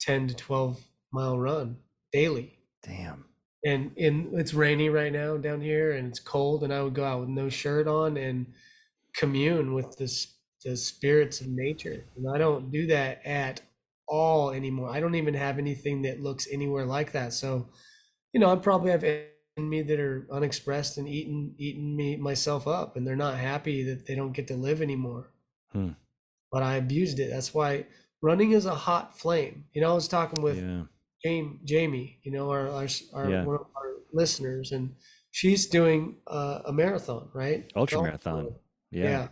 [0.00, 0.80] ten to twelve
[1.12, 1.78] mile run
[2.12, 2.58] daily.
[2.82, 3.24] Damn.
[3.66, 7.04] And and it's rainy right now down here and it's cold and i would go
[7.04, 8.46] out with no shirt on and
[9.16, 12.04] commune with this the spirits of nature.
[12.16, 13.60] And i don't do that at
[14.08, 14.90] all anymore.
[14.90, 17.32] I don't even have anything that looks anywhere like that.
[17.32, 17.68] So
[18.32, 22.68] you know i probably have in me that are unexpressed and eating eating me myself
[22.68, 25.30] up and they're not happy that they don't get to live anymore.
[25.72, 25.90] Hmm.
[26.52, 27.30] but i abused it.
[27.30, 27.86] That's why
[28.22, 29.64] running is a hot flame.
[29.72, 30.82] You know i was talking with yeah.
[31.26, 33.44] Jamie, Jamie, you know, our our, our Yeah.
[33.44, 34.94] one of our listeners, and
[35.30, 37.70] she's doing uh, a marathon, right?
[37.74, 38.44] Ultra marathon.
[38.44, 38.56] tour.
[38.90, 39.28] Yeah.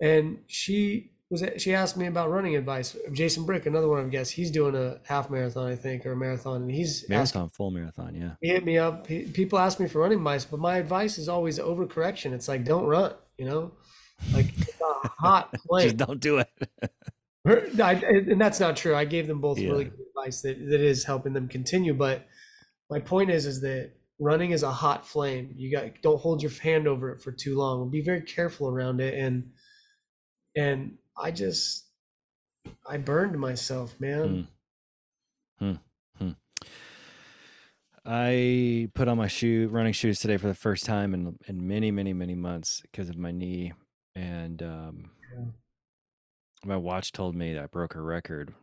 [0.00, 2.96] And she was she asked me about running advice.
[3.12, 6.16] Jason Brick, another one of guests, he's doing a half marathon, I think, or a
[6.16, 8.14] marathon, and he's asking, Marathon, full marathon.
[8.14, 8.30] Yeah.
[8.40, 9.06] he hit me up.
[9.06, 12.32] He, people ask me for running advice, but my advice is always overcorrection.
[12.32, 13.72] It's like don't run, you know,
[14.32, 15.84] like it's a hot place.
[15.92, 16.48] Just don't do it.
[17.44, 18.94] Her, I, and that's not true.
[18.94, 19.70] I gave them both Yeah.
[19.70, 21.92] really good advice that, that is helping them continue.
[21.92, 22.26] But
[22.90, 25.52] my point is, is that running is a hot flame.
[25.56, 27.90] You got don't hold your hand over it for too long.
[27.90, 29.14] Be very careful around it.
[29.14, 29.52] And
[30.56, 31.86] and I just
[32.86, 34.48] I burned myself, man.
[35.58, 35.72] Hmm.
[36.18, 36.30] Hmm.
[38.06, 41.90] I put on my shoe running shoes today for the first time in in many
[41.90, 43.72] many many months because of my knee,
[44.14, 45.44] and um, Yeah.
[46.66, 48.54] My watch told me that I broke a record,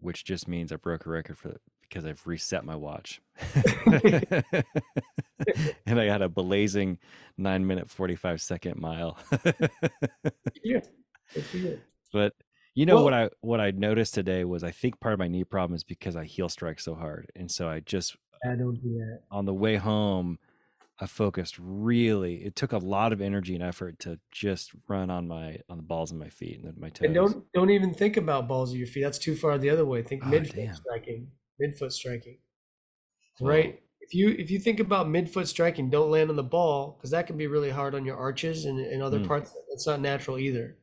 [0.00, 3.20] which just means I broke a record for because I've reset my watch,
[5.86, 6.98] and I had a blazing
[7.36, 9.18] nine minute forty five second mile.
[10.62, 10.80] Yeah.
[11.34, 11.80] Good for you.
[12.12, 12.32] but
[12.74, 15.28] you know Well- what I what I noticed today was I think part of my
[15.28, 18.80] knee problem is because I heel strike so hard, and so I just I don't
[18.82, 19.20] do that.
[19.30, 20.38] on the way home,
[21.00, 22.44] I focused really.
[22.44, 25.82] It took a lot of energy and effort to just run on my on the
[25.82, 27.06] balls of my feet and my toes.
[27.06, 29.02] And don't don't even think about balls of your feet.
[29.02, 30.02] That's too far the other way.
[30.02, 30.74] Think Oh, midfoot damn.
[30.74, 31.30] striking.
[31.60, 32.38] Midfoot striking.
[33.38, 33.48] Whoa.
[33.48, 33.80] Right.
[34.00, 37.26] If you if you think about midfoot striking, don't land on the ball because that
[37.26, 39.26] can be really hard on your arches and, and other Mm.
[39.26, 39.52] parts.
[39.70, 40.76] It's not natural either.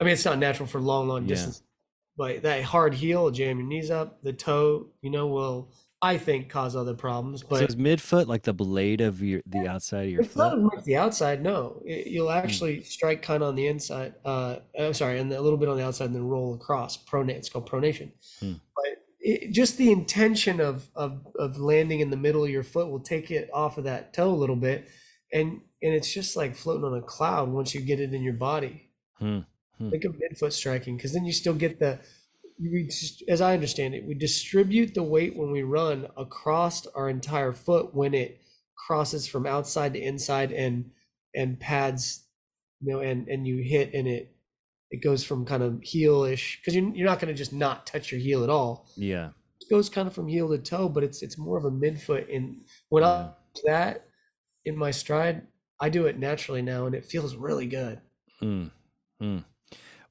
[0.00, 1.28] I mean, it's not natural for long, long Yeah.
[1.34, 1.62] distance.
[2.16, 4.22] But that hard heel, jam your knees up.
[4.22, 7.40] The toe, you know, will I think cause other problems.
[7.40, 10.52] so But is midfoot like the blade of your the outside of your it's not
[10.52, 10.58] foot?
[10.58, 11.42] as much the outside.
[11.42, 14.14] No, It- you'll actually strike kind of on the inside.
[14.24, 16.96] Uh, I'm sorry, and a little bit on the outside, and then roll across.
[17.04, 17.30] Pronate.
[17.36, 18.12] It's called pronation.
[18.38, 18.52] Hmm.
[18.76, 22.88] But it, just the intention of, of of landing in the middle of your foot
[22.90, 24.88] will take it off of that toe a little bit,
[25.32, 28.34] and and it's just like floating on a cloud once you get it in your
[28.34, 28.90] body.
[29.18, 29.40] Hmm.
[29.78, 29.90] Hmm.
[29.90, 31.98] Think of midfoot striking, because then you still get the.
[32.60, 32.90] We
[33.28, 37.94] as I understand it, we distribute the weight when we run across our entire foot
[37.94, 38.40] when it
[38.76, 40.90] crosses from outside to inside and
[41.34, 42.24] and pads,
[42.80, 44.34] you know, and and you hit and it
[44.90, 48.10] it goes from kind of heelish because you you're not going to just not touch
[48.10, 48.88] your heel at all.
[48.96, 49.30] Yeah.
[49.60, 52.34] It goes kind of from heel to toe, but it's it's more of a midfoot.
[52.34, 53.08] And when Yeah.
[53.08, 54.06] I do that
[54.64, 55.46] in my stride,
[55.80, 58.00] I do it naturally now, and it feels really good.
[58.42, 58.70] Mm,
[59.22, 59.44] mm.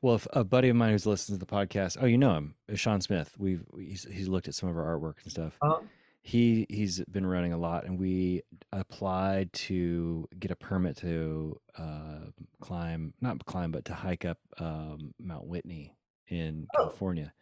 [0.01, 2.55] Well, if a buddy of mine who's listened to the podcast, oh, you know him,
[2.71, 3.33] uh, Sean Smith.
[3.37, 5.57] We've he's, he's looked at some of our artwork and stuff.
[5.61, 5.89] Um,
[6.21, 12.19] He he's been running a lot, and we applied to get a permit to uh,
[12.61, 15.95] climb, not climb, but to hike up um, Mount Whitney
[16.27, 16.83] in Oh.
[16.83, 17.33] California,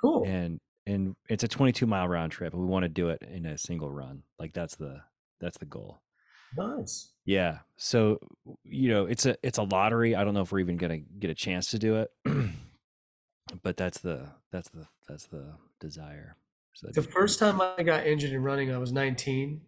[0.00, 0.24] cool.
[0.26, 3.44] and and it's a 22 mile round trip, and we want to do it in
[3.44, 4.22] a single run.
[4.38, 5.02] Like that's the
[5.40, 6.00] that's the goal.
[6.56, 7.12] Nice.
[7.24, 7.58] Yeah.
[7.76, 8.18] So
[8.64, 10.14] you know, it's a it's a lottery.
[10.14, 12.10] I don't know if we're even gonna get a chance to do it,
[13.62, 16.36] but that's the that's the that's the desire.
[16.74, 19.62] So The first time I got injured in running, I was 19.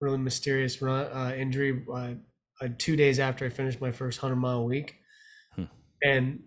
[0.00, 1.84] Really mysterious run uh, injury.
[1.92, 2.14] Uh,
[2.60, 4.96] uh, two days after I finished my first hundred mile week,
[5.54, 5.64] Hmm.
[6.02, 6.44] and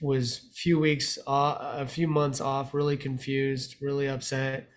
[0.00, 2.74] was a few weeks off, a few months off.
[2.74, 4.68] Really confused, really upset.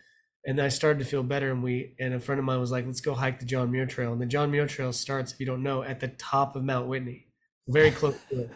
[0.45, 2.71] And then I started to feel better, and we and a friend of mine was
[2.71, 5.39] like, "Let's go hike the John Muir Trail." And the John Muir Trail starts, if
[5.39, 7.27] you don't know, at the top of Mount Whitney,
[7.67, 8.51] very close to it.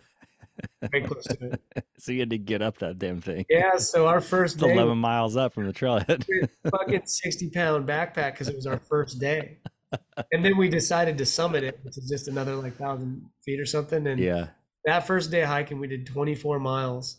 [0.91, 1.85] Very close to it.
[1.97, 3.45] so you had to get up that damn thing.
[3.49, 3.77] Yeah.
[3.77, 6.25] So our first day, 11 miles up from the trailhead.
[6.69, 9.57] fucking 60 pound backpack because it was our first day.
[10.33, 13.65] And then we decided to summit it, which is just another like thousand feet or
[13.65, 14.05] something.
[14.05, 14.47] And yeah,
[14.83, 17.17] that first day hiking, we did 24 miles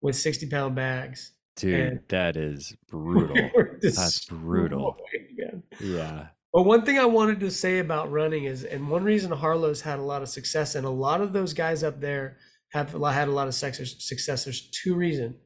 [0.00, 1.32] with 60 pound bags.
[1.58, 3.50] Dude, And- that is brutal.
[3.54, 4.96] were That's brutal.
[5.36, 5.62] man.
[5.80, 6.26] Yeah.
[6.52, 9.98] But one thing I wanted to say about running is, and one reason Harlow's had
[9.98, 12.38] a lot of success, and a lot of those guys up there
[12.70, 13.94] have had a lot of success.
[13.98, 14.44] Success.
[14.44, 15.36] There's two reason,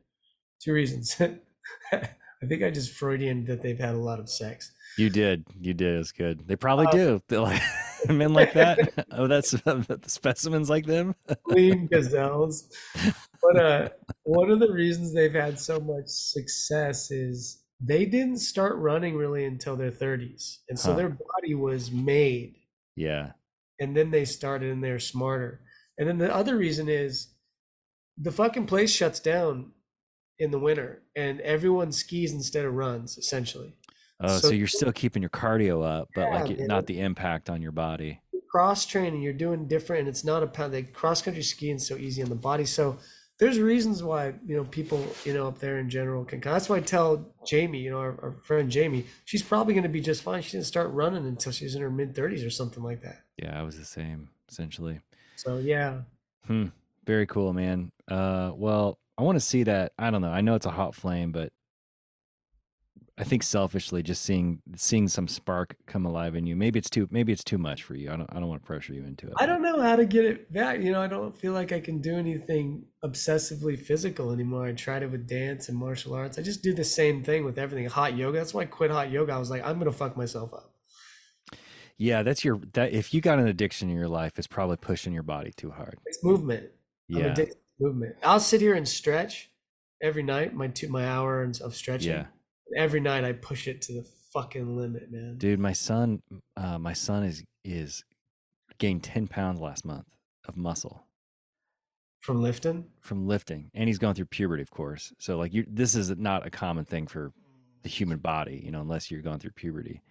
[0.63, 1.21] two reasons.
[1.93, 4.73] I think I just Freudian that they've had a lot of sex.
[4.99, 5.45] You did.
[5.61, 5.99] You did.
[6.01, 6.47] It's good.
[6.47, 7.23] They probably Uh, do.
[8.09, 9.07] Men like that.
[9.13, 11.15] Oh, that's the specimens like them.
[11.49, 12.69] clean gazelles.
[13.43, 13.89] But uh,
[14.25, 19.45] one of the reasons they've had so much success is they didn't start running really
[19.45, 20.59] until their 30s.
[20.69, 20.97] And so Huh.
[20.99, 22.57] their body was made.
[22.97, 23.33] Yeah.
[23.81, 25.61] And then they started and they're smarter.
[25.99, 27.35] And then the other reason is
[28.17, 29.73] the fucking place shuts down
[30.39, 33.75] in the winter and everyone skis instead of runs, essentially.
[34.23, 36.69] Oh, so, So- you're still keeping your cardio up, but like Yeah, it, man.
[36.69, 38.21] not the impact on your body.
[38.51, 41.87] cross training you're doing different and it's not a pound like cross country skiing is
[41.87, 42.99] so easy on the body so
[43.39, 46.77] there's reasons why you know people you know up there in general can that's why
[46.77, 50.23] i tell jamie you know our, our friend jamie she's probably going to be just
[50.23, 53.23] fine she didn't start running until she's in her mid 30s or something like that
[53.39, 55.01] Yeah, I was the same essentially.
[55.37, 56.03] so yeah
[56.47, 56.67] Hmm.
[57.07, 57.91] Very cool, man.
[58.07, 59.93] Uh, well, I want to see that.
[59.99, 60.31] I don't know.
[60.31, 61.53] I know it's a hot flame, but
[63.23, 66.57] I think selfishly, just seeing seeing some spark come alive in you.
[66.57, 67.07] Maybe it's too.
[67.13, 68.11] Maybe it's too much for you.
[68.11, 68.29] I don't.
[68.35, 69.35] I don't want to pressure you into it.
[69.39, 71.79] i don't know how to get it back you know i don't feel like i
[71.81, 76.43] can do anything obsessively physical anymore i tried it with dance and martial arts i
[76.43, 79.33] just do the same thing with everything hot yoga that's why i quit hot yoga
[79.33, 80.75] i was like i'm gonna fuck myself up
[81.99, 82.61] Yeah, that's your.
[82.73, 85.71] That if you got an addiction in your life, it's probably pushing your body too
[85.71, 85.99] hard.
[86.07, 86.65] it's movement
[87.11, 87.27] I'm Yeah.
[87.33, 88.17] addicted to movement.
[88.25, 89.51] I'll sit here and stretch
[90.03, 92.13] every night, my two my hour of stretching.
[92.13, 92.27] Yeah.
[92.77, 95.37] Every night I push it to the fucking limit, man.
[95.39, 96.23] Dude, my son,
[96.57, 98.05] uh, my son is is
[98.79, 100.07] gained ten pounds last month
[100.49, 101.05] of muscle
[102.21, 102.87] From lifting.
[103.01, 105.13] from lifting, and he's going through puberty, of course.
[105.19, 107.33] So like, you, this is not a common thing for
[107.83, 110.03] the human body, you know, unless you're going through puberty.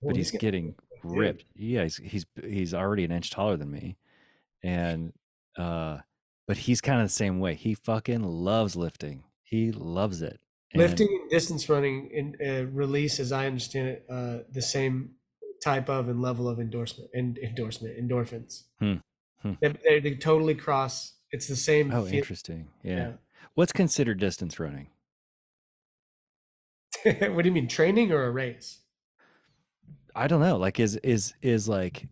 [0.00, 0.74] Well, But he's getting- getting
[1.10, 1.18] dude.
[1.18, 1.44] ripped.
[1.54, 3.96] Yeah, he's he's he's already an inch taller than me,
[4.62, 5.12] and
[5.58, 5.98] uh,
[6.48, 7.54] but he's kind of the same way.
[7.54, 9.24] He fucking loves lifting.
[9.42, 10.40] He loves it.
[10.72, 15.12] And- lifting and distance running in uh, release, as I understand it, uh, the same
[15.62, 18.64] type of and level of endorsement and endorsement endorphins.
[18.78, 18.94] Hmm.
[19.42, 19.52] Hmm.
[19.60, 21.14] They, they, totally cross.
[21.30, 21.92] It's the same.
[21.92, 22.68] Oh, feel- interesting.
[22.82, 23.12] Yeah.
[23.54, 24.88] What's considered distance running?
[27.04, 28.80] What do you mean, training or a race?
[30.14, 30.56] I don't know.
[30.56, 32.08] Like, is is is like,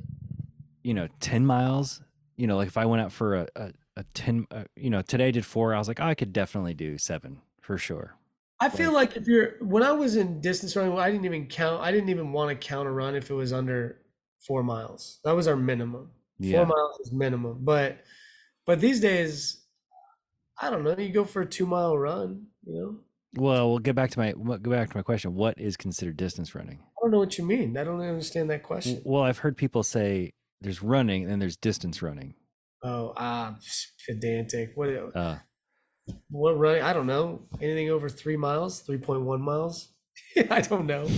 [0.83, 2.03] you know, ten miles.
[2.37, 5.03] You know, like if I went out for a a, a ten, uh, you know,
[5.03, 5.75] today I did four.
[5.75, 8.17] I was like, I could definitely do seven for sure.
[8.61, 11.83] I feel like if you're when I was in distance running, I didn't even count.
[11.83, 14.01] I didn't even want to count a run if it was under
[14.47, 15.21] four miles.
[15.25, 16.11] That was our minimum.
[16.39, 16.59] Yeah.
[16.59, 17.59] Four miles is minimum.
[17.61, 17.99] But
[18.67, 19.65] but these days,
[20.61, 20.97] I don't know.
[20.97, 22.47] You go for a two mile run.
[22.65, 22.97] You know,
[23.35, 25.35] Well, we'll get back to my go back to my question.
[25.35, 26.79] What is considered distance running?
[26.83, 27.77] I don't know what you mean.
[27.77, 29.03] I don't understand that question.
[29.05, 32.35] Well, I've heard people say there's running and then there's distance running.
[32.83, 33.57] Oh, ah,
[34.07, 34.73] pedantic.
[34.75, 35.39] What Uh,
[36.31, 36.83] what running?
[36.83, 37.43] I don't know.
[37.61, 39.89] Anything over three miles, three point one miles.
[40.51, 41.09] I don't know.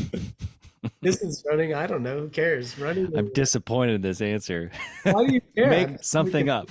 [1.02, 1.74] Distance running.
[1.74, 2.20] I don't know.
[2.20, 2.78] Who cares?
[2.78, 3.16] Running.
[3.16, 4.70] I'm disappointed in this answer.
[5.02, 5.64] Why do you care?
[5.64, 6.70] I'm Make something up.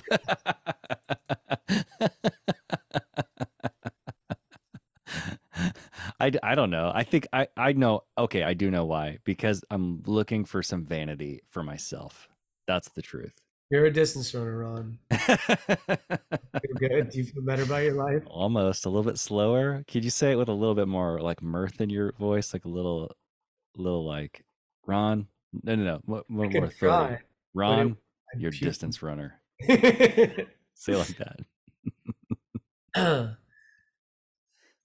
[6.17, 6.91] I, I don't know.
[6.93, 8.03] I think I, I know.
[8.17, 9.19] Okay, I do know why.
[9.25, 12.29] Because I'm looking for some vanity for myself.
[12.67, 13.44] That's the truth.
[13.71, 14.99] You're a distance runner, Ron.
[15.27, 17.09] You're good.
[17.09, 18.23] Do you feel better about your life?
[18.27, 19.83] Almost a little bit slower.
[19.87, 22.65] Could you say it with a little bit more like mirth in your voice, like
[22.65, 23.11] a little,
[23.75, 24.45] little like
[24.85, 25.27] Ron?
[25.63, 26.01] No, no, no.
[26.05, 27.19] What, what more try,
[27.55, 27.97] Ron, I'm
[28.39, 28.67] your puking.
[28.67, 29.41] distance runner.
[29.67, 30.47] Say
[30.93, 31.39] it like that.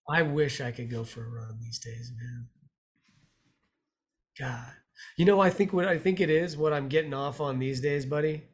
[0.08, 2.48] I wish I could go for a run these days, man.
[4.38, 4.72] God.
[5.16, 7.80] You know, I think what I think it is, what I'm getting off on these
[7.80, 8.44] days, buddy,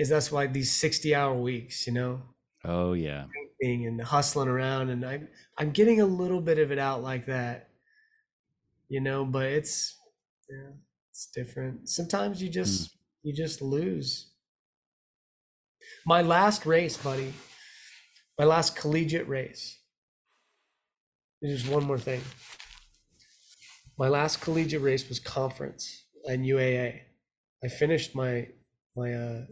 [0.00, 2.22] is that's why these 60 hour weeks, you know,
[2.64, 3.28] Oh yeah.
[3.60, 5.28] being and hustling around and I'm
[5.58, 7.70] I'm getting a little bit of it out like that.
[8.88, 9.96] You know, but it's
[10.48, 10.72] yeah,
[11.10, 11.88] it's different.
[11.88, 14.32] Sometimes you just you just lose.
[16.04, 17.32] My last race, buddy,
[18.38, 19.78] my last collegiate race.
[21.40, 22.22] There's just one more thing.
[23.96, 27.02] My last collegiate race was conference and UAA.
[27.62, 28.48] I finished my
[28.96, 29.46] my uh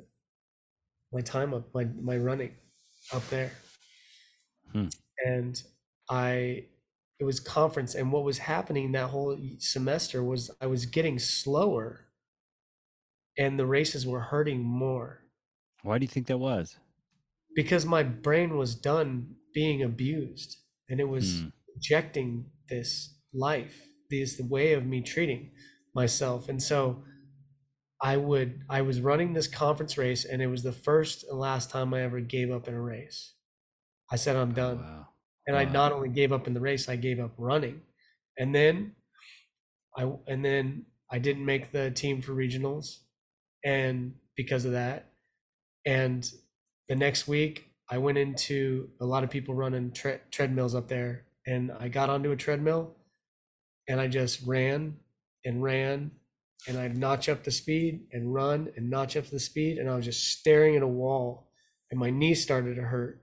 [1.12, 2.56] my time up my my running
[3.12, 3.52] up there.
[4.72, 4.88] Hmm.
[5.24, 5.62] And
[6.10, 6.68] I
[7.18, 12.08] it was conference and what was happening that whole semester was I was getting slower
[13.38, 15.24] and the races were hurting more
[15.82, 16.78] Why do you think that was?
[17.54, 20.58] because my brain was done being abused
[20.88, 21.48] and it was Hmm.
[21.74, 25.50] rejecting this life this the way of me treating
[25.94, 27.04] myself and so
[28.02, 31.70] i would i was running this conference race and it was the first and last
[31.70, 33.34] time i ever gave up in a race.
[34.10, 34.78] I said i'm Oh, done.
[34.78, 35.08] wow.
[35.46, 37.82] and I not only gave up in the race, I gave up running,
[38.38, 38.92] and then
[39.96, 42.98] I and then I didn't make the team for regionals,
[43.64, 45.10] and because of that,
[45.86, 46.30] and
[46.88, 51.24] the next week I went into a lot of people running tre- treadmills up there,
[51.46, 52.94] and I got onto a treadmill,
[53.88, 54.98] and I just ran
[55.44, 56.10] and ran,
[56.66, 59.96] and I'd notch up the speed and run and notch up the speed, and I
[59.96, 61.50] was just staring at a wall,
[61.90, 63.22] and my knee started to hurt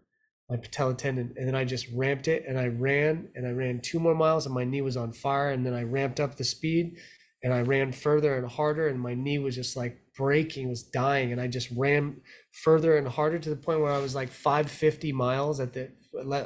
[0.50, 3.82] my patella tendon and then I just ramped it and I ran and I ran
[3.82, 6.44] two more miles and my knee was on fire and then I ramped up the
[6.44, 6.98] speed
[7.42, 11.32] and I ran further and harder and my knee was just like breaking was dying
[11.32, 12.18] and I just ran
[12.52, 15.92] further and harder to the point where I was like 550 miles at the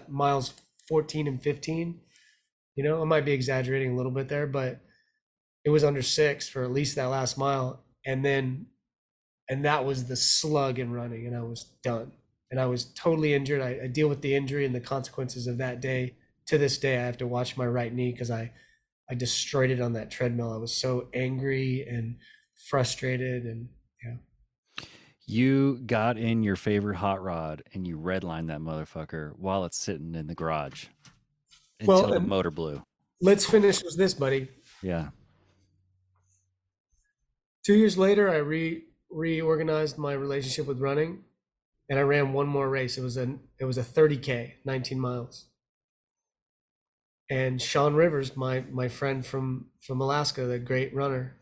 [0.07, 0.53] miles
[0.87, 1.99] 14 and 15
[2.75, 4.79] you know I might be exaggerating a little bit there but
[5.65, 8.67] it was under 6 for at least that last mile and then
[9.49, 12.11] and that was the slug in running and I was done
[12.51, 13.61] and I was totally injured.
[13.61, 16.15] I, I deal with the injury and the consequences of that day.
[16.47, 18.51] To this day, I have to watch my right knee because I,
[19.07, 20.51] I destroyed it on that treadmill.
[20.51, 22.15] I was so angry and
[22.69, 23.69] frustrated, and
[24.03, 24.85] yeah,
[25.27, 30.15] You got in your favorite hot rod and you redlined that motherfucker while it's sitting
[30.15, 30.85] in the garage
[31.79, 32.81] until Well, the motor blew.
[33.21, 34.47] let's finish with this, buddy.
[34.81, 35.09] Yeah.
[37.65, 41.23] Two years later, I re reorganized my relationship with running,
[41.89, 42.97] and I ran one more race.
[42.97, 45.45] It was a it was a 30k, 19 miles.
[47.29, 51.35] And Sean Rivers, my my friend from from Alaska, the great runner,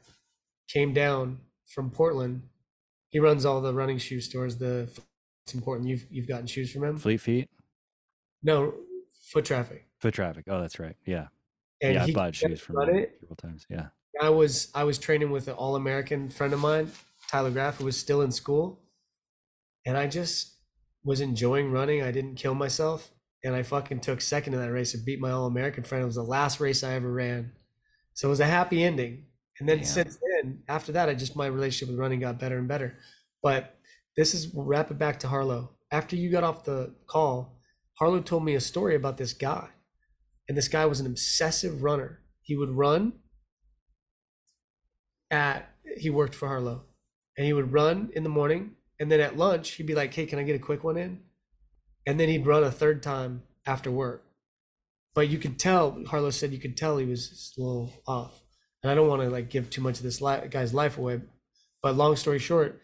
[0.68, 2.44] came down from Portland.
[3.10, 4.58] He runs all the running shoe stores.
[4.58, 4.90] The
[5.46, 5.88] it's important.
[5.88, 6.98] You've you've gotten shoes from him.
[6.98, 7.50] Fleet feet,
[8.44, 8.74] No,
[9.32, 9.86] foot traffic.
[10.00, 10.46] foot traffic.
[10.50, 10.98] Oh, that's right.
[11.06, 11.28] Yeah.
[11.82, 13.66] And yeah, I bought shoes from him several times.
[13.70, 13.90] Yeah.
[14.22, 16.92] I was I was training with an All American friend of mine,
[17.30, 18.82] Tyler Graff, who was still in school,
[19.86, 20.56] and I just
[21.04, 22.02] was enjoying running.
[22.02, 23.12] I didn't kill myself,
[23.44, 26.04] and I fucking took second in that race and beat my All American friend.
[26.04, 27.54] It was the last race I ever ran,
[28.14, 29.26] so it was a happy ending.
[29.60, 29.86] And then Damn.
[29.86, 32.98] since then, after that, I just my relationship with running got better and better.
[33.42, 33.78] But
[34.16, 35.72] this is we'll wrap it back to Harlow.
[35.92, 37.60] After you got off the call,
[37.96, 39.70] Harlow told me a story about this guy,
[40.48, 42.22] and this guy was an obsessive runner.
[42.42, 43.14] He would run
[45.32, 46.84] at he worked for Harlow
[47.38, 50.26] and he would run in the morning and then at lunch he'd be like, "Hey,
[50.26, 51.22] can I get a quick one in?"
[52.06, 54.24] And then he'd run a third time after work.
[55.14, 58.44] But you could tell Harlow said you could tell he was a little off.
[58.82, 61.22] And I don't want to like give too much of this li- guy's life away,
[61.82, 62.82] but long story short,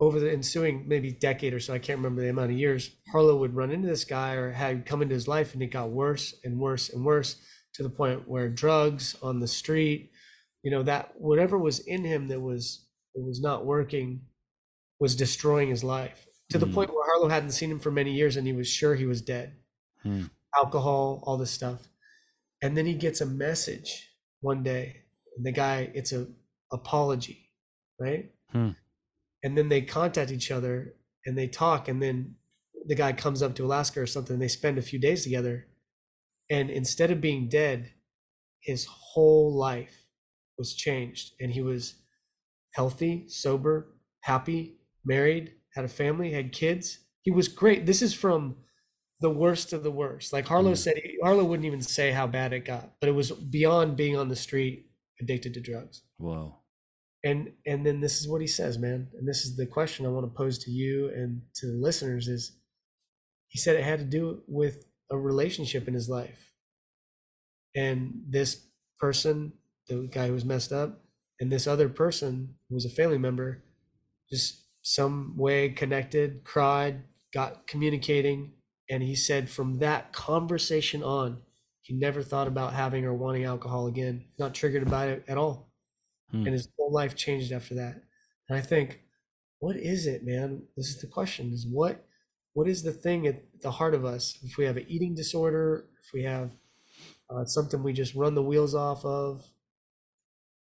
[0.00, 3.36] over the ensuing maybe decade or so, I can't remember the amount of years, Harlow
[3.36, 6.34] would run into this guy or had come into his life and it got worse
[6.42, 7.36] and worse and worse
[7.74, 10.10] to the point where drugs on the street,
[10.62, 14.22] you know, that whatever was in him that was that was not working
[15.00, 16.74] was destroying his life to the Mm.
[16.74, 19.22] point where Harlow hadn't seen him for many years and he was sure he was
[19.22, 19.56] dead.
[20.02, 20.24] Hmm.
[20.56, 21.88] Alcohol, all this stuff.
[22.62, 25.04] And then he gets a message one day.
[25.36, 26.26] And the guy, it's a
[26.72, 27.50] apology,
[27.98, 28.32] right?
[28.52, 28.70] Hmm.
[29.42, 31.88] And then they contact each other and they talk.
[31.88, 32.36] And then
[32.86, 34.34] the guy comes up to Alaska or something.
[34.34, 35.68] And they spend a few days together.
[36.50, 37.92] And instead of being dead,
[38.60, 39.99] his whole life
[40.60, 41.26] was changed.
[41.40, 41.82] And he was
[42.78, 43.76] healthy, sober,
[44.20, 44.62] happy,
[45.04, 46.98] married, had a family, had kids.
[47.22, 47.86] He was great.
[47.86, 48.56] This is from
[49.20, 50.32] the worst of the worst.
[50.32, 50.82] Like Harlow Mm.
[50.84, 54.16] said, he, Harlow wouldn't even say how bad it got, but it was beyond being
[54.16, 54.76] on the street
[55.20, 56.02] addicted to drugs.
[56.18, 56.56] Whoa.
[57.22, 59.08] And and then this is what he says, man.
[59.18, 62.28] And this is the question I want to pose to you and to the listeners
[62.28, 62.42] is
[63.48, 64.74] he said it had to do with
[65.10, 66.40] a relationship in his life.
[67.76, 68.66] And this
[68.98, 69.52] person,
[69.88, 71.02] the guy who was messed up,
[71.40, 73.62] and this other person who was a family member,
[74.30, 77.02] just some way connected, cried,
[77.32, 78.52] got communicating.
[78.88, 81.42] And he said from that conversation on,
[81.82, 85.72] he never thought about having or wanting alcohol again, not triggered about it at all.
[86.30, 86.44] Hmm.
[86.44, 88.02] And his whole life changed after that.
[88.48, 89.00] And I think,
[89.58, 90.62] what is it, man?
[90.76, 92.04] This is the question: is what
[92.52, 94.38] what is the thing at the heart of us?
[94.42, 96.50] If we have an eating disorder, if we have
[97.28, 99.44] uh, something we just run the wheels off of,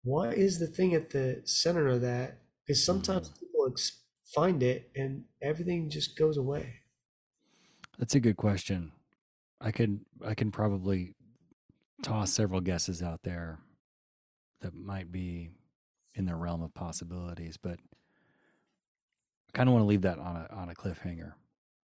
[0.06, 2.38] what is the thing at the center of that?
[2.66, 6.76] Because sometimes people ex- find it and everything just goes away.
[7.98, 8.92] That's a good question.
[9.60, 11.16] I could I can probably
[12.04, 13.60] toss several guesses out there
[14.62, 15.50] that might be
[16.14, 17.80] in the realm of possibilities, but
[19.50, 21.34] I kind of want to leave that on a on a cliffhanger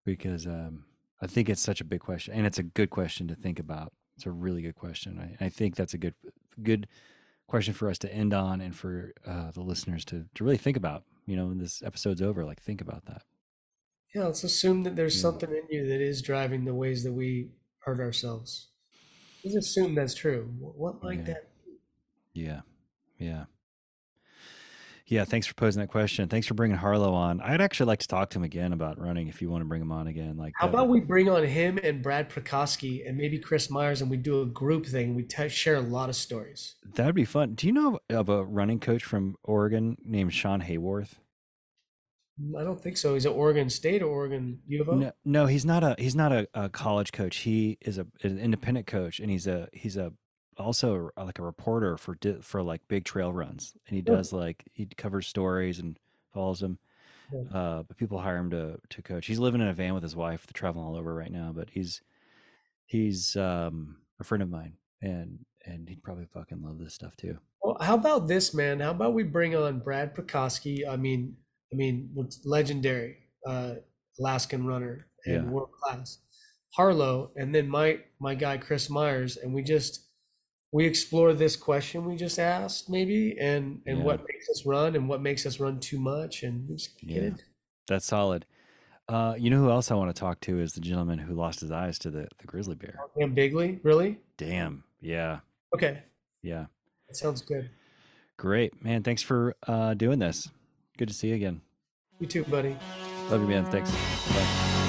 [0.06, 0.86] because um,
[1.22, 3.92] I think it's such a big question and it's a good question to think about.
[4.16, 5.36] It's a really good question.
[5.42, 6.16] I, I think that's a good
[6.64, 6.88] good
[7.48, 10.78] question for us to end on and for uh, the listeners to to really think
[10.78, 11.04] about.
[11.26, 13.24] You know, when this episode's over, like think about that.
[14.16, 15.22] Yeah, let's assume that there's Yeah.
[15.24, 18.68] something in you that is driving the ways that we hurt ourselves.
[19.44, 20.46] Let's assume that's true.
[20.60, 21.26] Wh- What might Yeah.
[21.26, 21.50] that
[22.34, 22.62] Yeah.
[23.18, 23.46] Yeah.
[25.08, 25.24] Yeah.
[25.24, 26.28] Thanks for posing that question.
[26.28, 27.40] Thanks for bringing Harlow on.
[27.42, 29.82] I'd actually like to talk to him again about running if you want to bring
[29.82, 30.38] him on again.
[30.38, 34.02] Like, How that about we bring on him and Brad Prokoski and maybe Chris Myers
[34.02, 35.16] and we do a group thing.
[35.16, 36.76] We t- share a lot of stories.
[36.96, 37.54] that would be fun.
[37.56, 41.16] Do you know of, of a running coach from Oregon named Sean Hayworth?
[42.56, 43.16] I don't think so.
[43.16, 44.96] He's at Oregon State or Oregon U of O.
[44.96, 47.38] No, no, he's not a he's not a, a college coach.
[47.38, 50.14] He is a an independent coach, and he's a he's a
[50.58, 54.34] also a, like a reporter for di- for like big trail runs, and he does
[54.34, 55.98] like he covers stories and
[56.34, 56.80] follows them.
[57.34, 57.58] Yeah.
[57.58, 59.26] Uh, but people hire him to to coach.
[59.28, 60.46] He's living in a van with his wife.
[60.48, 62.02] They're traveling all over right now, but he's
[62.86, 67.38] he's um a friend of mine, and and he'd probably fucking love this stuff too.
[67.62, 68.80] Well, how about this, man?
[68.80, 70.88] How about we bring on Brad Prokoski?
[70.88, 71.36] I mean,
[71.74, 72.10] I mean,
[72.46, 73.76] legendary uh,
[74.20, 75.50] Alaskan runner and Yeah.
[75.50, 76.20] world class.
[76.76, 80.07] Harlow, and then my my guy Chris Myers, and we just
[80.78, 84.04] we explore this question we just asked, maybe, and and Yeah.
[84.04, 87.30] what makes us run and what makes us run too much, and just get Yeah.
[87.30, 87.44] it.
[87.88, 88.46] That's solid.
[89.10, 91.62] Uh, you know who else I want to talk to is the gentleman who lost
[91.62, 93.00] his eyes to the the grizzly bear.
[93.18, 94.20] Dan Bigley, really?
[94.38, 94.84] Damn.
[95.02, 95.40] Yeah.
[95.74, 96.04] Okay,
[96.44, 96.68] Yeah.
[97.08, 97.72] that sounds good.
[98.38, 99.02] Great, man.
[99.02, 100.48] Thanks for uh, doing this.
[101.00, 101.62] Good to see you again.
[102.20, 102.78] You too, buddy.
[103.32, 103.66] Love you, man.
[103.66, 103.90] Thanks.
[103.92, 104.87] Bye.